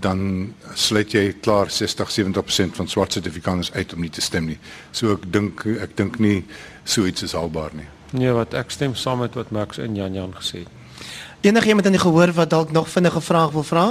dan 0.00 0.54
sluit 0.74 1.12
jy 1.12 1.24
klaar 1.42 1.70
60-70% 1.70 2.76
van 2.78 2.88
swart 2.88 3.12
sertifikants 3.12 3.72
uit 3.72 3.94
om 3.94 4.00
nie 4.00 4.10
te 4.10 4.20
stem 4.24 4.50
nie. 4.52 4.58
So 4.92 5.14
ek 5.16 5.26
dink 5.32 5.64
ek 5.66 5.96
dink 5.96 6.18
nie 6.18 6.44
so 6.84 7.06
iets 7.06 7.26
is 7.26 7.36
haalbaar 7.36 7.74
nie. 7.76 7.88
Nee, 8.10 8.32
wat 8.34 8.54
ek 8.58 8.72
stem 8.74 8.96
saam 8.98 9.22
met 9.22 9.36
wat 9.38 9.52
Max 9.54 9.78
en 9.78 9.94
Jan 9.96 10.14
Jan 10.14 10.34
gesê 10.34 10.64
het. 10.64 10.78
Enigiemand 11.46 11.86
in 11.86 11.96
die 11.96 12.02
gehoor 12.02 12.32
wat 12.36 12.50
dalk 12.50 12.72
nog 12.72 12.88
vinnige 12.90 13.20
vraag 13.20 13.54
wil 13.56 13.64
vra? 13.64 13.86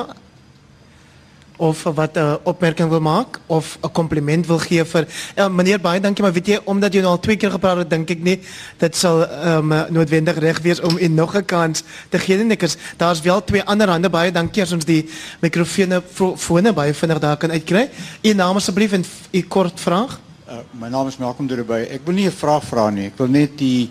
Of 1.60 1.84
wat 1.84 2.16
'n 2.16 2.20
uh, 2.20 2.36
opmerking 2.44 2.90
wil 2.90 3.02
maak 3.04 3.40
of 3.48 3.78
'n 3.82 3.92
kompliment 3.92 4.48
wil 4.48 4.60
gee 4.60 4.86
vir 4.86 5.08
uh, 5.36 5.48
meneer 5.48 5.80
baie 5.80 6.00
dankie 6.00 6.24
maar 6.24 6.34
weet 6.34 6.48
jy 6.48 6.60
omdat 6.64 6.94
jy 6.94 7.02
nou 7.02 7.12
al 7.12 7.20
twee 7.20 7.36
keer 7.36 7.52
gepraat 7.52 7.78
het 7.78 7.90
dink 7.90 8.10
ek 8.10 8.24
nie 8.24 8.40
dit 8.78 8.96
sal 8.96 9.26
um, 9.28 9.74
noodwendig 9.90 10.38
reg 10.38 10.62
wees 10.62 10.80
om 10.82 10.98
in 10.98 11.14
nog 11.14 11.36
'n 11.36 11.46
kans 11.46 11.84
te 12.10 12.20
gee 12.20 12.38
nie 12.38 12.54
ek 12.54 12.64
is 12.64 12.78
daar's 12.98 13.22
wel 13.22 13.44
twee 13.44 13.64
ander 13.64 13.90
hande. 13.90 14.10
Baie 14.10 14.32
dankie 14.32 14.64
as 14.64 14.74
ons 14.76 14.86
die 14.86 15.04
mikrofone 15.42 16.02
fone 16.38 16.74
baie 16.74 16.94
vinnig 16.94 17.20
daar 17.20 17.38
kan 17.38 17.52
uitkry. 17.52 17.90
U 18.24 18.34
naam 18.34 18.60
asseblief 18.60 18.94
en 18.98 19.06
u 19.32 19.42
kort 19.42 19.80
vraag. 19.80 20.20
Uh, 20.50 20.62
my 20.72 20.90
naam 20.90 21.08
is 21.08 21.18
Malcolm 21.18 21.48
Durby 21.48 21.86
ek 21.94 22.06
wil 22.06 22.16
nie 22.16 22.28
'n 22.28 22.32
vraag 22.32 22.64
vra 22.64 22.90
nie. 22.90 23.08
Ek 23.08 23.18
wil 23.18 23.28
net 23.28 23.58
die 23.58 23.90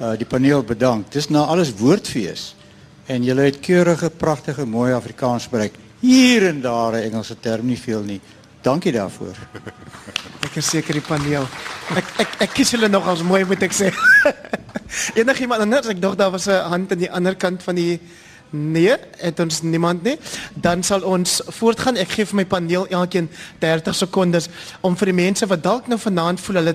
uh, 0.00 0.16
die 0.16 0.26
paneel 0.26 0.62
bedank. 0.62 1.12
Dis 1.12 1.28
nou 1.28 1.46
alles 1.46 1.74
woordfees. 1.74 2.54
En 3.06 3.24
julle 3.24 3.40
het 3.40 3.60
keurige 3.60 4.10
pragtige 4.10 4.66
mooi 4.66 4.92
Afrikaans 4.92 5.42
spreek 5.42 5.72
hier 6.00 6.46
en 6.48 6.60
daar 6.60 6.92
'n 6.92 7.02
Engelse 7.02 7.36
term 7.40 7.66
nie 7.66 7.78
veel 7.78 8.02
nie. 8.02 8.20
Dankie 8.62 8.92
daarvoor. 8.92 9.36
ek 10.46 10.56
is 10.56 10.68
seker 10.68 10.92
die 10.92 11.04
paneel. 11.06 11.46
Ek 11.94 12.04
ek 12.18 12.28
ek 12.38 12.54
kies 12.54 12.70
hulle 12.70 12.88
nog 12.88 13.06
as 13.06 13.22
mooi 13.22 13.44
moet 13.44 13.62
ek 13.62 13.72
sê. 13.72 13.92
Enigiemand 15.20 15.60
anders, 15.60 15.86
ek 15.86 16.00
dink 16.00 16.18
daar 16.18 16.30
was 16.30 16.46
'n 16.46 16.68
hand 16.68 16.92
aan 16.92 16.98
die 16.98 17.10
ander 17.10 17.36
kant 17.36 17.62
van 17.62 17.74
die 17.74 18.00
Nee, 18.50 18.96
het 19.20 19.40
ons 19.40 19.60
niemand 19.62 20.02
nie. 20.02 20.16
Dan 20.54 20.82
sal 20.82 21.02
ons 21.02 21.42
voortgaan. 21.52 21.96
Ek 21.96 22.08
gee 22.08 22.24
vir 22.24 22.36
my 22.36 22.44
paneel 22.46 22.86
elkeen 22.88 23.28
30 23.60 23.94
sekondes 23.94 24.48
om 24.80 24.96
vir 24.96 25.06
die 25.12 25.14
mense 25.14 25.46
wat 25.46 25.62
dalk 25.62 25.86
nou 25.86 25.98
vanaand 25.98 26.40
voel 26.40 26.56
hulle 26.56 26.74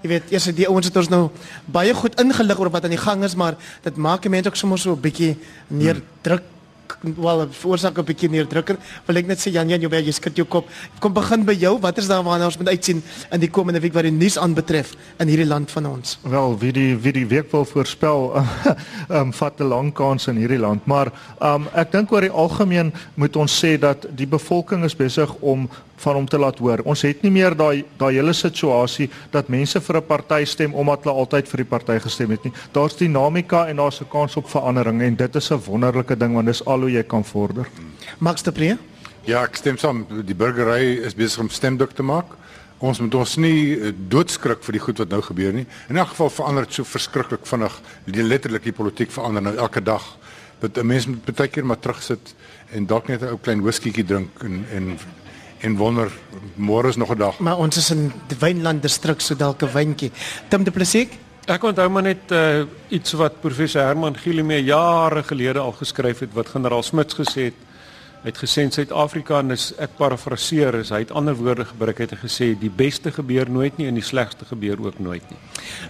jy 0.00 0.08
weet, 0.08 0.30
eers 0.32 0.48
die 0.56 0.68
ouens 0.68 0.86
het 0.88 0.96
ons 0.96 1.10
nou 1.12 1.28
baie 1.66 1.92
goed 1.94 2.16
ingelig 2.20 2.58
oor 2.58 2.70
wat 2.70 2.84
aan 2.84 2.96
die 2.96 3.02
gang 3.04 3.24
is, 3.24 3.36
maar 3.36 3.58
dit 3.84 3.96
maak 3.96 4.24
mense 4.28 4.48
ook 4.48 4.56
sommer 4.56 4.78
so 4.78 4.92
'n 4.92 5.00
bietjie 5.00 5.36
neerdruk 5.68 6.40
hmm 6.40 6.59
wel 7.00 7.46
veroorsaak 7.50 7.98
'n 7.98 8.04
bietjie 8.04 8.30
neerdrukker. 8.30 8.76
Wil 9.06 9.16
ek 9.16 9.26
net 9.26 9.38
sê 9.38 9.50
Jan 9.52 9.68
Jan, 9.68 9.80
jy 9.80 10.12
skud 10.12 10.36
jou 10.36 10.46
kop. 10.46 10.68
Kom 11.00 11.12
begin 11.12 11.44
by 11.44 11.52
jou. 11.52 11.78
Wat 11.80 11.98
is 11.98 12.06
daar 12.06 12.22
waarna 12.22 12.44
ons 12.46 12.58
moet 12.58 12.68
uitsien 12.68 13.02
in 13.32 13.40
die 13.40 13.50
komende 13.50 13.80
week 13.80 13.92
wat 13.92 14.02
die 14.02 14.12
nuus 14.12 14.38
aanbetref 14.38 14.94
in 15.18 15.28
hierdie 15.28 15.46
land 15.46 15.70
van 15.70 15.86
ons? 15.86 16.18
Wel, 16.22 16.58
wie 16.58 16.72
die 16.72 16.96
wie 16.96 17.12
die 17.12 17.26
week 17.26 17.50
wil 17.52 17.64
voorspel, 17.64 18.34
ehm 19.08 19.16
um, 19.16 19.32
vat 19.32 19.60
'n 19.60 19.68
lang 19.68 19.92
kans 19.92 20.26
in 20.26 20.36
hierdie 20.36 20.58
land, 20.58 20.86
maar 20.86 21.12
ehm 21.40 21.54
um, 21.54 21.68
ek 21.74 21.92
dink 21.92 22.12
oor 22.12 22.20
die 22.20 22.30
algemeen 22.30 22.92
moet 23.14 23.36
ons 23.36 23.64
sê 23.64 23.78
dat 23.78 24.06
die 24.16 24.26
bevolking 24.26 24.84
is 24.84 24.96
besig 24.96 25.34
om 25.40 25.68
van 26.00 26.14
hom 26.14 26.26
te 26.28 26.38
laat 26.38 26.58
hoor. 26.58 26.82
Ons 26.84 27.02
het 27.02 27.22
nie 27.22 27.32
meer 27.34 27.56
daai 27.56 27.84
daai 28.00 28.14
hele 28.14 28.32
situasie 28.36 29.10
dat 29.30 29.48
mense 29.48 29.80
vir 29.80 29.96
'n 29.96 30.06
party 30.06 30.44
stem 30.44 30.74
omdat 30.74 31.04
hulle 31.04 31.14
altyd 31.14 31.48
vir 31.48 31.56
die 31.64 31.70
party 31.70 31.98
gestem 31.98 32.30
het 32.30 32.44
nie. 32.44 32.52
Daar's 32.72 32.96
dinamika 32.96 33.68
en 33.68 33.76
daar's 33.76 34.00
'n 34.00 34.08
kans 34.08 34.36
op 34.36 34.48
verandering 34.48 35.02
en 35.02 35.16
dit 35.16 35.36
is 35.36 35.50
'n 35.50 35.60
wonderlike 35.66 36.16
ding 36.16 36.34
want 36.34 36.46
dis 36.46 36.64
al 36.64 36.80
hoe 36.80 36.90
jy 36.90 37.02
kan 37.02 37.24
vorder. 37.24 37.66
Max 38.18 38.42
de 38.42 38.52
Pre? 38.52 38.78
Ja, 39.24 39.42
ek 39.42 39.56
stem 39.56 39.76
saam. 39.76 40.06
Die 40.24 40.34
burgery 40.34 41.04
is 41.04 41.14
besig 41.14 41.40
om 41.40 41.48
stemdruk 41.48 41.92
te 41.92 42.02
maak. 42.02 42.26
Ons 42.80 43.00
moet 43.00 43.14
ons 43.14 43.36
nie 43.36 43.76
eh, 43.76 43.92
doodskrik 43.92 44.62
vir 44.64 44.72
die 44.72 44.80
goed 44.80 44.98
wat 44.98 45.10
nou 45.12 45.20
gebeur 45.22 45.52
nie. 45.52 45.66
In 45.92 46.00
elk 46.00 46.14
geval 46.14 46.30
verander 46.30 46.64
dit 46.64 46.78
so 46.78 46.88
verskriklik 46.88 47.44
vinnig. 47.46 47.76
Die 48.06 48.24
letterlik 48.24 48.64
die 48.64 48.72
politiek 48.72 49.12
verander 49.12 49.42
nou 49.42 49.56
elke 49.56 49.82
dag. 49.84 50.16
Dat 50.60 50.78
'n 50.78 50.86
mens 50.86 51.06
moet 51.06 51.24
baie 51.36 51.48
keer 51.48 51.66
maar 51.66 51.78
terugsit 51.78 52.34
en 52.72 52.86
dalk 52.86 53.08
net 53.08 53.22
'n 53.22 53.28
ou 53.28 53.38
klein 53.38 53.62
whiskietjie 53.62 54.04
drink 54.04 54.42
en 54.42 54.64
en 54.72 54.98
en 55.60 55.76
wonder 55.76 56.12
môre 56.56 56.88
is 56.88 56.96
nog 56.96 57.10
'n 57.10 57.18
dag. 57.18 57.38
Maar 57.38 57.58
ons 57.58 57.76
is 57.76 57.90
in 57.90 58.12
die 58.28 58.36
Wynland 58.38 58.82
distrik 58.82 59.20
so 59.20 59.34
dalk 59.34 59.62
'n 59.62 59.72
wyntjie. 59.72 60.10
Tim 60.48 60.64
de 60.64 60.70
Plessis? 60.70 61.08
Ek 61.46 61.62
onthou 61.62 61.88
maar 61.88 62.02
net 62.02 62.30
uh, 62.30 62.62
iets 62.88 63.12
wat 63.12 63.40
professor 63.40 63.82
Herman 63.82 64.16
Gielemee 64.16 64.64
jare 64.64 65.22
gelede 65.22 65.58
al 65.58 65.72
geskryf 65.72 66.18
het 66.18 66.32
wat 66.32 66.48
generaal 66.48 66.82
Smits 66.82 67.14
gesê 67.14 67.50
het. 67.50 67.54
Het 68.20 68.36
gesê 68.36 68.66
in 68.66 68.72
Suid-Afrika 68.72 69.38
en 69.40 69.54
is 69.54 69.70
ek 69.80 69.94
parafraseer 69.96 70.76
is 70.82 70.90
hy 70.92 70.98
het 71.06 71.12
ander 71.16 71.32
woorde 71.38 71.64
gebruik 71.64 72.02
het 72.02 72.10
en 72.12 72.18
gesê 72.20 72.50
die 72.60 72.68
beste 72.68 73.08
gebeur 73.16 73.48
nooit 73.48 73.78
nie 73.80 73.86
en 73.88 73.96
die 73.96 74.04
slegste 74.04 74.44
gebeur 74.44 74.82
ook 74.84 74.98
nooit 75.00 75.24
nie. 75.32 75.38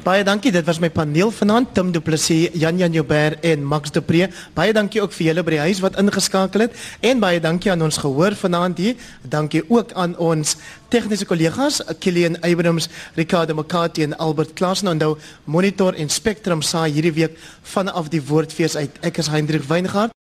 Baie 0.05 0.23
dankie, 0.23 0.53
dit 0.55 0.67
was 0.69 0.79
my 0.79 0.93
paneel 0.95 1.33
vanaand 1.35 1.73
Tim 1.75 1.91
Du 1.91 1.99
Plessis, 1.99 2.55
Jan 2.55 2.79
Jan 2.79 2.95
Joubert 2.95 3.43
en 3.43 3.65
Max 3.67 3.91
De 3.91 4.03
Pre. 4.03 4.29
Baie 4.55 4.77
dankie 4.77 5.03
ook 5.03 5.17
vir 5.17 5.27
julle 5.33 5.43
by 5.43 5.57
die 5.57 5.65
huis 5.65 5.81
wat 5.83 5.99
ingeskakel 5.99 6.69
het 6.69 6.79
en 7.11 7.19
baie 7.19 7.43
dankie 7.43 7.75
aan 7.75 7.83
ons 7.83 7.99
gehoor 7.99 8.39
vanaand 8.39 8.79
hier. 8.79 8.95
Dankie 9.27 9.65
ook 9.67 9.97
aan 9.99 10.15
ons 10.23 10.55
tegniese 10.95 11.27
kollegas 11.27 11.81
Kilian 11.99 12.39
Abrams, 12.47 12.87
Ricardo 13.19 13.59
Makati 13.59 14.07
en 14.07 14.15
Albert 14.19 14.63
en 14.63 14.97
nou 15.03 15.17
Monitor 15.47 15.99
en 15.99 16.09
Spectrum 16.09 16.63
saai 16.63 16.93
hierdie 16.93 17.13
week 17.13 17.37
vanaf 17.75 18.09
die 18.09 18.23
Woordfees 18.23 18.77
uit. 18.77 19.03
Ek 19.03 19.19
is 19.19 19.27
Hendrik 19.27 19.67
Weingart 19.67 20.15